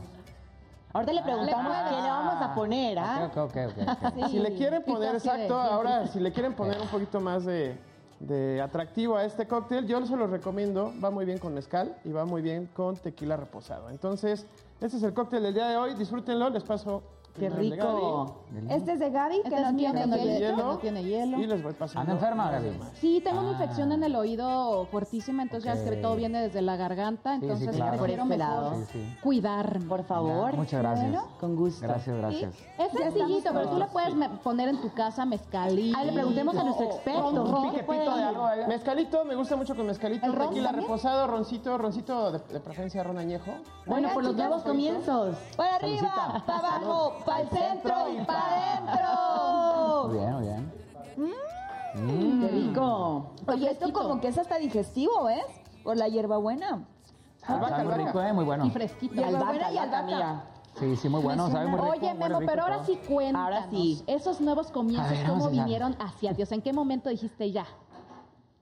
Ahorita 0.92 1.12
le 1.12 1.22
preguntamos 1.22 1.66
puede. 1.66 1.88
qué 1.88 2.02
le 2.02 2.08
vamos 2.10 2.42
a 2.42 2.54
poner, 2.54 2.98
¿ah? 2.98 3.30
Ok, 3.30 3.36
ok, 3.36 3.56
ok. 3.70 3.88
ok. 4.22 4.26
Si 4.30 4.38
le 4.38 4.54
quieren 4.54 4.82
poner, 4.84 5.14
exacto, 5.14 5.58
ahora 5.58 6.06
si 6.08 6.20
le 6.20 6.32
quieren 6.32 6.54
poner 6.54 6.80
un 6.80 6.88
poquito 6.88 7.20
más 7.20 7.44
de, 7.44 7.76
de 8.20 8.60
atractivo 8.60 9.16
a 9.16 9.24
este 9.24 9.46
cóctel, 9.46 9.86
yo 9.86 10.04
se 10.06 10.16
los 10.16 10.30
recomiendo, 10.30 10.92
va 11.02 11.10
muy 11.10 11.24
bien 11.24 11.38
con 11.38 11.54
mezcal 11.54 11.96
y 12.04 12.10
va 12.10 12.24
muy 12.24 12.42
bien 12.42 12.66
con 12.74 12.96
tequila 12.96 13.36
reposado. 13.36 13.88
Entonces, 13.90 14.46
este 14.80 14.96
es 14.96 15.02
el 15.02 15.14
cóctel 15.14 15.42
del 15.44 15.54
día 15.54 15.68
de 15.68 15.76
hoy, 15.76 15.94
disfrútenlo, 15.94 16.50
les 16.50 16.62
paso 16.64 17.02
Qué 17.40 17.48
Gaby. 17.48 17.70
rico. 17.72 18.36
Este 18.68 18.92
es 18.92 18.98
de 18.98 19.10
Gaby, 19.10 19.42
que 19.42 19.48
Este 19.48 19.60
no 19.60 19.66
es 19.68 19.74
mío, 19.74 19.90
tiene 19.92 20.06
no 20.06 20.16
tiene 20.16 20.38
hielo. 20.38 20.56
no 20.56 20.78
tiene 20.78 21.04
hielo. 21.04 21.38
Y 21.40 21.46
les 21.46 21.62
voy 21.62 21.72
pasando. 21.72 22.00
¿Anda 22.00 22.12
enferma, 22.14 22.50
Gaby? 22.50 22.78
Sí, 22.94 23.20
tengo 23.24 23.40
una 23.40 23.50
Ah. 23.50 23.52
infección 23.52 23.92
en 23.92 24.04
el 24.04 24.14
oído 24.16 24.86
fuertísima, 24.90 25.42
entonces 25.42 25.64
ya 25.64 25.72
es 25.80 25.88
que 25.88 25.96
todo 25.96 26.16
viene 26.16 26.42
desde 26.42 26.62
la 26.62 26.76
garganta, 26.76 27.38
sí, 27.38 27.44
entonces 27.44 27.70
claro. 27.76 27.96
prefiero 27.98 28.22
Por 28.24 28.32
ese 28.32 28.38
mejor 28.44 28.62
lado. 28.62 28.74
Sí, 28.76 28.84
sí. 28.92 29.16
cuidarme. 29.22 29.86
Por 29.86 30.04
favor. 30.04 30.50
Ya, 30.52 30.56
muchas 30.56 30.80
gracias. 30.80 31.06
Bueno. 31.10 31.28
Con 31.40 31.56
gusto. 31.56 31.86
Gracias, 31.86 32.16
gracias. 32.16 32.54
Es 32.78 32.92
sencillito, 32.92 33.50
pero 33.52 33.68
tú 33.68 33.78
le 33.78 33.86
puedes 33.86 34.14
poner 34.42 34.68
en 34.68 34.80
tu 34.80 34.92
casa 34.92 35.24
mezcalito. 35.24 35.98
Ah, 35.98 36.04
le 36.04 36.12
preguntemos 36.12 36.56
a 36.56 36.64
nuestro 36.64 36.86
experto. 36.86 37.20
Ron, 37.22 37.38
Un 37.38 37.50
ron, 37.52 37.62
piquetito 37.64 37.86
puede 37.86 38.00
de 38.04 38.22
algo. 38.24 38.48
Mezcalito, 38.68 39.24
me 39.24 39.34
gusta 39.34 39.56
mucho 39.56 39.74
con 39.74 39.86
mezcalito, 39.86 40.26
¿El 40.26 40.32
ron 40.34 40.48
tequila 40.48 40.68
también? 40.68 40.86
reposado, 40.88 41.26
roncito, 41.26 41.78
roncito 41.78 42.32
de, 42.32 42.38
de 42.40 42.60
preferencia 42.60 43.02
ron 43.02 43.18
añejo. 43.18 43.50
Bueno, 43.86 44.08
por 44.12 44.24
los 44.24 44.34
nuevos 44.36 44.62
comienzos. 44.62 45.36
Para 45.56 45.76
arriba, 45.76 46.42
para 46.46 46.58
abajo, 46.58 47.14
para 47.30 47.40
el 47.42 47.48
centro 47.48 47.94
y 48.12 48.24
para 48.24 48.80
Muy 48.80 48.90
adentro. 48.90 50.08
bien, 50.12 50.32
muy 50.32 52.06
bien. 52.06 52.40
Qué 52.40 52.48
rico. 52.48 53.30
Oye, 53.46 53.70
esto 53.70 53.92
como 53.92 54.20
que 54.20 54.28
es 54.28 54.38
hasta 54.38 54.56
digestivo, 54.58 55.24
¿ves? 55.24 55.44
Por 55.82 55.96
la 55.96 56.08
hierbabuena. 56.08 56.84
Ah, 57.42 57.60
sabe 57.68 57.84
muy 57.84 58.04
rico, 58.04 58.22
eh, 58.22 58.32
muy 58.32 58.44
bueno. 58.44 58.66
Y 58.66 58.70
fresquito. 58.70 59.14
Y 59.14 59.24
albahaca, 59.24 59.48
Albahaca, 59.50 59.72
y 59.72 59.78
albahaca, 59.78 59.98
albahaca. 60.06 60.44
Sí, 60.78 60.96
sí, 60.96 61.08
muy 61.08 61.20
bueno, 61.20 61.50
sabe 61.50 61.66
muy 61.66 61.80
rico. 61.80 61.90
Oye, 61.92 62.14
muy 62.14 62.18
Memo, 62.28 62.38
rico 62.40 62.50
pero 62.52 62.62
ahora 62.62 62.76
todo. 62.76 62.86
sí 62.86 63.00
cuéntanos. 63.08 63.42
Ahora 63.44 63.66
sí. 63.70 64.02
Esos 64.06 64.40
nuevos 64.40 64.70
comienzos, 64.70 65.06
A 65.08 65.10
ver, 65.14 65.22
vamos 65.26 65.44
¿cómo 65.44 65.60
a 65.60 65.64
vinieron 65.64 65.96
hacia 65.98 66.32
Dios? 66.32 66.52
¿En 66.52 66.62
qué 66.62 66.72
momento 66.72 67.08
dijiste 67.10 67.50
ya? 67.50 67.66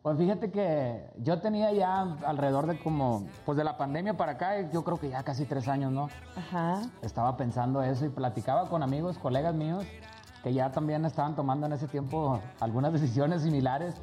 Pues 0.09 0.17
fíjate 0.17 0.51
que 0.51 1.05
yo 1.19 1.39
tenía 1.39 1.71
ya 1.71 2.01
alrededor 2.25 2.67
de 2.67 2.79
como, 2.79 3.27
pues 3.45 3.59
de 3.59 3.65
la 3.65 3.77
pandemia 3.77 4.17
para 4.17 4.33
acá, 4.33 4.71
yo 4.71 4.83
creo 4.83 4.97
que 4.97 5.11
ya 5.11 5.23
casi 5.23 5.45
tres 5.45 5.69
años, 5.69 5.93
¿no? 5.93 6.09
Ajá. 6.35 6.81
Estaba 7.03 7.37
pensando 7.37 7.83
eso 7.83 8.07
y 8.07 8.09
platicaba 8.09 8.71
con 8.71 8.83
amigos, 8.83 9.19
colegas 9.19 9.55
míos, 9.55 9.85
que 10.43 10.55
ya 10.55 10.73
también 10.73 11.05
estaban 11.05 11.37
tomando 11.37 11.67
en 11.67 11.75
ese 11.75 11.89
tiempo 11.89 12.41
algunas 12.59 12.91
decisiones 12.99 13.43
similares 13.43 13.97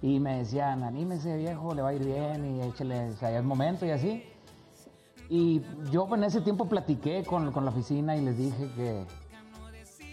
y 0.00 0.20
me 0.20 0.38
decían, 0.38 0.84
anímese 0.84 1.36
viejo, 1.36 1.74
le 1.74 1.82
va 1.82 1.90
a 1.90 1.92
ir 1.92 2.06
bien 2.06 2.56
y 2.56 2.62
échele, 2.62 3.10
o 3.10 3.16
sea, 3.16 3.30
ya 3.30 3.40
es 3.40 3.44
momento 3.44 3.84
y 3.84 3.90
así. 3.90 4.24
Y 5.28 5.60
yo 5.90 6.08
en 6.14 6.24
ese 6.24 6.40
tiempo 6.40 6.64
platiqué 6.64 7.24
con, 7.26 7.52
con 7.52 7.66
la 7.66 7.72
oficina 7.72 8.16
y 8.16 8.22
les 8.22 8.38
dije 8.38 8.70
que, 8.74 9.04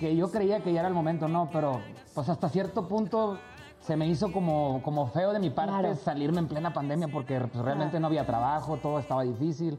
que 0.01 0.17
yo 0.17 0.31
creía 0.31 0.61
que 0.61 0.73
ya 0.73 0.81
era 0.81 0.89
el 0.89 0.95
momento, 0.95 1.29
no, 1.29 1.49
pero 1.49 1.79
pues 2.13 2.27
hasta 2.27 2.49
cierto 2.49 2.89
punto 2.89 3.37
se 3.81 3.95
me 3.97 4.07
hizo 4.07 4.31
como, 4.31 4.81
como 4.83 5.07
feo 5.07 5.31
de 5.33 5.39
mi 5.39 5.49
parte 5.49 5.79
Claro. 5.79 5.95
salirme 5.95 6.39
en 6.39 6.47
plena 6.47 6.73
pandemia 6.73 7.07
porque 7.07 7.39
pues, 7.39 7.63
realmente 7.63 7.99
no 7.99 8.07
había 8.07 8.25
trabajo, 8.25 8.77
todo 8.77 8.99
estaba 8.99 9.23
difícil. 9.23 9.77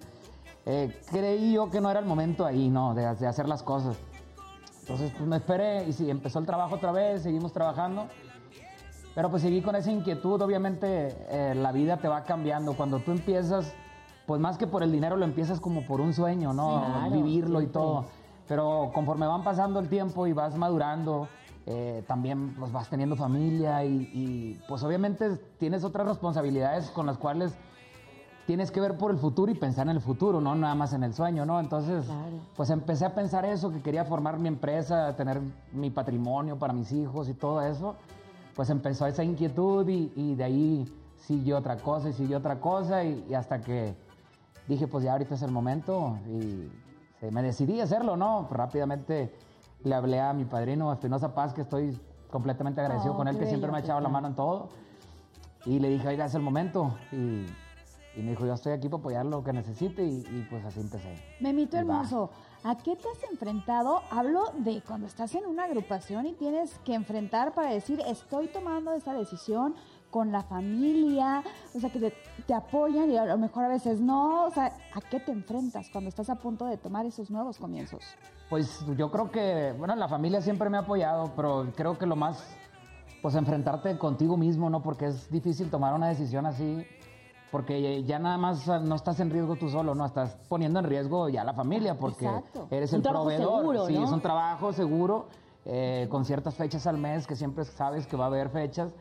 Eh, 0.67 1.01
creí 1.11 1.53
yo 1.53 1.71
que 1.71 1.81
no 1.81 1.91
era 1.91 2.01
el 2.01 2.07
momento 2.07 2.45
ahí, 2.45 2.69
¿no? 2.69 2.95
De, 2.95 3.03
de 3.15 3.27
hacer 3.27 3.49
las 3.49 3.63
cosas. 3.63 3.97
Entonces 4.81 5.13
pues 5.17 5.29
me 5.29 5.37
esperé 5.37 5.87
y 5.89 5.93
sí, 5.93 6.11
empezó 6.11 6.39
el 6.39 6.47
trabajo 6.47 6.75
otra 6.77 6.93
vez, 6.93 7.23
seguimos 7.23 7.53
trabajando. 7.53 8.07
Pero 9.15 9.29
pues 9.31 9.43
seguí 9.43 9.61
con 9.61 9.75
esa 9.77 9.91
inquietud, 9.91 10.41
obviamente 10.41 11.17
eh, 11.31 11.55
la 11.55 11.73
vida 11.73 11.97
te 11.99 12.09
va 12.09 12.23
cambiando. 12.25 12.75
Cuando 12.75 13.01
tú 13.01 13.11
empiezas, 13.11 13.73
pues 14.27 14.41
más 14.41 14.57
que 14.57 14.67
por 14.67 14.83
el 14.83 14.93
dinero 14.93 15.17
lo 15.17 15.25
empiezas 15.25 15.61
como 15.61 15.85
por 15.87 16.01
un 16.01 16.15
sueño, 16.15 16.53
¿no? 16.53 16.85
Claro, 16.87 17.11
Vivirlo 17.11 17.61
y 17.61 17.67
todo. 17.67 18.05
Pero 18.47 18.91
conforme 18.95 19.27
van 19.27 19.43
pasando 19.45 19.79
el 19.81 19.89
tiempo 19.89 20.27
y 20.27 20.33
vas 20.33 20.57
madurando, 20.57 21.29
eh, 21.67 22.03
también 22.07 22.55
pues 22.59 22.73
vas 22.73 22.89
teniendo 22.89 23.17
familia 23.17 23.85
y, 23.85 24.11
y, 24.15 24.61
pues 24.69 24.83
obviamente 24.83 25.37
tienes 25.59 25.85
otras 25.85 26.07
responsabilidades 26.07 26.91
con 26.91 27.07
las 27.07 27.19
cuales 27.19 27.55
tienes 28.47 28.71
que 28.71 28.81
ver 28.81 28.97
por 28.97 29.11
el 29.13 29.19
futuro 29.19 29.53
y 29.53 29.55
pensar 29.55 29.87
en 29.87 29.95
el 29.97 30.01
futuro, 30.01 30.41
no 30.41 30.55
nada 30.55 30.75
más 30.75 30.93
en 30.93 31.05
el 31.05 31.15
sueño, 31.15 31.45
¿no? 31.47 31.61
Entonces, 31.61 32.07
Claro. 32.07 32.41
pues 32.57 32.71
empecé 32.71 33.05
a 33.05 33.15
pensar 33.15 33.45
eso, 33.45 33.71
que 33.71 33.81
quería 33.81 34.05
formar 34.05 34.39
mi 34.39 34.49
empresa, 34.49 35.15
tener 35.15 35.41
mi 35.73 35.91
patrimonio 35.91 36.59
para 36.59 36.73
mis 36.73 36.91
hijos 36.93 37.29
y 37.29 37.35
todo 37.35 37.63
eso. 37.63 37.95
Pues 38.57 38.69
empezó 38.71 39.07
esa 39.07 39.23
inquietud 39.23 39.87
y, 39.89 40.13
y 40.17 40.35
de 40.35 40.45
ahí 40.45 40.93
siguió 41.17 41.59
otra 41.59 41.77
cosa 41.77 42.09
y 42.09 42.13
siguió 42.13 42.39
otra 42.39 42.59
cosa 42.59 43.05
y, 43.05 43.25
y 43.29 43.35
hasta 43.35 43.61
que 43.61 43.95
dije, 44.67 44.89
pues 44.89 45.05
ya 45.05 45.13
ahorita 45.13 45.35
es 45.35 45.43
el 45.43 45.53
momento 45.53 46.19
y 46.27 46.69
me 47.31 47.43
decidí 47.43 47.81
a 47.81 47.85
hacerlo, 47.85 48.17
¿no? 48.17 48.49
Rápidamente 48.51 49.33
le 49.85 49.95
hablé 49.95 50.21
a 50.21 50.33
mi 50.33 50.45
padrino 50.45 50.93
Espinosa 50.93 51.35
Paz, 51.35 51.53
que 51.55 51.63
estoy 51.63 51.99
completamente 52.31 52.81
agradecido 52.81 53.15
Oh, 53.15 53.17
con 53.17 53.29
él, 53.29 53.39
que 53.39 53.47
siempre 53.47 53.71
me 53.71 53.79
ha 53.79 53.81
echado 53.81 54.01
la 54.01 54.09
mano 54.09 54.29
en 54.29 54.35
todo. 54.35 54.69
Y 55.67 55.79
le 55.79 55.89
dije, 55.89 56.09
oiga, 56.09 56.25
es 56.27 56.35
el 56.35 56.43
momento. 56.43 56.95
Y, 57.13 57.47
y 58.17 58.23
me 58.23 58.31
dijo, 58.31 58.47
yo 58.47 58.55
estoy 58.55 58.73
aquí 58.73 58.89
para 58.89 59.01
apoyar 59.01 59.27
lo 59.27 59.43
que 59.45 59.53
necesite 59.53 60.05
y, 60.05 60.21
y 60.21 60.47
pues 60.51 60.65
así 60.65 60.81
empecé. 60.81 61.15
Memito 61.41 61.77
hermoso, 61.77 62.31
¿a 62.65 62.77
qué 62.77 62.97
te 62.97 63.09
has 63.09 63.31
enfrentado? 63.31 64.01
Hablo 64.11 64.53
de 64.59 64.83
cuando 64.83 65.07
estás 65.07 65.35
en 65.35 65.47
una 65.47 65.65
agrupación 65.65 66.27
y 66.27 66.33
tienes 66.33 66.79
que 66.85 66.95
enfrentar 66.95 67.53
para 67.55 67.71
decir, 67.71 68.01
estoy 68.07 68.49
tomando 68.49 68.93
esta 68.93 69.13
decisión 69.13 69.75
con 70.11 70.33
la 70.33 70.43
familia, 70.43 71.43
o 71.75 71.81
sea, 71.81 71.91
que 71.91 72.01
te, 72.01 72.15
te 72.47 72.55
apoyan 72.55 73.11
y 73.11 73.17
a 73.17 73.25
lo 73.25 73.39
mejor 73.39 73.65
a 73.65 73.69
veces 73.69 74.01
no, 74.01 74.45
o 74.45 74.51
sea, 74.51 74.67
¿a 74.95 75.01
qué 75.01 75.21
te 75.21 75.33
enfrentas 75.33 75.89
cuando 75.91 76.09
estás 76.09 76.29
a 76.31 76.35
punto 76.35 76.67
de 76.67 76.77
tomar 76.77 77.07
esos 77.07 77.31
nuevos 77.31 77.59
comienzos? 77.59 78.03
Pues 78.49 78.85
yo 78.97 79.11
creo 79.11 79.31
que, 79.31 79.75
bueno, 79.79 79.95
la 79.95 80.09
familia 80.09 80.41
siempre 80.41 80.69
me 80.69 80.77
ha 80.77 80.81
apoyado, 80.81 81.33
pero 81.37 81.73
creo 81.77 81.97
que 81.97 82.07
lo 82.07 82.17
más, 82.17 82.45
pues 83.23 83.35
enfrentarte 83.37 83.97
contigo 83.99 84.37
mismo, 84.37 84.69
¿no? 84.69 84.83
Porque 84.83 85.07
es 85.07 85.31
difícil 85.31 85.71
tomar 85.71 85.95
una 85.95 86.09
decisión 86.09 86.47
así, 86.47 86.85
porque 87.53 88.03
ya 88.05 88.19
nada 88.19 88.39
más 88.39 88.67
no 88.67 88.95
estás 88.97 89.21
en 89.21 89.31
riesgo 89.31 89.57
tú 89.57 89.69
solo, 89.69 89.95
¿no? 89.95 90.05
Estás 90.07 90.37
poniendo 90.49 90.81
en 90.81 90.87
riesgo 90.87 91.29
ya 91.29 91.45
la 91.45 91.55
familia, 91.55 91.97
porque 91.99 92.27
Exacto. 92.27 92.67
eres 92.71 92.93
Un 92.93 92.97
el 92.97 93.03
proveedor. 93.03 93.61
seguro, 93.61 93.87
sí, 93.87 93.95
¿no? 93.95 94.05
es 94.05 94.11
un 94.11 94.21
trabajo 94.21 94.73
seguro, 94.73 95.27
eh, 95.65 96.09
con 96.11 96.25
ciertas 96.25 96.55
fechas 96.55 96.87
al 96.87 96.99
mes, 96.99 97.27
que 97.27 97.37
siempre 97.37 97.65
sabes 97.65 98.07
que 98.07 98.17
va 98.17 98.25
a 98.25 98.29
haber 98.29 98.49
fechas, 98.51 98.93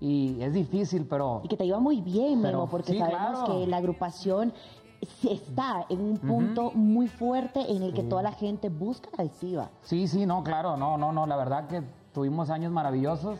y 0.00 0.42
es 0.42 0.52
difícil, 0.52 1.06
pero... 1.08 1.40
Y 1.44 1.48
que 1.48 1.56
te 1.56 1.64
iba 1.64 1.78
muy 1.78 2.00
bien, 2.00 2.42
Pero, 2.42 2.58
Memo, 2.58 2.70
porque 2.70 2.92
sí, 2.92 2.98
sabemos 2.98 3.44
claro. 3.44 3.46
que 3.46 3.66
la 3.66 3.76
agrupación 3.78 4.52
está 5.22 5.86
en 5.88 6.00
un 6.00 6.18
punto 6.18 6.72
muy 6.72 7.08
fuerte 7.08 7.60
en 7.70 7.82
el 7.82 7.94
que 7.94 8.02
toda 8.02 8.22
la 8.22 8.32
gente 8.32 8.68
busca 8.68 9.08
la 9.16 9.24
adictiva. 9.24 9.70
Sí, 9.82 10.08
sí, 10.08 10.26
no, 10.26 10.42
claro, 10.42 10.76
no, 10.76 10.96
no, 10.96 11.12
no, 11.12 11.26
la 11.26 11.36
verdad 11.36 11.66
que 11.68 11.82
tuvimos 12.12 12.50
años 12.50 12.72
maravillosos, 12.72 13.38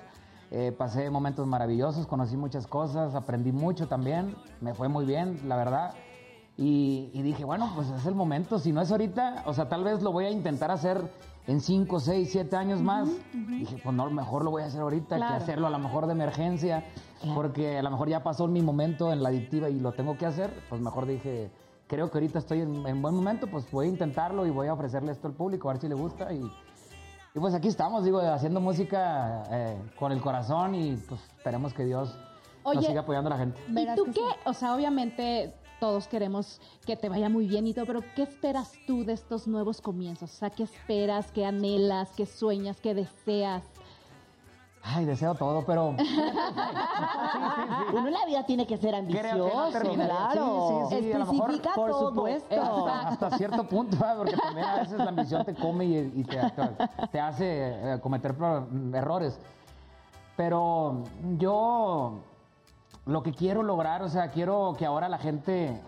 eh, 0.51 0.73
pasé 0.77 1.11
momentos 1.11 1.47
maravillosos, 1.47 2.07
conocí 2.07 2.37
muchas 2.37 2.67
cosas, 2.67 3.15
aprendí 3.15 3.53
mucho 3.53 3.89
también, 3.89 4.35
me 4.61 4.75
fue 4.75 4.89
muy 4.89 5.05
bien, 5.05 5.41
la 5.47 5.57
verdad. 5.57 5.95
Y, 6.57 7.11
y 7.13 7.23
dije, 7.23 7.45
bueno, 7.45 7.73
pues 7.75 7.91
es 7.91 8.07
el 8.07 8.15
momento. 8.15 8.61
Si 8.61 8.71
no 8.73 8.81
es 8.81 8.93
ahorita, 8.93 9.43
o 9.47 9.55
sea, 9.55 9.69
tal 9.69 9.83
vez 9.83 10.03
lo 10.03 10.13
voy 10.13 10.27
a 10.27 10.31
intentar 10.31 10.71
hacer 10.71 11.11
en 11.47 11.61
5, 11.61 12.01
6, 12.01 12.29
7 12.33 12.57
años 12.57 12.81
más. 12.83 13.09
Dije, 13.33 13.77
pues 13.83 13.95
no, 13.95 14.09
mejor 14.11 14.45
lo 14.45 14.51
voy 14.51 14.63
a 14.63 14.67
hacer 14.67 14.81
ahorita 14.81 15.17
Claro. 15.17 15.37
que 15.37 15.43
hacerlo 15.43 15.67
a 15.67 15.71
lo 15.71 15.79
mejor 15.79 16.07
de 16.07 16.13
emergencia. 16.13 16.85
Porque 17.35 17.79
a 17.79 17.83
lo 17.83 17.91
mejor 17.91 18.09
ya 18.09 18.23
pasó 18.23 18.47
mi 18.47 18.61
momento 18.63 19.13
en 19.13 19.23
la 19.23 19.31
adictiva 19.31 19.69
y 19.71 19.81
lo 19.81 19.93
tengo 19.93 20.17
que 20.19 20.27
hacer. 20.27 20.51
Pues 20.69 20.81
mejor 20.81 21.07
dije, 21.07 21.51
creo 21.87 22.11
que 22.11 22.19
ahorita 22.19 22.39
estoy 22.39 22.61
en, 22.61 22.87
en 22.87 23.01
buen 23.03 23.15
momento, 23.15 23.47
pues 23.47 23.71
voy 23.71 23.87
a 23.87 23.89
intentarlo 23.91 24.47
y 24.47 24.51
voy 24.51 24.69
a 24.69 24.75
ofrecerle 24.75 25.13
esto 25.13 25.29
al 25.29 25.35
público, 25.35 25.69
a 25.69 25.73
ver 25.75 25.81
si 25.81 25.89
le 25.89 25.95
gusta. 25.95 26.33
Y, 26.33 26.41
y 27.35 27.39
pues 27.41 27.55
aquí 27.55 27.69
estamos, 27.69 28.05
digo, 28.05 28.21
haciendo 28.21 28.61
música 28.61 29.43
eh, 29.51 29.77
con 29.99 30.13
el 30.13 30.21
corazón 30.21 30.75
y 30.75 30.97
pues 30.97 31.21
esperemos 31.37 31.73
que 31.75 31.85
Dios 31.85 32.15
nos 32.65 32.77
Oye, 32.77 32.87
siga 32.87 33.01
apoyando 33.03 33.29
a 33.29 33.35
la 33.35 33.39
gente. 33.39 33.61
¿Y 33.69 33.95
tú 33.97 34.05
qué? 34.13 34.21
O 34.47 34.53
sea, 34.53 34.75
obviamente 34.75 35.55
todos 35.81 36.09
queremos 36.09 36.61
que 36.87 36.97
te 36.97 37.09
vaya 37.09 37.29
muy 37.29 37.47
bien 37.47 37.67
y 37.67 37.75
todo, 37.75 37.87
pero 37.87 38.01
¿qué 38.17 38.23
esperas 38.23 38.73
tú 38.87 39.05
de 39.05 39.13
estos 39.13 39.47
nuevos 39.47 39.81
comienzos? 39.81 40.33
O 40.33 40.37
sea, 40.37 40.51
¿qué 40.51 40.63
esperas, 40.65 41.31
qué 41.33 41.45
anhelas, 41.45 42.11
qué 42.17 42.27
sueñas, 42.27 42.81
qué 42.81 42.95
deseas? 42.95 43.63
Ay, 44.87 45.07
deseo 45.07 45.35
todo, 45.35 45.65
pero... 45.65 45.95
Uno 47.93 48.07
en 48.09 48.13
la 48.13 48.27
vida 48.27 48.45
tiene 48.45 48.67
que 48.67 48.77
ser 48.77 48.91
Creo 49.07 49.09
que 49.09 49.23
no 49.23 49.45
ambicioso, 49.63 49.71
terminaría. 49.79 50.29
claro. 50.33 50.87
Sí, 50.91 50.97
sí, 50.97 51.03
sí, 51.05 51.13
a 51.13 51.19
lo 51.19 51.27
mejor, 51.27 51.51
Especifica 51.51 51.75
por 51.75 51.91
todo. 51.91 52.09
supuesto. 52.11 52.61
hasta, 52.63 53.09
hasta 53.09 53.31
cierto 53.39 53.65
punto, 53.69 53.97
¿verdad? 53.97 54.17
porque 54.19 54.37
también 54.37 54.67
a 54.67 54.77
veces 54.81 54.99
la 54.99 55.09
ambición 55.09 55.45
te 55.45 55.55
come 55.55 55.85
y, 55.87 56.13
y 56.17 56.25
te, 56.25 56.37
te- 56.37 57.09
te 57.13 57.21
hace 57.21 57.95
eh, 57.95 58.01
cometer 58.03 58.35
errores. 58.93 59.39
Pero 60.37 61.05
yo 61.39 62.19
lo 63.07 63.23
que 63.23 63.33
quiero 63.33 63.63
lograr, 63.63 64.03
o 64.03 64.09
sea, 64.09 64.31
quiero 64.31 64.75
que 64.79 64.87
ahora 64.87 65.09
la 65.09 65.19
gente, 65.19 65.81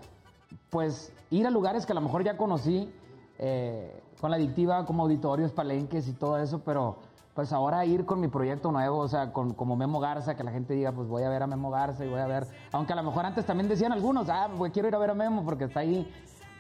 pues, 0.71 1.13
ir 1.31 1.47
a 1.47 1.51
lugares 1.51 1.87
que 1.87 1.93
a 1.93 1.95
lo 1.95 2.01
mejor 2.03 2.25
ya 2.25 2.37
conocí 2.37 2.93
eh, 3.39 4.03
con 4.21 4.31
la 4.31 4.37
adictiva, 4.37 4.85
como 4.87 5.03
auditorios, 5.05 5.53
palenques 5.53 6.09
y 6.09 6.13
todo 6.13 6.39
eso, 6.39 6.61
pero 6.65 6.97
pues 7.35 7.53
ahora 7.53 7.85
ir 7.85 8.07
con 8.07 8.19
mi 8.19 8.29
proyecto 8.29 8.73
nuevo, 8.73 8.97
o 8.99 9.09
sea, 9.09 9.31
con, 9.35 9.53
como 9.53 9.77
Memo 9.77 10.01
Garza, 10.01 10.35
que 10.37 10.43
la 10.43 10.51
gente 10.53 10.73
diga, 10.73 10.93
pues 10.93 11.07
voy 11.07 11.23
a 11.23 11.29
ver 11.29 11.43
a 11.43 11.47
Memo 11.47 11.71
Garza 11.71 12.03
y 12.05 12.09
voy 12.09 12.21
a 12.21 12.27
ver, 12.27 12.47
aunque 12.73 12.95
a 12.95 12.97
lo 12.97 13.03
mejor 13.03 13.27
antes 13.27 13.45
también 13.45 13.69
decían 13.69 13.93
algunos, 13.93 14.29
ah, 14.31 14.49
pues, 14.57 14.73
quiero 14.73 14.89
ir 14.89 14.95
a 14.95 14.99
ver 14.99 15.11
a 15.11 15.15
Memo 15.15 15.45
porque 15.45 15.65
está 15.65 15.81
ahí, 15.81 16.11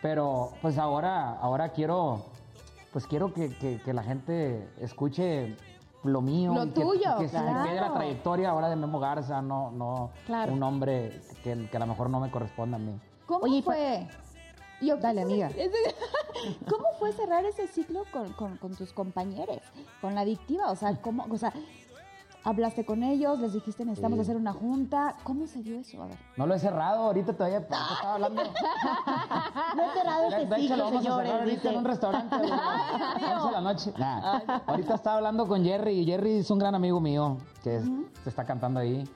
pero 0.02 0.50
pues 0.60 0.76
ahora, 0.76 1.38
ahora 1.40 1.70
quiero, 1.70 2.26
pues 2.92 3.06
quiero 3.06 3.32
que, 3.32 3.56
que- 3.56 3.80
que 3.82 3.92
la 3.94 4.02
gente 4.02 4.68
escuche 4.78 5.56
lo 6.08 6.20
mío. 6.20 6.54
Lo 6.54 6.64
y 6.64 6.70
que- 6.70 6.80
tuyo, 6.80 7.16
que, 7.18 7.28
claro. 7.28 7.64
quede 7.68 7.80
la 7.80 7.92
trayectoria 7.94 8.50
ahora 8.50 8.68
de 8.68 8.76
Memo 8.76 8.98
Garza, 9.00 9.40
no, 9.42 9.70
no 9.70 10.10
Claro. 10.26 10.52
un 10.52 10.60
nombre 10.60 11.20
que, 11.42 11.68
que 11.70 11.76
a 11.76 11.80
lo 11.80 11.86
mejor 11.86 12.10
no 12.10 12.20
me 12.20 12.30
corresponde 12.30 12.76
a 12.76 12.78
mí. 12.78 12.98
¿Cómo 13.26 13.44
Oye, 13.44 13.56
y 13.58 13.62
fue? 13.62 14.08
Yo, 14.82 14.96
Dale, 14.98 15.22
amiga. 15.22 15.50
¿Cómo 16.68 16.84
fue 16.98 17.12
cerrar 17.12 17.44
ese 17.44 17.66
ciclo 17.66 18.02
con, 18.12 18.32
con- 18.34 18.56
con 18.58 18.74
tus 18.76 18.92
compañeros, 18.92 19.58
con 20.00 20.14
la 20.14 20.20
adictiva? 20.20 20.70
O 20.70 20.76
sea, 20.76 21.00
¿cómo, 21.00 21.26
o 21.30 21.38
sea, 21.38 21.52
hablaste 22.46 22.86
con 22.86 23.02
ellos, 23.02 23.38
les 23.40 23.52
dijiste 23.52 23.84
necesitamos 23.84 24.16
Sí. 24.18 24.22
hacer 24.22 24.36
una 24.36 24.52
junta. 24.52 25.16
¿Cómo 25.24 25.46
se 25.46 25.62
dio 25.62 25.78
eso? 25.78 26.02
A 26.02 26.06
ver. 26.06 26.16
No 26.36 26.46
lo 26.46 26.54
he 26.54 26.58
cerrado, 26.58 27.02
ahorita 27.04 27.32
todavía 27.34 27.58
ahorita 27.58 27.76
estaba 27.94 28.14
hablando. 28.14 28.42
No 28.44 29.82
he 29.82 29.92
cerrado 29.92 30.22
De, 30.22 30.28
este 30.42 30.46
de 30.46 30.60
hecho, 30.62 30.76
lo 30.76 30.84
vamos 30.84 31.00
a 31.00 31.02
cerrar 31.02 31.16
señores. 31.26 31.32
ahorita 31.40 31.54
dice. 31.56 31.68
en 31.68 31.76
un 31.78 31.84
restaurante. 31.84 32.36
güey, 32.38 32.50
a 32.50 32.56
las 32.56 33.32
11 33.42 33.46
de 33.46 33.52
la 33.52 33.60
noche. 33.60 33.92
Nah, 33.98 34.40
Ahorita 34.66 34.94
estaba 34.94 35.16
hablando 35.16 35.46
con 35.46 35.64
Jerry 35.64 35.92
y 36.00 36.06
Jerry 36.06 36.38
es 36.38 36.50
un 36.50 36.58
gran 36.58 36.74
amigo 36.74 37.00
mío 37.00 37.36
que 37.62 37.76
es- 37.76 37.84
se 38.22 38.30
está 38.30 38.44
cantando 38.44 38.80
ahí. 38.80 39.08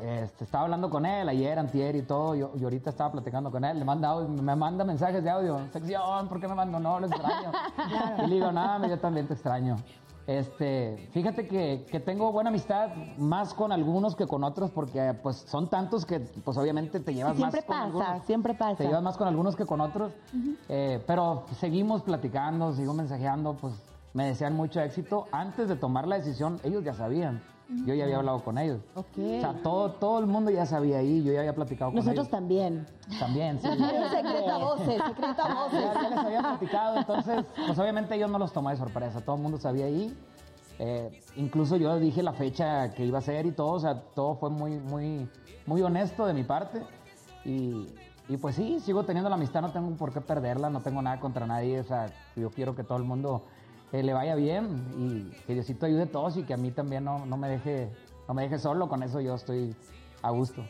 Este, 0.00 0.44
estaba 0.44 0.62
hablando 0.62 0.88
con 0.90 1.04
él 1.04 1.28
ayer, 1.28 1.58
antier 1.58 1.96
y 1.96 2.02
todo. 2.02 2.36
Yo, 2.36 2.52
y 2.54 2.62
ahorita 2.62 2.90
estaba 2.90 3.10
platicando 3.10 3.50
con 3.50 3.64
él. 3.64 3.80
Le 3.80 3.84
manda 3.84 4.10
audio- 4.10 4.28
me 4.28 4.54
manda 4.54 4.84
mensajes 4.84 5.24
de 5.24 5.28
audio. 5.30 5.58
Sección, 5.72 6.28
¿por 6.28 6.38
qué 6.40 6.46
me 6.46 6.54
mando? 6.54 6.78
No, 6.78 7.00
lo 7.00 7.06
extraño. 7.08 7.50
Y 8.24 8.26
le 8.28 8.34
digo, 8.36 8.52
nada, 8.52 8.86
yo 8.86 8.96
también 9.00 9.26
te 9.26 9.34
extraño. 9.34 9.76
Este, 10.28 11.08
fíjate 11.12 11.48
que, 11.48 11.86
que 11.90 12.00
tengo 12.00 12.30
buena 12.32 12.50
amistad 12.50 12.90
más 13.16 13.54
con 13.54 13.72
algunos 13.72 14.14
que 14.14 14.26
con 14.26 14.44
otros 14.44 14.70
porque 14.70 15.14
pues 15.22 15.36
son 15.36 15.70
tantos 15.70 16.04
que 16.04 16.20
pues 16.20 16.54
obviamente 16.58 17.00
te 17.00 17.14
llevas 17.14 17.34
Siempre 17.34 17.60
más 17.60 17.64
con 17.66 17.74
pasa, 17.74 17.84
algunos. 17.86 18.26
siempre 18.26 18.52
pasa. 18.54 18.76
Te 18.76 18.84
llevas 18.84 19.02
más 19.02 19.16
con 19.16 19.26
algunos 19.26 19.56
que 19.56 19.64
con 19.64 19.80
otros. 19.80 20.12
Eh, 20.68 21.02
pero 21.06 21.44
seguimos 21.58 22.02
platicando, 22.02 22.74
sigo 22.74 22.92
mensajeando, 22.92 23.54
pues 23.54 23.72
me 24.12 24.26
desean 24.26 24.54
mucho 24.54 24.80
éxito. 24.82 25.24
Antes 25.32 25.66
de 25.66 25.76
tomar 25.76 26.06
la 26.06 26.16
decisión, 26.16 26.60
ellos 26.62 26.84
ya 26.84 26.92
sabían. 26.92 27.42
Yo 27.84 27.92
ya 27.92 28.04
había 28.04 28.16
hablado 28.16 28.42
con 28.42 28.56
ellos. 28.56 28.80
Ok. 28.94 29.18
O 29.18 29.40
sea, 29.40 29.52
todo, 29.62 29.92
todo 29.92 30.18
el 30.20 30.26
mundo 30.26 30.50
ya 30.50 30.64
sabía 30.64 30.98
ahí, 30.98 31.22
yo 31.22 31.32
ya 31.34 31.40
había 31.40 31.54
platicado 31.54 31.90
con 31.90 31.96
Nosotros 31.96 32.26
ellos. 32.26 32.30
también. 32.30 32.86
También, 33.18 33.60
sí. 33.60 33.68
secreto 34.10 34.50
a 34.50 34.58
voces, 34.58 35.02
secreto 35.06 35.42
a 35.42 35.54
voces. 35.54 35.80
Ya, 35.80 35.94
ya 36.02 36.08
les 36.08 36.18
había 36.18 36.40
platicado, 36.40 36.96
entonces, 36.96 37.44
pues 37.66 37.78
obviamente 37.78 38.14
ellos 38.14 38.30
no 38.30 38.38
los 38.38 38.52
tomó 38.54 38.70
de 38.70 38.76
sorpresa, 38.76 39.20
todo 39.20 39.36
el 39.36 39.42
mundo 39.42 39.58
sabía 39.58 39.84
ahí. 39.84 40.16
Eh, 40.78 41.20
incluso 41.36 41.76
yo 41.76 41.98
dije 41.98 42.22
la 42.22 42.32
fecha 42.32 42.94
que 42.94 43.04
iba 43.04 43.18
a 43.18 43.22
ser 43.22 43.44
y 43.44 43.52
todo, 43.52 43.72
o 43.72 43.80
sea, 43.80 44.00
todo 44.14 44.36
fue 44.36 44.48
muy, 44.48 44.78
muy, 44.78 45.28
muy 45.66 45.82
honesto 45.82 46.24
de 46.24 46.32
mi 46.32 46.44
parte. 46.44 46.80
Y, 47.44 47.86
y 48.30 48.36
pues 48.38 48.56
sí, 48.56 48.80
sigo 48.80 49.04
teniendo 49.04 49.28
la 49.28 49.36
amistad, 49.36 49.60
no 49.60 49.72
tengo 49.72 49.90
por 49.96 50.12
qué 50.12 50.22
perderla, 50.22 50.70
no 50.70 50.80
tengo 50.80 51.02
nada 51.02 51.20
contra 51.20 51.46
nadie, 51.46 51.80
o 51.80 51.84
sea, 51.84 52.06
yo 52.34 52.50
quiero 52.50 52.74
que 52.74 52.84
todo 52.84 52.96
el 52.96 53.04
mundo 53.04 53.42
eh, 53.92 54.02
le 54.02 54.12
vaya 54.12 54.34
bien 54.34 54.84
y 54.98 55.30
que 55.46 55.54
Diosito 55.54 55.86
ayude 55.86 56.02
a 56.02 56.12
todos 56.12 56.36
y 56.36 56.42
que 56.42 56.54
a 56.54 56.56
mí 56.56 56.70
también 56.70 57.04
no, 57.04 57.24
no 57.24 57.36
me 57.36 57.48
deje, 57.48 57.90
no 58.26 58.34
me 58.34 58.42
deje 58.42 58.58
solo, 58.58 58.88
con 58.88 59.02
eso 59.02 59.20
yo 59.20 59.34
estoy 59.34 59.74
a 60.22 60.30
gusto. 60.30 60.62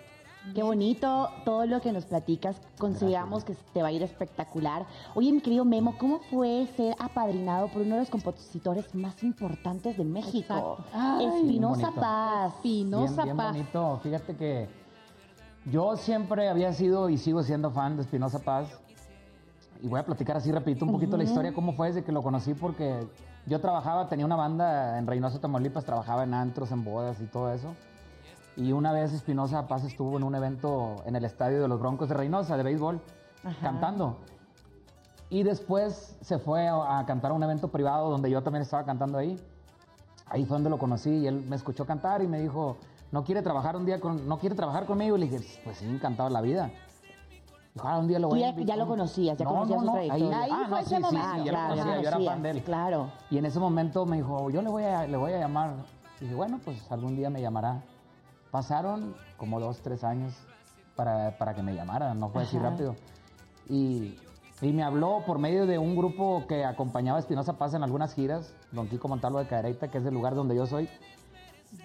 Qué 0.55 0.63
bonito 0.63 1.29
todo 1.45 1.67
lo 1.67 1.81
que 1.81 1.93
nos 1.93 2.07
platicas. 2.07 2.57
Consideramos 2.79 3.45
que 3.45 3.55
te 3.75 3.83
va 3.83 3.89
a 3.89 3.93
ir 3.93 4.03
espectacular. 4.03 4.87
Oye, 5.15 5.33
mi 5.33 5.41
querido 5.41 5.65
Memo, 5.65 5.97
¿cómo 5.99 6.21
fue 6.31 6.67
ser 6.77 6.95
apadrinado 6.99 7.69
por 7.69 7.83
uno 7.83 7.97
de 7.97 8.01
los 8.03 8.11
compositores 8.11 8.95
más 8.95 9.23
importantes 9.23 9.97
de 9.99 10.05
México? 10.05 10.79
Ay, 10.93 11.27
Espinosa. 11.27 11.91
Paz. 11.93 12.55
Espinosa 12.55 13.25
bien, 13.25 13.25
bien 13.25 13.37
Paz. 13.37 13.53
bonito. 13.53 14.01
Fíjate 14.03 14.37
que 14.37 14.69
yo 15.67 15.97
siempre 15.97 16.49
había 16.49 16.73
sido 16.73 17.11
y 17.11 17.19
sigo 17.19 17.43
siendo 17.43 17.71
fan 17.71 17.97
de 17.97 18.03
Espinosa 18.03 18.39
Paz. 18.39 18.81
Y 19.81 19.89
voy 19.89 20.01
a 20.01 20.05
platicar 20.05 20.37
así 20.37 20.51
rapidito 20.51 20.85
un 20.85 20.93
poquito 20.93 21.17
la 21.17 21.25
historia, 21.25 21.53
cómo 21.53 21.73
fue 21.73 21.89
desde 21.89 22.03
que 22.03 22.11
lo 22.11 22.23
conocí, 22.23 22.55
porque 22.55 23.07
yo 23.47 23.61
trabajaba, 23.61 24.09
tenía 24.09 24.27
una 24.27 24.35
banda 24.35 24.99
en 24.99 25.07
Reynosa, 25.07 25.41
Tamaulipas, 25.41 25.85
trabajaba 25.85 26.25
en 26.25 26.35
antros, 26.35 26.73
en 26.73 26.85
bodas 26.85 27.21
y 27.21 27.27
todo 27.27 27.53
eso. 27.53 27.75
Y 28.57 28.73
una 28.73 28.93
vez 28.93 29.13
Espinosa 29.13 29.69
Paz 29.69 29.85
estuvo 29.85 30.17
en 30.17 30.25
un 30.25 30.35
evento 30.35 30.97
en 31.07 31.15
el 31.15 31.25
estadio 31.25 31.63
de 31.63 31.69
los 31.69 31.79
Broncos 31.79 32.09
de 32.09 32.17
Reynosa, 32.17 32.57
de 32.57 32.65
béisbol, 32.65 33.01
cantando. 33.63 34.19
Y 35.31 35.45
después 35.45 36.17
se 36.23 36.39
fue 36.39 36.67
a, 36.67 36.99
a 36.99 37.07
cantar 37.07 37.31
a 37.31 37.35
un 37.35 37.43
evento 37.45 37.69
privado 37.69 38.11
donde 38.11 38.31
yo 38.31 38.43
también 38.43 38.63
estaba 38.63 38.85
cantando 38.85 39.17
ahí. 39.17 39.39
Ahí 40.27 40.45
fue 40.45 40.57
donde 40.57 40.71
lo 40.71 40.79
conocí 40.79 41.11
y 41.11 41.27
él 41.29 41.45
me 41.49 41.55
escuchó 41.55 41.87
cantar 41.87 42.21
y 42.23 42.27
me 42.27 42.41
dijo, 42.41 42.79
no 43.13 43.23
quiere 43.23 43.43
trabajar 43.43 43.77
un 43.77 43.87
día 43.87 44.01
con, 44.01 44.27
no 44.29 44.39
quiere 44.39 44.57
trabajar 44.57 44.87
conmigo. 44.87 45.17
Y 45.17 45.21
le 45.21 45.29
dije, 45.29 45.61
pues 45.63 45.79
sí, 45.79 45.89
encantado 45.89 46.29
la 46.29 46.41
vida. 46.41 46.71
Dijo, 47.75 47.87
ah, 47.89 47.99
un 47.99 48.09
día 48.09 48.19
lo 48.19 48.35
ya, 48.35 48.49
invitar". 48.49 48.67
ya 48.67 48.77
lo 48.77 48.89
conocías, 48.89 49.39
ya 49.39 49.45
No, 49.45 49.51
conocías 49.53 49.79
no, 49.81 49.85
no, 49.87 49.93
trayectoria. 49.93 50.41
Ahí, 50.41 50.51
ah, 50.53 50.57
fue 50.63 50.69
no, 50.71 50.79
ese 50.79 50.89
sí, 50.89 50.95
sí, 50.97 51.01
momento. 51.03 51.29
sí, 51.33 51.45
ya 51.45 51.51
claro, 51.51 51.69
conocía, 51.77 51.95
yo 52.03 52.09
era 52.09 52.19
fan 52.21 52.43
de 52.43 52.51
él. 52.51 52.63
Claro. 52.65 53.13
Y 53.31 53.39
en 53.39 53.45
ese 53.47 53.59
momento 53.61 54.07
me 54.07 54.17
dijo, 54.17 54.51
yo 54.51 54.63
le 54.63 54.69
voy 54.69 54.85
a, 54.85 55.07
le 55.07 55.17
voy 55.17 55.33
a 55.33 55.39
llamar. 55.39 55.75
Y 56.21 56.25
dije, 56.25 56.35
bueno, 56.35 56.59
pues 56.65 56.91
algún 56.91 57.15
día 57.17 57.31
me 57.31 57.41
llamará. 57.41 57.83
Pasaron 58.51 59.15
como 59.37 59.61
dos, 59.61 59.81
tres 59.83 60.03
años 60.05 60.35
para, 60.97 61.37
para 61.39 61.55
que 61.55 61.63
me 61.63 61.75
llamara, 61.75 62.15
no 62.15 62.31
fue 62.31 62.43
así 62.43 62.57
Ajá. 62.57 62.71
rápido. 62.71 62.97
Y, 63.69 64.19
y 64.63 64.73
me 64.73 64.83
habló 64.83 65.23
por 65.27 65.39
medio 65.39 65.67
de 65.67 65.79
un 65.79 65.95
grupo 65.95 66.45
que 66.49 66.65
acompañaba 66.65 67.19
a 67.19 67.21
Espinosa 67.21 67.59
Paz 67.59 67.75
en 67.75 67.83
algunas 67.85 68.15
giras, 68.15 68.53
Don 68.73 68.89
Kiko 68.89 69.07
Montalvo 69.07 69.39
de 69.39 69.47
Cadereyta, 69.47 69.89
que 69.89 69.99
es 69.99 70.05
el 70.07 70.15
lugar 70.15 70.35
donde 70.35 70.57
yo 70.57 70.67
soy. 70.67 70.89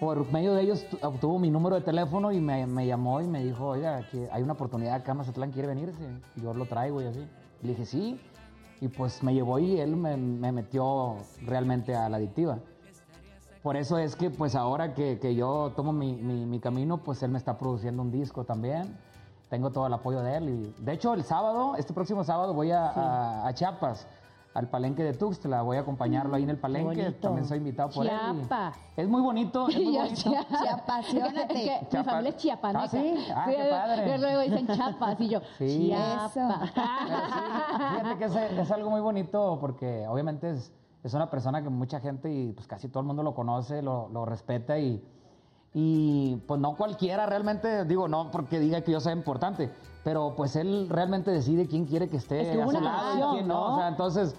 Por 0.00 0.30
medio 0.32 0.54
de 0.54 0.62
ellos 0.62 0.86
tu- 0.88 0.98
obtuvo 1.06 1.38
mi 1.38 1.50
número 1.50 1.76
de 1.76 1.82
teléfono 1.82 2.32
y 2.32 2.40
me, 2.40 2.66
me 2.66 2.86
llamó 2.86 3.20
y 3.20 3.26
me 3.26 3.44
dijo, 3.44 3.66
oiga, 3.68 4.08
que 4.10 4.28
hay 4.32 4.42
una 4.42 4.54
oportunidad 4.54 4.94
acá 4.94 5.12
Mazatlán, 5.14 5.52
¿quiere 5.52 5.68
venirse? 5.68 6.08
Yo 6.36 6.54
lo 6.54 6.64
traigo 6.66 7.02
y 7.02 7.06
así. 7.06 7.20
Y 7.62 7.66
le 7.66 7.72
dije, 7.74 7.84
sí. 7.86 8.20
Y 8.80 8.88
pues 8.88 9.22
me 9.22 9.32
llevó 9.34 9.58
y 9.58 9.78
él 9.78 9.94
me, 9.96 10.16
me 10.16 10.52
metió 10.52 11.16
realmente 11.46 11.94
a 11.94 12.08
la 12.08 12.16
adictiva. 12.16 12.58
Por 13.62 13.76
eso 13.76 13.96
es 13.98 14.16
que 14.16 14.30
pues 14.30 14.54
ahora 14.54 14.94
que, 14.94 15.18
que 15.18 15.34
yo 15.34 15.72
tomo 15.76 15.92
mi, 15.92 16.12
mi- 16.14 16.44
mi 16.44 16.60
camino, 16.60 16.98
pues 16.98 17.22
él 17.22 17.30
me 17.30 17.38
está 17.38 17.56
produciendo 17.56 18.02
un 18.02 18.10
disco 18.10 18.44
también. 18.44 18.96
Tengo 19.48 19.70
todo 19.70 19.86
el 19.86 19.92
apoyo 19.92 20.20
de 20.22 20.36
él. 20.36 20.48
Y, 20.78 20.82
de 20.82 20.92
hecho, 20.94 21.14
el 21.14 21.22
sábado, 21.24 21.76
este 21.76 21.92
próximo 21.92 22.24
sábado, 22.24 22.52
voy 22.54 22.72
a, 22.72 22.88
a- 22.88 23.46
a 23.48 23.54
Chiapas, 23.54 24.06
al 24.54 24.68
palenque 24.70 25.02
de 25.02 25.12
Tuxtla. 25.14 25.62
Voy 25.62 25.76
a 25.76 25.80
acompañarlo 25.80 26.34
ahí 26.36 26.44
en 26.44 26.50
el 26.50 26.58
palenque. 26.58 27.02
bonito. 27.02 27.18
También 27.20 27.44
soy 27.46 27.58
invitado 27.58 27.90
por 27.90 28.06
él. 28.06 28.12
Chiapas. 28.12 28.76
Es 28.96 29.08
muy 29.08 29.20
bonito, 29.20 29.68
es 29.68 29.76
muy 29.76 29.96
bonito. 29.98 30.14
Chia- 30.30 30.46
Chiapasionate. 30.62 31.46
Que 31.48 31.54
Mi 31.82 31.88
Chiapas. 31.88 32.04
familia 32.06 32.30
es 32.30 32.36
chiapaneca. 32.36 32.84
Ah, 32.84 32.88
¿sí? 32.88 33.14
Ah, 33.34 33.44
qué 33.48 33.66
padre. 33.70 34.18
Luego 34.18 34.40
dicen 34.42 34.66
chapas 34.68 35.20
y 35.20 35.28
yo, 35.28 35.40
Sí. 35.58 35.88
Chiapas. 35.88 36.32
Pero 36.34 36.54
sí, 37.26 37.84
fíjate 37.98 38.18
que 38.18 38.24
es, 38.24 38.36
es 38.36 38.70
algo 38.70 38.90
muy 38.90 39.00
bonito 39.00 39.58
porque 39.60 40.06
obviamente 40.08 40.50
es, 40.50 40.72
es 41.02 41.12
una 41.14 41.28
persona 41.30 41.62
que 41.62 41.68
mucha 41.68 42.00
gente 42.00 42.32
y 42.32 42.52
pues 42.52 42.66
casi 42.66 42.88
todo 42.88 43.00
el 43.00 43.06
mundo 43.06 43.22
lo 43.22 43.34
conoce, 43.34 43.82
lo, 43.82 44.08
lo 44.08 44.24
respeta 44.24 44.78
y 44.78 45.02
Y 45.74 46.36
pues 46.46 46.60
no 46.60 46.76
cualquiera 46.76 47.26
realmente, 47.26 47.84
digo, 47.84 48.06
no 48.06 48.30
porque 48.30 48.60
diga 48.60 48.82
que 48.82 48.92
yo 48.92 49.00
sea 49.00 49.12
importante, 49.12 49.70
pero 50.04 50.34
pues 50.36 50.54
él 50.54 50.88
realmente 50.88 51.32
decide 51.32 51.66
quién 51.66 51.84
quiere 51.86 52.08
que 52.08 52.18
esté 52.18 52.42
Es 52.42 52.56
que 52.56 52.62
a 52.62 52.66
su 52.68 52.80
lado 52.80 53.32
quién 53.32 53.48
no. 53.48 53.54
¿no? 53.54 53.74
O 53.74 53.78
sea, 53.78 53.88
entonces, 53.88 54.36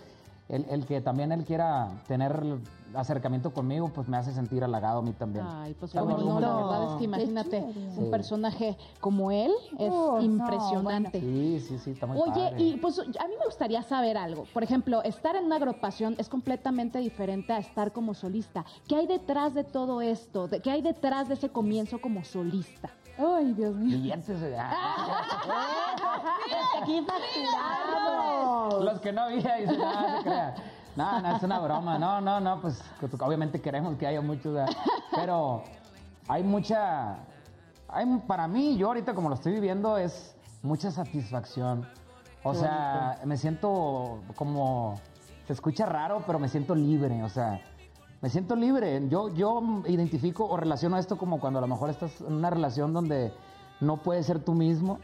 el, 0.47 0.65
el 0.69 0.85
que 0.85 1.01
también 1.01 1.33
él 1.33 1.43
quiera 1.43 1.89
tener 2.07 2.41
acercamiento 2.95 3.53
conmigo, 3.53 3.89
pues 3.93 4.07
me 4.07 4.17
hace 4.17 4.31
sentir 4.33 4.63
halagado 4.63 4.99
a 4.99 5.01
mí 5.01 5.13
también. 5.13 5.45
Ay, 5.47 5.73
pues 5.79 5.93
bueno, 5.93 6.15
bonito. 6.15 6.33
no, 6.33 6.39
la 6.39 6.55
verdad 6.55 6.83
es 6.83 6.91
que 6.93 6.97
Qué 6.99 7.03
imagínate 7.05 7.59
un 7.61 8.05
Sí. 8.05 8.11
personaje 8.11 8.77
como 8.99 9.31
él, 9.31 9.51
es 9.77 9.91
Oh, 9.91 10.15
no, 10.17 10.21
impresionante. 10.21 11.19
Sí, 11.19 11.59
sí, 11.67 11.77
sí, 11.79 11.91
está 11.91 12.05
muy 12.07 12.17
Oye, 12.19 12.31
padre. 12.31 12.61
y 12.63 12.77
pues 12.77 12.99
a 12.99 13.03
mí 13.27 13.33
me 13.39 13.45
gustaría 13.45 13.81
saber 13.83 14.17
algo. 14.17 14.45
Por 14.53 14.63
ejemplo, 14.63 15.01
estar 15.03 15.35
en 15.35 15.45
una 15.45 15.55
agrupación 15.57 16.15
es 16.17 16.29
completamente 16.29 16.99
diferente 16.99 17.53
a 17.53 17.57
estar 17.59 17.91
como 17.91 18.13
solista. 18.13 18.65
¿Qué 18.87 18.95
hay 18.95 19.07
detrás 19.07 19.53
de 19.53 19.63
todo 19.63 20.01
esto? 20.01 20.47
¿De- 20.47 20.61
¿Qué 20.61 20.71
hay 20.71 20.81
detrás 20.81 21.27
de 21.27 21.35
ese 21.35 21.49
comienzo 21.49 21.99
como 22.01 22.23
solista? 22.23 22.89
Ay, 23.17 23.53
Dios 23.53 23.75
mío. 23.75 23.97
Billetes, 23.97 24.37
ah. 24.59 25.21
Aquí 26.81 27.01
facturamos. 27.05 28.83
Los 28.83 28.99
que 28.99 29.11
no 29.13 29.21
había, 29.21 29.57
no, 29.65 29.73
no 29.73 30.17
se 30.17 30.23
crea. 30.23 30.55
No, 30.95 31.19
no, 31.21 31.35
es 31.35 31.43
una 31.43 31.59
broma. 31.59 31.97
No, 31.99 32.21
no, 32.21 32.39
no, 32.39 32.61
pues 32.61 32.81
que- 32.99 33.09
obviamente 33.23 33.61
queremos 33.61 33.97
que 33.97 34.07
haya 34.07 34.21
muchos, 34.21 34.57
pero 35.15 35.63
hay 36.27 36.43
mucha, 36.43 37.17
hay, 37.89 38.05
para 38.27 38.47
mí, 38.47 38.77
yo 38.77 38.87
ahorita 38.87 39.13
como 39.13 39.29
lo 39.29 39.35
estoy 39.35 39.53
viviendo, 39.53 39.97
es 39.97 40.35
mucha 40.63 40.91
satisfacción. 40.91 41.85
O 42.43 42.53
sea, 42.53 43.19
me 43.25 43.37
siento 43.37 44.19
como, 44.35 44.99
se 45.47 45.53
escucha 45.53 45.85
raro, 45.85 46.23
pero 46.27 46.37
me 46.39 46.47
siento 46.47 46.75
libre, 46.75 47.23
o 47.23 47.29
sea, 47.29 47.59
me 48.21 48.29
siento 48.29 48.55
libre. 48.55 49.07
Yo, 49.09 49.33
yo 49.33 49.61
identifico 49.87 50.45
o 50.47 50.55
relaciono 50.55 50.97
esto 50.97 51.17
como 51.17 51.39
cuando 51.39 51.59
a 51.59 51.61
lo 51.61 51.67
mejor 51.67 51.89
estás 51.89 52.21
en 52.21 52.33
una 52.33 52.49
relación 52.51 52.93
donde 52.93 53.33
no 53.81 53.97
puedes 53.97 54.27
ser 54.27 54.39
tú 54.39 54.53
mismo, 54.53 54.99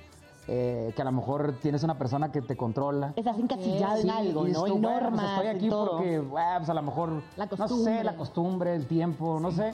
eh, 0.48 0.92
que 0.96 1.02
a 1.02 1.06
lo 1.06 1.12
mejor 1.12 1.58
tienes 1.62 1.84
una 1.84 1.98
persona 1.98 2.32
que 2.32 2.42
te 2.42 2.56
controla. 2.58 3.14
Estás 3.16 3.38
encasillado 3.38 3.98
en 3.98 4.02
Sí, 4.04 4.10
algo, 4.10 4.48
y 4.48 4.52
¿no? 4.52 4.68
En 4.68 4.82
bueno, 4.82 5.10
pues 5.12 5.24
estoy 5.24 5.48
aquí 5.48 5.66
en 5.66 5.72
porque, 5.72 6.24
ah, 6.38 6.56
pues 6.58 6.70
a 6.70 6.74
lo 6.74 6.82
mejor, 6.82 7.24
La 7.36 7.46
no 7.46 7.68
sé, 7.68 8.04
la 8.04 8.16
costumbre, 8.16 8.76
el 8.76 8.88
tiempo, 8.88 9.40
no 9.40 9.52
sé. 9.52 9.74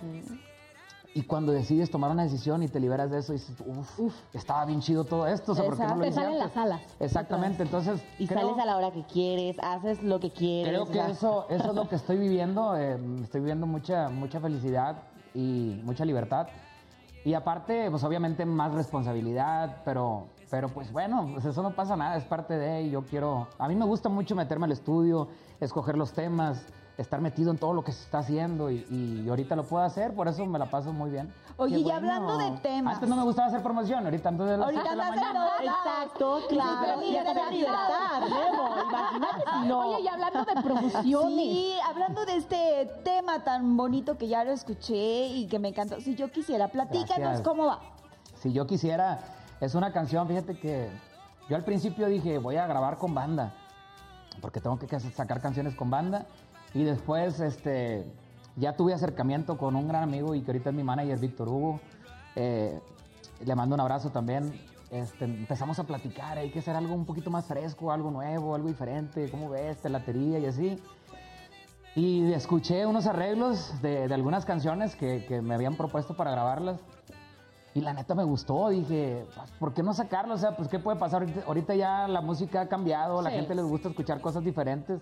Y 1.14 1.24
cuando 1.24 1.52
decides 1.52 1.90
tomar 1.90 2.12
una 2.12 2.24
decisión 2.24 2.62
y 2.62 2.68
te 2.68 2.80
liberas 2.80 3.10
de 3.10 3.18
eso, 3.20 3.34
dices, 3.34 3.56
uff, 3.66 4.14
estaba 4.36 4.66
bien 4.66 4.82
chido 4.82 5.04
todo 5.04 5.26
esto, 5.26 5.54
o 5.54 5.56
sea, 5.56 5.66
¿por 5.66 5.76
qué 5.76 5.84
no 5.88 5.96
lo 5.96 6.02
Te 6.04 6.12
salen 6.12 6.38
las 6.38 6.56
alas. 6.56 6.82
Exactamente, 7.00 7.64
entonces... 7.64 8.04
Y 8.20 8.28
creo- 8.28 8.42
sales 8.50 8.60
a 8.62 8.66
la 8.66 8.78
hora 8.78 8.92
que 8.92 9.04
quieres, 9.06 9.58
haces 9.64 10.04
lo 10.04 10.20
que 10.20 10.30
quieres. 10.32 10.70
Creo 10.70 10.84
o 10.84 10.88
que 10.88 10.94
sea, 10.94 11.10
eso, 11.10 11.48
eso 11.50 11.70
es 11.70 11.76
lo 11.76 11.90
que 11.90 11.96
estoy 12.02 12.18
viviendo. 12.20 12.78
eh, 12.78 13.00
estoy 13.24 13.40
viviendo 13.42 13.66
mucha, 13.66 14.10
mucha 14.10 14.40
felicidad 14.40 14.98
y 15.34 15.80
mucha 15.84 16.06
libertad. 16.06 16.50
Y 17.26 17.34
aparte, 17.34 17.90
pues 17.90 18.04
obviamente 18.04 18.46
más 18.46 18.72
responsabilidad, 18.74 19.78
pero, 19.86 20.28
pero 20.50 20.70
pues 20.70 20.92
bueno, 20.92 21.30
pues 21.34 21.46
eso 21.46 21.62
no 21.62 21.72
pasa 21.72 21.96
nada, 21.96 22.16
es 22.18 22.24
parte 22.24 22.58
de, 22.58 22.84
y 22.84 22.92
yo 22.92 23.04
quiero, 23.04 23.48
a 23.58 23.68
mí 23.68 23.76
me 23.76 23.86
gusta 23.86 24.10
mucho 24.10 24.36
meterme 24.36 24.66
al 24.66 24.72
estudio, 24.72 25.28
escoger 25.60 25.98
los 25.98 26.14
temas, 26.14 26.66
estar 26.98 27.22
metido 27.22 27.52
en 27.52 27.58
todo 27.60 27.74
lo 27.74 27.84
que 27.84 27.92
se 27.92 28.02
está 28.04 28.20
haciendo 28.20 28.72
y, 28.72 28.86
y 28.90 29.30
ahorita 29.30 29.56
lo 29.56 29.64
puedo 29.66 29.84
hacer, 29.84 30.14
por 30.16 30.28
eso 30.28 30.46
me 30.48 30.58
la 30.58 30.66
paso 30.66 30.92
muy 30.94 31.12
bien. 31.12 31.32
Oye, 31.58 31.76
Qué 31.76 31.80
y 31.82 31.84
bueno. 31.84 31.98
hablando 31.98 32.38
de 32.38 32.52
temas. 32.62 32.96
Antes 32.96 33.10
no 33.10 33.16
me 33.16 33.24
gustaba 33.24 33.48
hacer 33.50 33.62
promoción, 33.62 34.04
ahorita 34.06 34.30
antes 34.30 34.46
de 34.48 34.58
las 34.58 34.66
Ahorita 34.66 34.90
de 34.92 34.96
la 34.96 35.10
mañana. 35.10 35.48
Exacto, 35.62 36.40
claro. 36.50 37.00
Sí, 37.02 37.06
Y 37.12 37.18
hasta 37.18 37.34
de 37.34 37.40
la 37.40 37.52
libertad, 37.52 38.22
Memo. 38.22 38.70
Imagínate 38.90 39.44
si 39.62 39.68
no. 39.68 39.80
Oye, 39.80 40.02
y 40.02 40.08
hablando 40.08 40.46
de 40.46 40.62
promociones. 40.62 41.36
Sí, 41.36 41.74
hablando 41.88 42.26
de 42.26 42.36
este 42.38 42.92
tema 43.04 43.44
tan 43.44 43.76
bonito 43.76 44.18
que 44.18 44.28
ya 44.28 44.44
lo 44.44 44.52
escuché 44.52 45.28
y 45.28 45.48
que 45.48 45.58
me 45.60 45.70
encantó. 45.70 46.00
Si 46.00 46.16
yo 46.16 46.32
quisiera, 46.32 46.68
platícanos 46.68 47.18
Gracias. 47.18 47.42
cómo 47.42 47.66
va. 47.66 47.80
Si 48.40 48.54
yo 48.54 48.68
quisiera, 48.68 49.20
es 49.60 49.76
una 49.76 49.92
canción, 49.92 50.28
fíjate 50.28 50.58
que 50.58 50.90
yo 51.50 51.56
al 51.56 51.64
principio 51.64 52.08
dije, 52.08 52.38
voy 52.38 52.58
a 52.58 52.68
grabar 52.68 52.98
con 52.98 53.14
banda, 53.16 53.54
porque 54.42 54.60
tengo 54.60 54.78
que 54.78 55.00
sacar 55.00 55.42
canciones 55.42 55.76
con 55.76 55.90
banda. 55.90 56.26
Y 56.74 56.84
después, 56.84 57.40
este, 57.40 58.06
ya 58.58 58.76
tuve 58.76 58.94
acercamiento 58.94 59.58
con 59.58 59.76
un 59.76 59.88
gran 59.88 60.04
amigo 60.04 60.36
y 60.36 60.42
que 60.42 60.52
ahorita 60.52 60.70
es 60.70 60.76
mi 60.76 60.84
manager, 60.84 61.18
Víctor 61.20 61.48
Hugo. 61.48 61.80
Eh, 62.36 62.80
le 63.46 63.56
mando 63.56 63.76
un 63.76 63.82
abrazo 63.82 64.10
también. 64.10 64.54
Este, 64.92 65.26
empezamos 65.26 65.80
a 65.80 65.86
platicar, 65.86 66.38
hay 66.38 66.52
que 66.52 66.60
hacer 66.60 66.76
algo 66.76 66.94
un 66.94 67.06
poquito 67.06 67.30
más 67.30 67.46
fresco, 67.46 67.92
algo 67.92 68.12
nuevo, 68.12 68.56
algo 68.56 68.68
diferente, 68.68 69.30
¿cómo 69.32 69.50
ves? 69.50 69.78
Telatería 69.78 70.40
y 70.40 70.46
así. 70.46 70.82
Y 71.96 72.32
escuché 72.34 72.86
unos 72.86 73.08
arreglos 73.08 73.82
de, 73.82 74.04
algunas 74.14 74.46
canciones 74.46 74.96
que 74.96 75.42
me 75.42 75.56
habían 75.56 75.76
propuesto 75.76 76.16
para 76.16 76.32
grabarlas. 76.32 76.80
Y 77.78 77.82
la 77.82 77.94
neta 77.94 78.16
me 78.16 78.24
gustó, 78.24 78.70
dije, 78.70 79.28
pues, 79.36 79.52
¿por 79.60 79.72
qué 79.72 79.84
no 79.84 79.94
sacarlo? 79.94 80.34
O 80.34 80.38
sea, 80.40 80.56
pues, 80.56 80.68
¿qué 80.68 80.80
puede 80.80 80.98
pasar? 80.98 81.28
Ahorita, 81.46 81.76
ya 81.76 82.08
la 82.08 82.22
música 82.22 82.62
ha 82.62 82.68
cambiado, 82.68 83.22
la 83.22 83.30
Sí. 83.30 83.36
gente 83.36 83.54
les 83.54 83.66
gusta 83.66 83.90
escuchar 83.90 84.20
cosas 84.20 84.44
diferentes. 84.44 85.00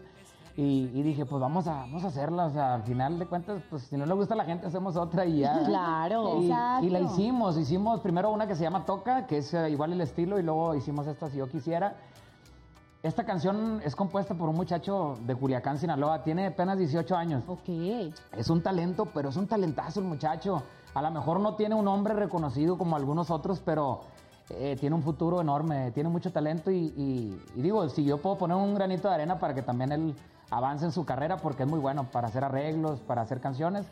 Y, 0.57 0.89
y 0.93 1.01
dije, 1.03 1.25
pues 1.25 1.39
vamos 1.41 1.67
a, 1.67 1.71
vamos 1.81 2.03
a 2.03 2.07
hacerla. 2.07 2.47
O 2.47 2.49
sea, 2.49 2.73
al 2.75 2.83
final 2.83 3.17
de 3.17 3.27
cuentas, 3.27 3.61
pues 3.69 3.83
si 3.83 3.95
no 3.95 4.05
le 4.05 4.13
gusta 4.13 4.33
a 4.33 4.37
la 4.37 4.43
gente, 4.43 4.67
hacemos 4.67 4.97
otra 4.97 5.25
y 5.25 5.39
ya. 5.39 5.57
Claro. 5.65 6.41
Y, 6.41 6.47
Exacto. 6.47 6.85
y 6.85 6.89
la 6.89 6.99
hicimos. 6.99 7.57
Hicimos 7.57 8.01
primero 8.01 8.29
una 8.31 8.45
que 8.45 8.55
se 8.55 8.63
llama 8.63 8.85
Toca, 8.85 9.25
que 9.25 9.37
es 9.37 9.53
eh, 9.53 9.69
igual 9.69 9.93
el 9.93 10.01
estilo, 10.01 10.37
y 10.37 10.43
luego 10.43 10.75
hicimos 10.75 11.07
esta 11.07 11.29
Si 11.29 11.37
Yo 11.37 11.47
Quisiera. 11.47 11.95
Esta 13.03 13.23
canción 13.23 13.81
es 13.85 13.95
compuesta 13.95 14.33
por 14.33 14.49
un 14.49 14.55
muchacho 14.55 15.17
de 15.25 15.33
Culiacán, 15.35 15.77
Sinaloa. 15.77 16.23
Tiene 16.23 16.47
apenas 16.47 16.77
18 16.77 17.15
años. 17.15 17.43
Ok. 17.47 17.69
Es 18.35 18.49
un 18.49 18.61
talento, 18.61 19.05
pero 19.13 19.29
es 19.29 19.37
un 19.37 19.47
talentazo 19.47 19.99
el 20.01 20.07
muchacho. 20.07 20.61
A 20.95 21.01
lo 21.01 21.11
mejor 21.11 21.39
no 21.41 21.55
tiene 21.55 21.75
un 21.75 21.87
hombre 21.87 22.13
reconocido 22.13 22.77
como 22.77 22.95
algunos 22.95 23.29
otros, 23.29 23.59
pero 23.63 24.01
eh, 24.49 24.77
tiene 24.79 24.95
un 24.95 25.03
futuro 25.03 25.41
enorme, 25.41 25.91
tiene 25.91 26.07
mucho 26.09 26.31
talento 26.31 26.71
y- 26.71 26.93
y 26.95 27.61
digo, 27.61 27.87
si 27.89 28.05
yo 28.05 28.21
puedo 28.21 28.37
poner 28.37 28.55
un 28.57 28.73
granito 28.75 29.07
de 29.09 29.13
arena 29.15 29.37
para 29.39 29.53
que 29.53 29.61
también 29.61 29.91
él 29.91 30.15
avance 30.49 30.85
en 30.85 30.91
su 30.91 31.03
carrera, 31.05 31.37
porque 31.37 31.63
es 31.63 31.69
muy 31.69 31.79
bueno 31.79 32.05
para 32.11 32.29
hacer 32.29 32.43
arreglos, 32.45 33.01
para 33.01 33.23
hacer 33.23 33.41
canciones. 33.41 33.85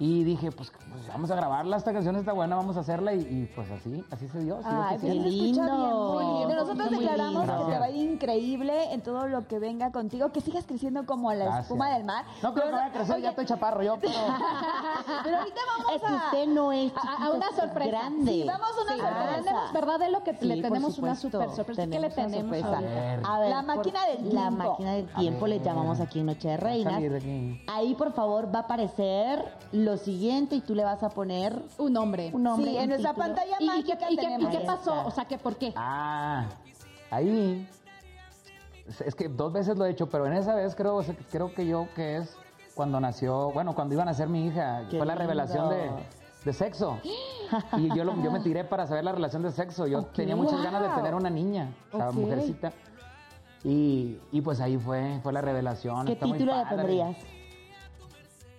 Y 0.00 0.22
dije, 0.22 0.52
pues, 0.52 0.70
pues, 0.92 1.08
vamos 1.08 1.28
a 1.32 1.34
grabarla, 1.34 1.76
esta 1.76 1.92
canción 1.92 2.14
está 2.14 2.32
buena, 2.32 2.54
vamos 2.54 2.76
a 2.76 2.80
hacerla 2.80 3.14
y, 3.14 3.18
y, 3.18 3.50
pues 3.56 3.68
así, 3.72 4.04
así 4.12 4.28
se 4.28 4.38
dio. 4.40 4.58
Ay, 4.64 4.94
quisiera. 4.96 4.96
pues 4.96 5.00
se 5.00 5.08
escucha 5.08 5.28
lindo. 5.28 6.18
bien. 6.46 6.56
Nosotros 6.56 6.90
muy 6.92 6.98
declaramos 7.04 7.46
lindo. 7.48 7.66
que 7.66 7.72
te 7.72 7.78
va 7.80 7.84
a 7.86 7.90
ir 7.90 8.10
increíble 8.12 8.92
en 8.92 9.00
todo 9.00 9.26
lo 9.26 9.48
que 9.48 9.58
venga 9.58 9.90
contigo, 9.90 10.30
que 10.30 10.40
sigas 10.40 10.64
creciendo 10.66 11.04
como 11.04 11.32
la 11.32 11.44
Gracias. 11.46 11.64
espuma 11.64 11.90
del 11.90 12.04
mar. 12.04 12.24
No 12.44 12.54
creo 12.54 12.66
que 12.66 12.72
vaya 12.74 12.86
a 12.86 12.92
crecer, 12.92 13.14
Oye, 13.16 13.22
ya 13.24 13.30
estoy 13.30 13.46
chaparro 13.46 13.82
yo, 13.82 13.96
pero... 14.00 14.12
Pero 15.24 15.38
ahorita 15.38 15.60
vamos 15.78 15.92
Es 15.94 16.00
que 16.02 16.06
a... 16.06 16.16
usted 16.16 16.46
no 16.46 16.70
es 16.72 16.92
A- 16.96 17.24
a 17.26 17.30
una 17.32 17.46
es 17.48 17.56
sorpresa. 17.56 17.90
grande. 17.90 18.30
Sí, 18.32 18.44
vamos 18.46 18.68
a 18.78 18.82
una 18.82 18.92
Sí, 18.92 19.00
sorpresa. 19.00 19.36
tenemos, 19.42 19.72
¿verdad? 19.72 19.98
De 19.98 20.10
lo 20.10 20.22
que 20.22 20.34
Sí, 20.34 20.44
le 20.46 20.62
tenemos 20.62 20.98
una 20.98 21.14
super 21.16 21.50
sorpresa. 21.50 21.86
¿Qué 21.88 21.98
le 21.98 22.10
tenemos 22.10 22.40
sorpresa. 22.58 22.76
ahorita? 22.76 23.34
A 23.34 23.40
ver, 23.40 23.50
La 23.50 23.62
máquina 23.62 24.06
del 24.06 24.24
La 24.34 24.40
tiempo. 24.48 24.70
máquina 24.70 24.92
del 24.92 25.06
tiempo 25.14 25.46
le 25.48 25.58
ver. 25.58 25.66
llamamos 25.66 26.00
aquí 26.00 26.20
en 26.20 26.26
Noche 26.26 26.48
de 26.48 26.54
a 26.54 26.56
Reinas. 26.58 27.02
Ahí, 27.66 27.94
por 27.94 28.12
favor, 28.12 28.54
va 28.54 28.60
a 28.60 28.62
aparecer 28.62 29.44
lo 29.88 29.96
siguiente 29.96 30.54
y 30.56 30.60
tú 30.60 30.74
le 30.74 30.84
vas 30.84 31.02
a 31.02 31.08
poner 31.08 31.60
Un 31.78 31.96
hombre. 31.96 32.30
un 32.34 32.42
nombre. 32.42 32.70
Sí, 32.70 32.76
en 32.76 32.88
nuestra 32.90 33.10
título. 33.14 33.26
pantalla 33.34 33.56
¿Y, 33.58 33.64
y 33.64 33.66
mágica 33.66 33.96
qué, 33.98 34.12
y 34.12 34.16
qué- 34.16 34.36
y 34.38 34.46
qué 34.48 34.58
pasó? 34.60 34.94
está. 34.94 35.06
O 35.06 35.10
sea, 35.10 35.24
que 35.24 35.38
¿por 35.38 35.56
qué? 35.56 35.72
Ah, 35.76 36.46
ahí. 37.10 37.66
Es- 39.04 39.14
que 39.14 39.28
dos 39.28 39.52
veces 39.52 39.76
lo 39.76 39.84
he 39.86 39.90
hecho, 39.90 40.08
pero 40.08 40.26
en 40.26 40.32
esa 40.34 40.54
vez 40.54 40.74
creo, 40.74 41.02
creo 41.30 41.54
que 41.54 41.66
yo 41.66 41.88
que 41.94 42.18
es 42.18 42.34
cuando 42.74 43.00
nació, 43.00 43.50
bueno, 43.52 43.74
cuando 43.74 43.94
iba 43.94 44.02
a 44.02 44.06
nacer 44.06 44.28
mi 44.28 44.46
hija, 44.46 44.86
Qué 44.90 44.98
fue 44.98 45.06
la 45.06 45.14
revelación 45.14 45.68
de, 45.70 45.90
de 46.44 46.52
sexo. 46.52 46.98
Y 47.76 47.88
yo, 47.96 48.04
lo- 48.04 48.22
yo 48.22 48.30
me 48.30 48.40
tiré 48.40 48.64
para 48.64 48.86
saber 48.86 49.04
la 49.04 49.12
relación 49.12 49.42
de 49.42 49.50
sexo. 49.52 49.86
Yo 49.86 50.04
tenía 50.04 50.36
muchas 50.36 50.62
ganas 50.62 50.82
de 50.82 50.88
tener 50.94 51.14
una 51.14 51.30
niña, 51.30 51.72
o 51.92 51.96
sea, 51.96 52.10
mujercita. 52.12 52.72
Y, 53.64 54.18
y 54.30 54.40
pues 54.40 54.60
ahí 54.60 54.76
fue, 54.78 55.18
fue 55.22 55.32
la 55.32 55.40
revelación. 55.40 56.06
¿Qué 56.06 56.12
está 56.12 56.26
muy 56.26 56.38
título 56.38 56.56
le 56.56 56.66
pondrías? 56.66 57.16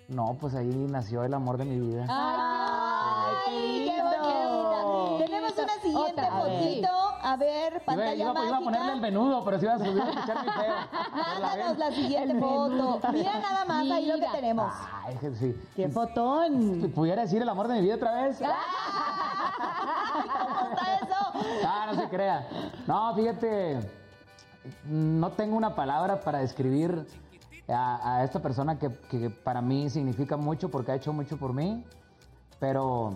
No, 0.10 0.36
pues 0.40 0.56
ahí 0.56 0.66
nació 0.90 1.24
el 1.24 1.34
amor 1.34 1.58
de 1.58 1.66
mi 1.66 1.80
vida. 1.80 2.06
Ay, 2.10 3.86
qué 3.86 3.94
qué 3.96 4.02
bonita. 4.02 4.22
lindo. 4.24 5.18
Tenemos 5.20 5.54
una 5.58 5.74
siguiente 5.82 6.12
Otra, 6.12 6.28
a 6.38 6.44
ver. 6.44 6.60
fotito. 6.60 6.88
A 7.22 7.36
ver, 7.36 7.74
Iba, 7.74 7.86
pantalla 7.86 8.16
iba- 8.16 8.46
iba 8.48 8.58
a 8.58 8.62
ponerle 8.62 8.94
el 8.94 9.02
menudo, 9.02 9.44
pero 9.46 9.60
se 9.60 9.66
iba 9.66 9.76
a 9.76 9.78
subir 9.78 10.02
a 10.02 10.10
escuchar 10.10 10.44
mi 10.46 10.52
feo. 10.52 10.74
Pero 11.14 11.40
la 11.40 11.40
Mándanos 11.48 11.78
ven. 11.78 11.80
la 11.80 11.92
siguiente 11.92 12.40
foto. 12.40 13.00
Mira 13.12 13.40
nada 13.40 13.66
más 13.66 13.92
ahí 13.92 14.06
lo 14.08 14.14
que 14.16 14.20
Mira. 14.22 14.32
tenemos. 14.32 14.74
Ay, 15.06 15.16
que 15.18 15.32
sí. 15.36 15.56
¡Qué 15.76 15.90
fotón! 15.90 16.92
¿Pudiera 16.96 17.22
decir 17.22 17.42
el 17.42 17.50
amor 17.50 17.68
de 17.68 17.76
mi 17.76 17.82
vida 17.82 17.96
otra 17.96 18.14
vez? 18.24 18.40
¿Cómo 19.60 20.70
está 20.72 20.96
eso? 20.96 21.68
Ah, 21.68 21.88
no 21.92 22.02
se 22.02 22.10
crea. 22.10 22.48
No, 22.88 23.14
fíjate, 23.16 23.80
no 24.86 25.30
tengo 25.32 25.56
una 25.58 25.76
palabra 25.76 26.22
para 26.22 26.40
describir 26.40 27.06
a, 27.72 28.18
a 28.18 28.24
esta 28.24 28.42
persona 28.42 28.78
que, 28.80 28.90
que 29.10 29.30
para 29.30 29.62
mí 29.62 29.90
significa 29.90 30.38
mucho 30.38 30.70
porque 30.70 30.92
ha 30.92 30.96
hecho 30.96 31.14
mucho 31.14 31.38
por 31.38 31.54
mí, 31.54 31.84
pero 32.60 33.14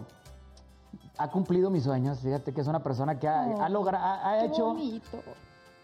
ha 1.17 1.27
cumplido 1.29 1.69
mis 1.69 1.83
sueños. 1.83 2.19
Fíjate 2.19 2.53
que 2.53 2.61
es 2.61 2.67
una 2.67 2.81
persona 2.83 3.19
que 3.19 3.27
ha, 3.27 3.43
ha 3.43 3.69
logra- 3.69 4.21
ha- 4.23 4.45
hecho 4.45 4.65
bonito. 4.65 5.19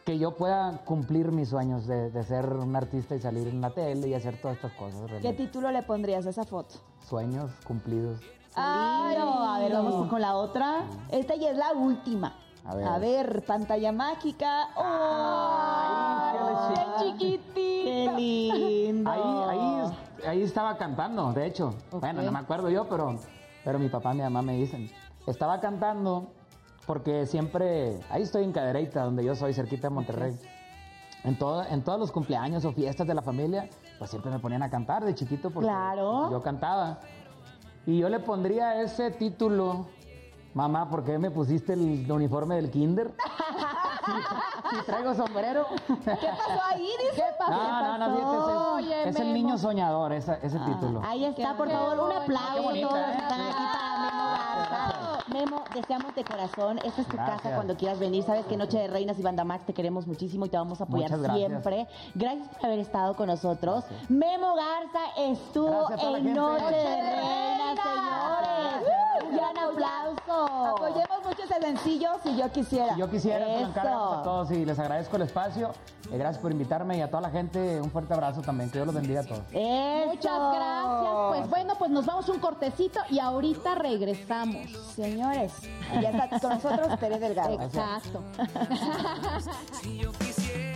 que 0.05 0.17
yo 0.17 0.35
pueda 0.35 0.79
cumplir 0.85 1.31
mis 1.31 1.49
sueños 1.49 1.85
de, 1.87 2.09
de 2.11 2.23
ser 2.23 2.45
un 2.53 2.75
artista 2.75 3.15
y 3.15 3.19
salir 3.19 3.47
en 3.47 3.61
la 3.61 3.69
tele 3.71 4.07
y 4.07 4.13
hacer 4.13 4.39
todas 4.41 4.55
estas 4.57 4.73
cosas. 4.73 5.01
¿Qué 5.21 5.33
título 5.33 5.71
le 5.71 5.83
pondrías 5.83 6.25
a 6.25 6.29
esa 6.31 6.45
foto? 6.45 6.75
Sueños 7.07 7.51
cumplidos. 7.67 8.19
Ay, 8.55 9.15
A 9.17 9.59
ver, 9.59 9.71
vamos 9.73 10.07
con 10.09 10.19
la 10.21 10.35
otra. 10.35 10.85
Esta 11.11 11.35
ya 11.35 11.51
es 11.51 11.57
la 11.57 11.73
última. 11.73 12.33
A 12.69 12.75
ver. 12.75 12.87
A 12.87 12.97
ver, 12.99 13.43
pantalla 13.45 13.91
mágica. 13.91 14.67
Ay, 14.75 16.37
¡Oh! 16.39 16.73
qué 16.73 16.75
¡Qué 16.75 17.11
chiquitito! 17.17 17.53
Qué 17.55 18.11
lindo. 18.15 19.09
Ahí, 19.09 19.21
ahí, 19.49 20.27
ahí 20.27 20.41
estaba 20.43 20.77
cantando, 20.77 21.33
de 21.33 21.47
hecho. 21.47 21.73
Bueno, 21.91 22.21
no 22.21 22.31
me 22.31 22.39
acuerdo 22.39 22.69
yo, 22.69 22.87
pero, 22.87 23.17
pero 23.63 23.79
mi 23.79 23.89
papá 23.89 24.11
y 24.13 24.17
mi 24.17 24.21
mamá 24.21 24.41
me 24.43 24.53
dicen. 24.53 24.89
Estaba 25.25 25.59
cantando 25.59 26.27
porque 26.85 27.25
siempre, 27.25 27.99
ahí 28.09 28.21
estoy 28.21 28.43
en 28.43 28.51
Cadereyta, 28.51 29.03
donde 29.03 29.23
yo 29.23 29.35
soy, 29.35 29.53
cerquita 29.53 29.87
de 29.89 29.93
Monterrey. 29.95 30.35
En, 31.23 31.37
todo, 31.37 31.63
en 31.65 31.83
todos 31.83 31.99
los 31.99 32.11
cumpleaños 32.11 32.63
o 32.65 32.71
fiestas 32.71 33.05
de 33.07 33.13
la 33.15 33.21
familia, 33.21 33.67
pues 33.97 34.09
siempre 34.11 34.31
me 34.31 34.39
ponían 34.39 34.61
a 34.63 34.69
cantar 34.69 35.03
de 35.03 35.13
chiquito 35.15 35.49
porque 35.49 35.67
Claro. 35.67 36.29
yo 36.31 36.41
cantaba. 36.41 36.99
Y 37.85 37.97
yo 37.97 38.09
le 38.09 38.19
pondría 38.19 38.81
ese 38.81 39.09
título, 39.11 39.87
mamá, 40.53 40.89
¿por 40.89 41.03
qué 41.03 41.17
me 41.17 41.31
pusiste 41.31 41.73
el 41.73 42.11
uniforme 42.11 42.55
del 42.55 42.69
kinder? 42.71 43.13
si, 44.05 44.11
si 44.77 44.81
traigo 44.85 45.13
sombrero. 45.15 45.65
¿Qué 45.87 45.93
pasó 46.15 46.61
ahí? 46.71 46.89
Dice. 46.99 47.15
¿Qué 47.15 47.23
pasó? 47.37 47.51
No, 47.51 47.97
no, 47.97 48.07
no, 48.09 48.15
fíjate, 48.15 48.37
ese- 48.37 48.69
Oye, 48.75 49.09
es 49.09 49.15
el 49.15 49.21
Memo. 49.25 49.33
niño 49.35 49.57
soñador, 49.57 50.13
esa- 50.13 50.35
ese 50.41 50.59
título. 50.59 51.01
Ahí 51.05 51.25
está, 51.25 51.55
por 51.55 51.69
favor, 51.69 51.99
un 52.11 52.11
aplauso 52.17 52.53
Qué 52.55 52.61
bonita, 52.61 52.89
todos 52.89 53.01
los 53.01 53.11
que 53.11 53.17
¿eh? 53.17 53.21
están 53.21 53.41
aquí 53.41 53.63
para 53.73 53.99
Memo 53.99 54.23
Garza. 54.29 55.19
Memo, 55.29 55.63
deseamos 55.75 56.15
de 56.15 56.23
corazón, 56.23 56.79
esta 56.83 57.01
es 57.01 57.07
tu 57.07 57.15
Gracias. 57.15 57.41
casa 57.41 57.55
cuando 57.55 57.77
quieras 57.77 57.99
venir. 57.99 58.23
Sabes 58.23 58.45
que 58.47 58.57
Noche 58.57 58.79
de 58.79 58.87
Reinas 58.87 59.17
y 59.19 59.21
Banda 59.21 59.43
Max 59.43 59.63
te 59.65 59.73
queremos 59.73 60.07
muchísimo 60.07 60.45
y 60.45 60.49
te 60.49 60.57
vamos 60.57 60.81
a 60.81 60.85
apoyar 60.85 61.09
gracias. 61.11 61.35
siempre. 61.37 61.87
Gracias 62.15 62.47
por 62.47 62.65
haber 62.65 62.79
estado 62.79 63.15
con 63.15 63.27
nosotros. 63.27 63.85
Memo 64.09 64.55
Garza 64.55 64.99
estuvo 65.17 65.89
en. 65.91 66.33
Noche 66.33 66.65
de 66.75 67.11
Reinas. 67.11 67.79
señores. 67.79 69.31
Gran 69.31 69.57
aplauso. 69.57 70.08
Apoyemos 70.29 71.23
mucho 71.25 71.43
ese 71.43 71.59
sencillo 71.59 72.09
si 72.23 72.37
yo 72.37 72.51
quisiera. 72.51 72.93
Si 72.93 72.99
yo 72.99 73.09
quisiera, 73.09 73.47
lo 73.47 73.67
encargamos 73.67 74.17
a 74.17 74.23
todos 74.23 74.51
y 74.51 74.65
les 74.65 74.77
agradezco 74.79 75.15
el 75.15 75.23
espacio. 75.23 75.71
Eh, 76.11 76.17
gracias 76.17 76.41
por 76.41 76.51
invitarme 76.51 76.97
y 76.97 77.01
a 77.01 77.09
toda 77.09 77.21
la 77.21 77.29
gente 77.29 77.81
un 77.81 77.91
fuerte 77.91 78.13
abrazo 78.13 78.41
también. 78.41 78.69
Que 78.69 78.77
Dios 78.77 78.87
los 78.87 78.95
bendiga 78.95 79.21
a 79.21 79.23
todos. 79.23 79.41
Eso. 79.51 80.07
Muchas 80.07 80.53
gracias. 80.53 81.13
Pues 81.29 81.49
bueno, 81.49 81.73
pues 81.77 81.91
nos 81.91 82.05
vamos 82.05 82.29
un 82.29 82.39
cortecito 82.39 82.99
y 83.09 83.19
ahorita 83.19 83.75
regresamos. 83.75 84.69
Señores, 84.95 85.53
ya 86.01 86.09
está 86.09 86.39
con 86.39 86.49
nosotros 86.49 86.99
Tere 86.99 87.19
Delgado. 87.19 87.61
Exacto. 87.61 88.23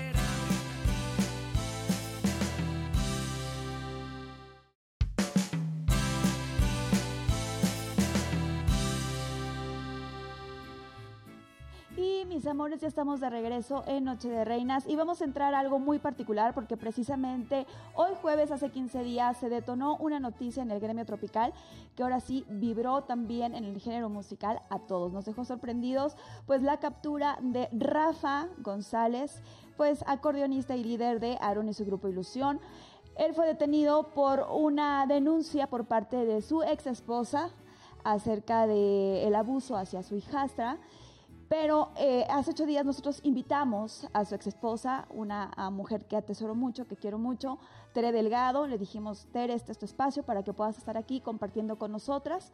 Mis 12.28 12.47
amores, 12.47 12.80
ya 12.80 12.88
estamos 12.88 13.19
de 13.19 13.30
regreso 13.30 13.84
en 13.86 14.05
Noche 14.05 14.30
de 14.30 14.45
Reinas 14.45 14.88
y 14.88 14.95
vamos 14.95 15.21
a 15.21 15.26
entrar 15.26 15.53
a 15.53 15.59
algo 15.59 15.78
muy 15.78 15.99
particular 15.99 16.53
porque 16.53 16.78
precisamente 16.78 17.67
hoy 17.95 18.11
jueves, 18.21 18.49
hace 18.49 18.69
15 18.69 19.03
días, 19.03 19.38
se 19.38 19.49
detonó 19.49 19.97
una 19.97 20.19
noticia 20.19 20.63
en 20.63 20.71
el 20.71 20.80
gremio 20.80 21.05
tropical 21.05 21.53
que 21.95 22.01
ahora 22.01 22.21
sí 22.21 22.45
vibró 22.49 23.03
también 23.03 23.53
en 23.53 23.65
el 23.65 23.80
género 23.80 24.09
musical 24.09 24.61
a 24.69 24.80
todos. 24.80 25.11
Nos 25.11 25.26
dejó 25.26 25.43
sorprendidos 25.43 26.15
pues 26.47 26.61
la 26.61 26.78
captura 26.78 27.38
de 27.41 27.67
Rafa 27.74 28.47
González, 28.59 29.41
pues 29.76 30.03
acordeonista 30.07 30.76
y 30.76 30.84
líder 30.84 31.19
de 31.19 31.38
Aaron 31.41 31.67
y 31.67 31.74
su 31.74 31.86
grupo 31.86 32.07
Ilusión. 32.07 32.59
Él 33.17 33.34
fue 33.34 33.45
detenido 33.45 34.13
por 34.13 34.47
una 34.49 35.05
denuncia 35.07 35.67
por 35.67 35.86
parte 35.86 36.26
de 36.26 36.41
su 36.41 36.63
ex 36.63 36.88
esposa 36.88 37.49
acerca 38.03 38.65
del 38.65 39.36
abuso 39.36 39.76
hacia 39.76 40.03
su 40.03 40.15
hijastra. 40.15 40.80
Pero 41.54 41.91
eh, 41.97 42.26
hace 42.32 42.49
ocho 42.49 42.66
días 42.66 42.84
nosotros 42.84 43.20
invitamos 43.22 44.08
a 44.12 44.26
su 44.26 44.34
ex 44.34 44.47
esposa, 44.47 45.06
una 45.12 45.51
a 45.56 45.70
mujer 45.70 46.06
que 46.08 46.18
atesoro 46.18 46.56
mucho, 46.56 46.88
que 46.88 46.95
quiero 46.95 47.20
mucho, 47.20 47.60
Tere 47.93 48.12
Delgado. 48.12 48.66
Le 48.66 48.80
dijimos, 48.80 49.28
Tere, 49.32 49.54
este 49.54 49.72
es 49.72 49.78
tu 49.78 49.86
espacio 49.86 50.24
para 50.24 50.41
que 50.41 50.51
puedas 50.51 50.80
estar 50.80 50.97
aquí 50.97 51.22
compartiendo 51.22 51.78
con 51.78 51.91
nosotras. 51.91 52.54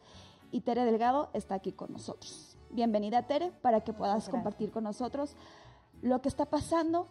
Y 0.50 0.60
Tere 0.60 0.84
Delgado 0.84 1.30
está 1.32 1.54
aquí 1.54 1.72
con 1.72 1.90
nosotros. 1.90 2.58
Bienvenida, 2.68 3.22
Tere, 3.22 3.52
para 3.62 3.80
que 3.80 3.94
puedas 3.94 4.28
compartir 4.28 4.70
con 4.70 4.84
nosotros 4.84 5.34
lo 6.02 6.20
que 6.20 6.28
está 6.28 6.44
pasando, 6.44 7.08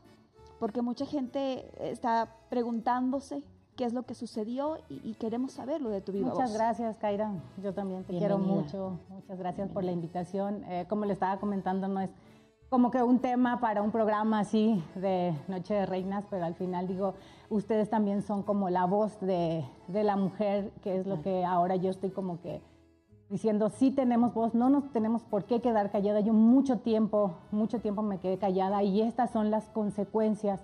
porque 0.60 0.84
mucha 0.84 1.08
gente 1.08 1.72
está 1.92 2.36
preguntándose 2.52 3.42
qué 3.80 3.86
es 3.86 3.94
lo 3.94 4.04
que 4.04 4.14
sucedió 4.14 4.76
y, 4.90 5.00
y 5.10 5.14
queremos 5.14 5.54
saber 5.54 5.80
lo 5.82 5.90
de 5.90 6.02
tu 6.02 6.12
viva 6.12 6.32
Muchas 6.32 6.50
voz. 6.50 6.58
gracias, 6.58 6.98
Kaira. 6.98 7.32
Yo 7.64 7.74
también 7.74 8.04
te 8.04 8.12
quiero 8.18 8.38
Bienvenida. 8.38 8.62
mucho. 8.64 9.00
Muchas 9.08 9.40
gracias 9.40 9.70
por 9.72 9.86
la 9.86 9.94
invitación. 9.94 10.66
Eh, 10.66 10.86
como 10.90 11.06
le 11.06 11.14
estaba 11.14 11.40
comentando, 11.40 11.88
no 11.88 12.02
es 12.02 12.10
como 12.70 12.92
que 12.92 13.02
un 13.02 13.20
tema 13.20 13.62
para 13.62 13.82
un 13.82 13.92
programa 13.92 14.42
así 14.42 14.84
de 14.96 15.34
Noche 15.48 15.76
de 15.76 15.86
Reinas, 15.86 16.26
pero 16.30 16.44
al 16.44 16.56
final 16.56 16.88
digo, 16.90 17.14
ustedes 17.50 17.90
también 17.90 18.22
son 18.22 18.44
como 18.44 18.70
la 18.70 18.84
voz 18.84 19.18
de, 19.22 19.64
de 19.88 20.04
la 20.04 20.18
mujer, 20.18 20.72
que 20.82 20.98
es 20.98 21.08
lo 21.08 21.22
que 21.22 21.46
ahora 21.46 21.78
yo 21.78 21.90
estoy 21.90 22.10
como 22.10 22.42
que 22.42 22.62
diciendo, 23.30 23.70
sí 23.70 23.92
tenemos 23.92 24.34
voz, 24.34 24.56
no 24.56 24.70
nos 24.70 24.92
tenemos 24.92 25.24
por 25.24 25.46
qué 25.46 25.62
quedar 25.62 25.90
callada. 25.90 26.20
Yo 26.20 26.34
mucho 26.34 26.80
tiempo, 26.80 27.38
mucho 27.52 27.80
tiempo 27.80 28.02
me 28.02 28.20
quedé 28.20 28.38
callada 28.38 28.84
y 28.84 29.02
estas 29.02 29.32
son 29.32 29.52
las 29.52 29.70
consecuencias 29.70 30.60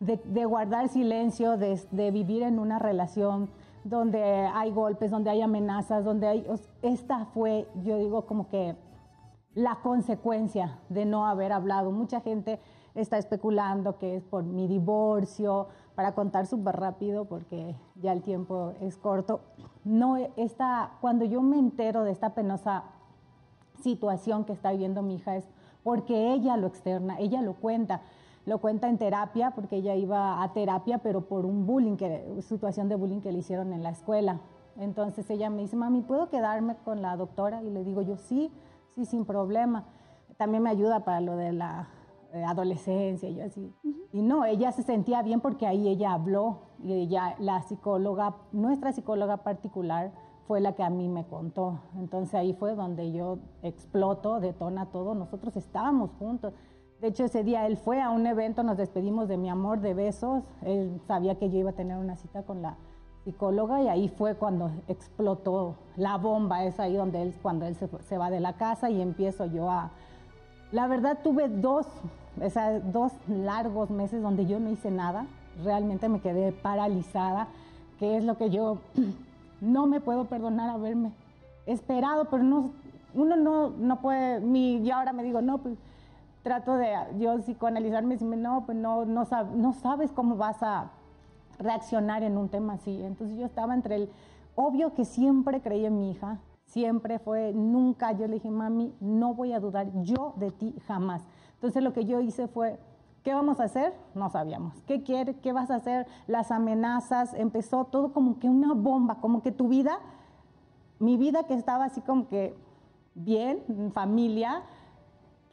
de, 0.00 0.44
guardar 0.44 0.88
silencio, 0.88 1.56
de, 1.56 2.10
vivir 2.10 2.42
en 2.42 2.58
una 2.58 2.78
relación 2.78 3.50
donde 3.84 4.22
hay 4.22 4.70
golpes, 4.70 5.10
donde 5.10 5.30
hay 5.30 5.42
amenazas, 5.42 6.04
donde 6.04 6.26
hay... 6.26 6.46
Esta 6.82 7.26
fue, 7.26 7.68
yo 7.82 7.98
digo, 7.98 8.26
como 8.26 8.48
que 8.48 8.76
la 9.54 9.76
consecuencia 9.76 10.78
de 10.88 11.04
no 11.04 11.26
haber 11.26 11.52
hablado. 11.52 11.90
Mucha 11.90 12.20
gente 12.20 12.60
está 12.94 13.18
especulando 13.18 13.98
que 13.98 14.16
es 14.16 14.24
por 14.24 14.42
mi 14.42 14.66
divorcio, 14.66 15.68
para 15.94 16.14
contar 16.14 16.46
súper 16.46 16.76
rápido 16.76 17.26
porque 17.26 17.76
ya 17.96 18.12
el 18.12 18.22
tiempo 18.22 18.72
es 18.80 18.96
corto. 18.96 19.40
No, 19.84 20.16
esta, 20.36 20.92
cuando 21.02 21.26
yo 21.26 21.42
me 21.42 21.58
entero 21.58 22.04
de 22.04 22.12
esta 22.12 22.34
penosa 22.34 22.84
situación 23.82 24.44
que 24.44 24.52
está 24.52 24.72
viviendo 24.72 25.02
mi 25.02 25.16
hija 25.16 25.36
es 25.36 25.46
porque 25.82 26.32
ella 26.32 26.56
lo 26.56 26.68
externa, 26.68 27.18
ella 27.18 27.42
lo 27.42 27.54
cuenta. 27.54 28.00
Lo 28.46 28.58
cuenta 28.58 28.88
en 28.88 28.98
terapia 28.98 29.52
porque 29.52 29.76
ella 29.76 29.94
iba 29.94 30.42
a 30.42 30.52
terapia, 30.52 30.98
pero 30.98 31.22
por 31.22 31.44
un 31.44 31.66
bullying, 31.66 31.96
que, 31.96 32.40
situación 32.42 32.88
de 32.88 32.96
bullying 32.96 33.20
que 33.20 33.32
le 33.32 33.38
hicieron 33.38 33.72
en 33.72 33.82
la 33.82 33.90
escuela. 33.90 34.40
Entonces 34.76 35.28
ella 35.30 35.50
me 35.50 35.62
dice, 35.62 35.76
mami, 35.76 36.00
¿puedo 36.00 36.30
quedarme 36.30 36.76
con 36.84 37.02
la 37.02 37.16
doctora? 37.16 37.62
Y 37.62 37.70
le 37.70 37.84
digo 37.84 38.02
yo, 38.02 38.16
sí, 38.16 38.50
sí, 38.94 39.04
sin 39.04 39.24
problema. 39.24 39.84
También 40.36 40.62
me 40.62 40.70
ayuda 40.70 41.04
para 41.04 41.20
lo 41.20 41.36
de 41.36 41.52
la 41.52 41.88
eh, 42.32 42.44
adolescencia, 42.44 43.28
y 43.28 43.34
yo 43.34 43.44
así. 43.44 43.74
Y 44.12 44.22
no, 44.22 44.44
ella 44.44 44.72
se 44.72 44.82
sentía 44.82 45.22
bien 45.22 45.40
porque 45.40 45.66
ahí 45.66 45.88
ella 45.88 46.12
habló 46.12 46.60
y 46.82 46.92
ella, 46.92 47.36
la 47.38 47.62
psicóloga, 47.62 48.36
nuestra 48.52 48.92
psicóloga 48.92 49.38
particular, 49.38 50.12
fue 50.46 50.60
la 50.60 50.72
que 50.72 50.82
a 50.82 50.90
mí 50.90 51.08
me 51.08 51.24
contó. 51.26 51.78
Entonces 51.96 52.34
ahí 52.34 52.54
fue 52.54 52.74
donde 52.74 53.12
yo 53.12 53.38
exploto, 53.62 54.40
detona 54.40 54.86
todo. 54.86 55.14
Nosotros 55.14 55.56
estábamos 55.56 56.10
juntos. 56.18 56.54
De 57.00 57.08
hecho, 57.08 57.24
ese 57.24 57.42
día 57.42 57.66
él 57.66 57.78
fue 57.78 58.02
a 58.02 58.10
un 58.10 58.26
evento, 58.26 58.62
nos 58.62 58.76
despedimos 58.76 59.26
de 59.26 59.38
mi 59.38 59.48
amor, 59.48 59.80
de 59.80 59.94
besos. 59.94 60.44
Él 60.62 61.00
sabía 61.06 61.36
que 61.36 61.48
yo 61.48 61.58
iba 61.58 61.70
a 61.70 61.74
tener 61.74 61.96
una 61.96 62.16
cita 62.16 62.42
con 62.42 62.60
la 62.60 62.76
psicóloga 63.24 63.82
y 63.82 63.88
ahí 63.88 64.08
fue 64.08 64.34
cuando 64.34 64.70
explotó 64.86 65.76
la 65.96 66.18
bomba. 66.18 66.64
Es 66.64 66.78
ahí 66.78 66.94
donde 66.96 67.22
él, 67.22 67.34
cuando 67.40 67.64
él 67.64 67.74
se, 67.74 68.18
va 68.18 68.30
de 68.30 68.40
la 68.40 68.52
casa 68.54 68.90
y 68.90 69.00
empiezo 69.00 69.46
yo 69.46 69.70
a... 69.70 69.90
La 70.72 70.88
verdad 70.88 71.18
tuve 71.24 71.48
dos, 71.48 71.86
o 72.38 72.80
dos 72.92 73.12
largos 73.28 73.88
meses 73.88 74.20
donde 74.22 74.44
yo 74.44 74.60
no 74.60 74.68
hice 74.68 74.90
nada. 74.90 75.26
Realmente 75.64 76.06
me 76.10 76.20
quedé 76.20 76.52
paralizada, 76.52 77.48
que 77.98 78.18
es 78.18 78.24
lo 78.24 78.36
que 78.36 78.50
yo 78.50 78.76
no 79.62 79.86
me 79.86 80.00
puedo 80.00 80.26
perdonar 80.26 80.68
haberme 80.68 81.12
esperado, 81.64 82.26
pero 82.26 82.42
no, 82.42 82.72
uno 83.14 83.36
no, 83.36 83.70
no 83.70 84.00
puede, 84.02 84.40
mi, 84.40 84.82
yo 84.84 84.96
ahora 84.96 85.14
me 85.14 85.22
digo, 85.22 85.40
no, 85.40 85.58
pues 85.58 85.78
trato 86.42 86.76
de 86.76 86.94
yo 87.18 87.36
psicoanalizarme 87.38 88.14
y 88.14 88.16
decirme, 88.16 88.36
no, 88.36 88.64
pues 88.66 88.76
no, 88.78 89.04
no, 89.04 89.26
sab- 89.26 89.52
no 89.52 89.72
sabes 89.72 90.12
cómo 90.12 90.36
vas 90.36 90.62
a 90.62 90.90
reaccionar 91.58 92.22
en 92.22 92.36
un 92.38 92.48
tema 92.48 92.74
así. 92.74 93.02
Entonces 93.02 93.36
yo 93.38 93.46
estaba 93.46 93.74
entre 93.74 93.96
el, 93.96 94.10
obvio 94.54 94.94
que 94.94 95.04
siempre 95.04 95.60
creí 95.60 95.84
en 95.84 95.98
mi 95.98 96.10
hija, 96.10 96.38
siempre 96.64 97.18
fue, 97.18 97.52
nunca, 97.52 98.12
yo 98.12 98.26
le 98.26 98.34
dije, 98.34 98.50
mami, 98.50 98.94
no 99.00 99.34
voy 99.34 99.52
a 99.52 99.60
dudar 99.60 99.88
yo 100.02 100.34
de 100.36 100.50
ti 100.50 100.74
jamás. 100.86 101.22
Entonces 101.54 101.82
lo 101.82 101.92
que 101.92 102.04
yo 102.06 102.20
hice 102.20 102.48
fue, 102.48 102.78
¿qué 103.22 103.34
vamos 103.34 103.60
a 103.60 103.64
hacer? 103.64 103.92
No 104.14 104.30
sabíamos. 104.30 104.80
¿Qué 104.86 105.02
quiere? 105.02 105.34
¿Qué 105.34 105.52
vas 105.52 105.70
a 105.70 105.76
hacer? 105.76 106.06
Las 106.26 106.50
amenazas, 106.50 107.34
empezó 107.34 107.84
todo 107.84 108.12
como 108.12 108.38
que 108.38 108.48
una 108.48 108.72
bomba, 108.72 109.16
como 109.16 109.42
que 109.42 109.52
tu 109.52 109.68
vida, 109.68 109.98
mi 110.98 111.16
vida 111.16 111.44
que 111.44 111.54
estaba 111.54 111.84
así 111.84 112.00
como 112.00 112.28
que 112.28 112.54
bien, 113.14 113.62
en 113.68 113.92
familia, 113.92 114.62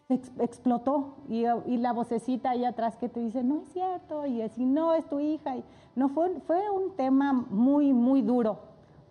ex- 0.09 0.31
explotó 0.39 1.15
y, 1.27 1.45
la 1.77 1.93
vocecita 1.93 2.51
ahí 2.51 2.65
atrás 2.65 2.97
que 2.97 3.09
te 3.09 3.19
dice, 3.19 3.43
no 3.43 3.61
es 3.61 3.69
cierto, 3.69 4.25
y 4.25 4.41
así, 4.41 4.65
no, 4.65 4.93
es 4.93 5.05
tu 5.07 5.19
hija. 5.19 5.57
Y 5.57 5.63
no, 5.95 6.09
fue, 6.09 6.39
fue 6.41 6.69
un 6.69 6.95
tema 6.95 7.33
muy, 7.33 7.93
muy 7.93 8.21
duro, 8.21 8.59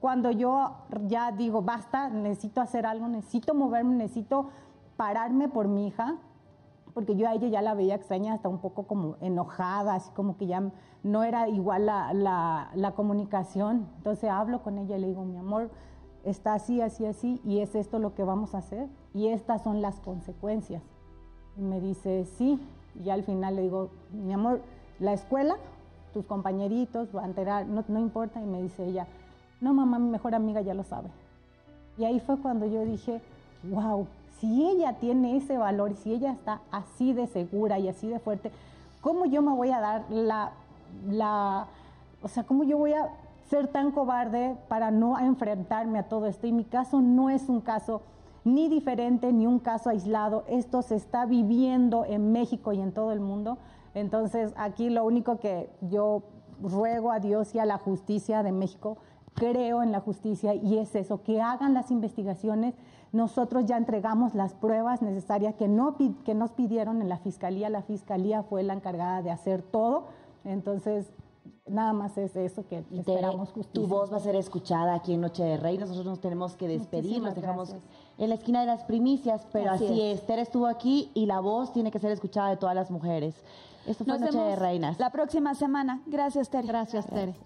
cuando 0.01 0.31
yo 0.31 0.73
ya 1.07 1.33
digo, 1.33 1.63
basta, 1.63 2.09
necesito 2.09 2.61
hacer 2.61 2.87
algo, 2.87 3.09
necesito 3.09 3.55
moverme, 3.55 3.97
necesito 3.97 4.51
pararme 4.97 5.49
por 5.49 5.69
mi 5.69 5.87
hija, 5.89 6.17
porque 6.95 7.17
yo 7.17 7.29
a 7.29 7.35
ella 7.35 7.49
ya 7.49 7.63
la 7.63 7.75
veía 7.75 7.95
extraña, 7.95 8.35
hasta 8.35 8.49
un 8.49 8.59
poco 8.59 8.87
como 8.87 9.17
enojada, 9.21 9.95
así 9.95 10.11
como 10.13 10.37
que 10.37 10.47
ya 10.47 10.71
no 11.03 11.25
era 11.25 11.49
igual 11.49 11.87
la, 11.87 12.15
la, 12.15 12.71
la 12.75 12.93
comunicación. 12.93 13.87
Entonces 13.99 14.31
hablo 14.31 14.63
con 14.63 14.79
ella 14.79 14.97
y 14.97 15.01
le 15.01 15.09
digo, 15.09 15.25
mi 15.25 15.37
amor, 15.37 15.71
está 16.27 16.55
así, 16.55 16.81
así, 16.81 17.07
así, 17.07 17.41
y 17.45 17.61
es 17.61 17.75
esto 17.75 17.99
lo 17.99 18.15
que 18.15 18.25
vamos 18.25 18.55
a 18.55 18.59
hacer, 18.59 18.89
y 19.15 19.29
estas 19.29 19.63
son 19.63 19.81
las 19.81 20.01
consecuencias. 20.01 20.83
Y 21.57 21.63
me 21.63 21.81
dice, 21.81 22.27
sí, 22.37 22.61
y 23.03 23.11
al 23.11 23.23
final 23.23 23.57
le 23.57 23.63
digo, 23.63 23.91
mi 24.13 24.33
amor, 24.33 24.61
la 24.99 25.13
escuela, 25.13 25.57
tus 26.13 26.27
compañeritos, 26.27 27.09
va 27.15 27.23
a 27.23 27.27
enterar, 27.27 27.67
no, 27.67 27.85
no 27.89 28.01
importa, 28.01 28.43
y 28.43 28.47
me 28.47 28.61
dice 28.61 28.85
ella, 28.87 29.07
no 29.61 29.73
mamá, 29.73 29.99
mi 29.99 30.11
mejor 30.11 30.35
amiga 30.35 30.61
ya 30.61 30.75
lo 30.75 30.85
sabe. 30.85 31.09
Y 31.97 32.05
ahí 32.05 32.21
fue 32.21 32.39
cuando 32.39 32.67
yo 32.67 32.85
dije, 32.85 33.23
wow, 33.71 34.07
si 34.41 34.67
ella 34.67 34.95
tiene 34.95 35.37
ese 35.37 35.57
valor, 35.57 35.95
si 35.95 36.13
ella 36.13 36.33
está 36.33 36.61
así 36.71 37.13
de 37.13 37.27
segura 37.27 37.79
y 37.79 37.89
así 37.89 38.09
de 38.09 38.19
fuerte, 38.19 38.51
¿cómo 39.01 39.25
yo 39.27 39.43
me 39.43 39.53
voy 39.53 39.71
a 39.71 39.81
dar 39.81 40.05
la, 40.11 40.53
la, 41.09 41.67
o 42.23 42.29
sea, 42.29 42.43
cómo 42.45 42.65
yo 42.65 42.77
voy 42.79 42.93
a 42.93 43.09
ser 43.49 43.69
tan 43.69 43.91
cobarde 43.93 44.57
para 44.69 44.91
no 44.91 45.19
enfrentarme 45.19 45.99
a 45.99 46.09
todo 46.09 46.27
esto? 46.27 46.47
Y 46.47 46.53
mi 46.53 46.65
caso 46.65 47.01
no 47.01 47.31
es 47.31 47.49
un 47.49 47.61
caso 47.61 48.03
ni 48.45 48.69
diferente, 48.69 49.33
ni 49.33 49.47
un 49.47 49.59
caso 49.59 49.91
aislado. 49.91 50.45
Esto 50.49 50.83
se 50.83 50.95
está 50.95 51.27
viviendo 51.27 52.05
en 52.05 52.33
México 52.33 52.73
y 52.73 52.81
en 52.81 52.93
todo 52.93 53.13
el 53.13 53.21
mundo. 53.21 53.59
Entonces, 53.95 54.53
aquí 54.57 54.91
lo 54.91 55.05
único 55.05 55.39
que 55.41 55.71
yo 55.81 56.23
ruego 56.63 57.11
a 57.11 57.19
Dios 57.19 57.55
y 57.55 57.59
a 57.59 57.67
la 57.67 57.79
justicia 57.79 58.43
de 58.43 58.53
México 58.53 58.99
creo 59.37 59.83
en 59.83 59.93
la 59.93 60.01
justicia 60.01 60.55
y 60.55 60.79
es 60.79 60.95
eso, 60.97 61.23
que 61.23 61.41
hagan 61.41 61.75
las 61.75 61.91
investigaciones. 61.91 62.75
Nosotros 63.13 63.67
ya 63.67 63.77
entregamos 63.77 64.35
las 64.35 64.55
pruebas 64.55 65.03
necesarias 65.03 65.55
que, 65.55 65.69
no, 65.69 65.97
que 66.25 66.35
nos 66.35 66.53
pidieron 66.53 67.01
en 67.03 67.09
la 67.09 67.19
fiscalía. 67.19 67.71
La 67.71 67.83
fiscalía 67.83 68.43
fue 68.43 68.63
la 68.63 68.75
encargada 68.75 69.23
de 69.23 69.31
hacer 69.31 69.63
todo. 69.63 70.07
Entonces, 70.45 71.13
nada 71.67 71.93
más 71.93 72.17
es 72.19 72.35
eso 72.37 72.67
que 72.67 72.85
esperamos 72.91 73.51
justicia. 73.51 73.73
Tu 73.73 73.87
voz 73.87 74.13
va 74.13 74.17
a 74.17 74.21
ser 74.21 74.37
escuchada 74.37 74.95
aquí 74.95 75.15
en 75.15 75.21
Noche 75.21 75.45
de 75.45 75.57
Rey. 75.57 75.79
Nosotros 75.79 76.05
nos 76.07 76.21
tenemos 76.21 76.57
que 76.57 76.67
despedir, 76.69 77.23
nos 77.23 77.35
dejamos 77.35 77.71
gracias. 77.71 77.91
en 78.19 78.29
la 78.29 78.35
esquina 78.35 78.61
de 78.61 78.67
las 78.67 78.85
primicias, 78.85 79.47
pero 79.53 79.71
así, 79.71 79.85
Así 79.85 80.03
es. 80.03 80.21
Esther 80.21 80.39
estuvo 80.41 80.67
aquí 80.67 81.11
y 81.15 81.27
la 81.27 81.41
voz 81.41 81.73
tiene 81.73 81.91
que 81.91 81.99
ser 81.99 82.11
escuchada 82.11 82.51
de 82.51 82.57
todas 82.57 82.75
las 82.75 82.91
mujeres. 82.91 83.35
Esto 83.87 84.05
fue 84.05 84.19
Nos 84.19 84.33
Noche 84.35 84.39
de 84.39 84.57
Reinas. 84.57 84.99
la 84.99 85.11
próxima 85.11 85.55
semana. 85.55 86.03
Gracias, 86.07 86.51
Tere. 86.51 86.67
Gracias, 86.67 87.07
Tere. 87.07 87.37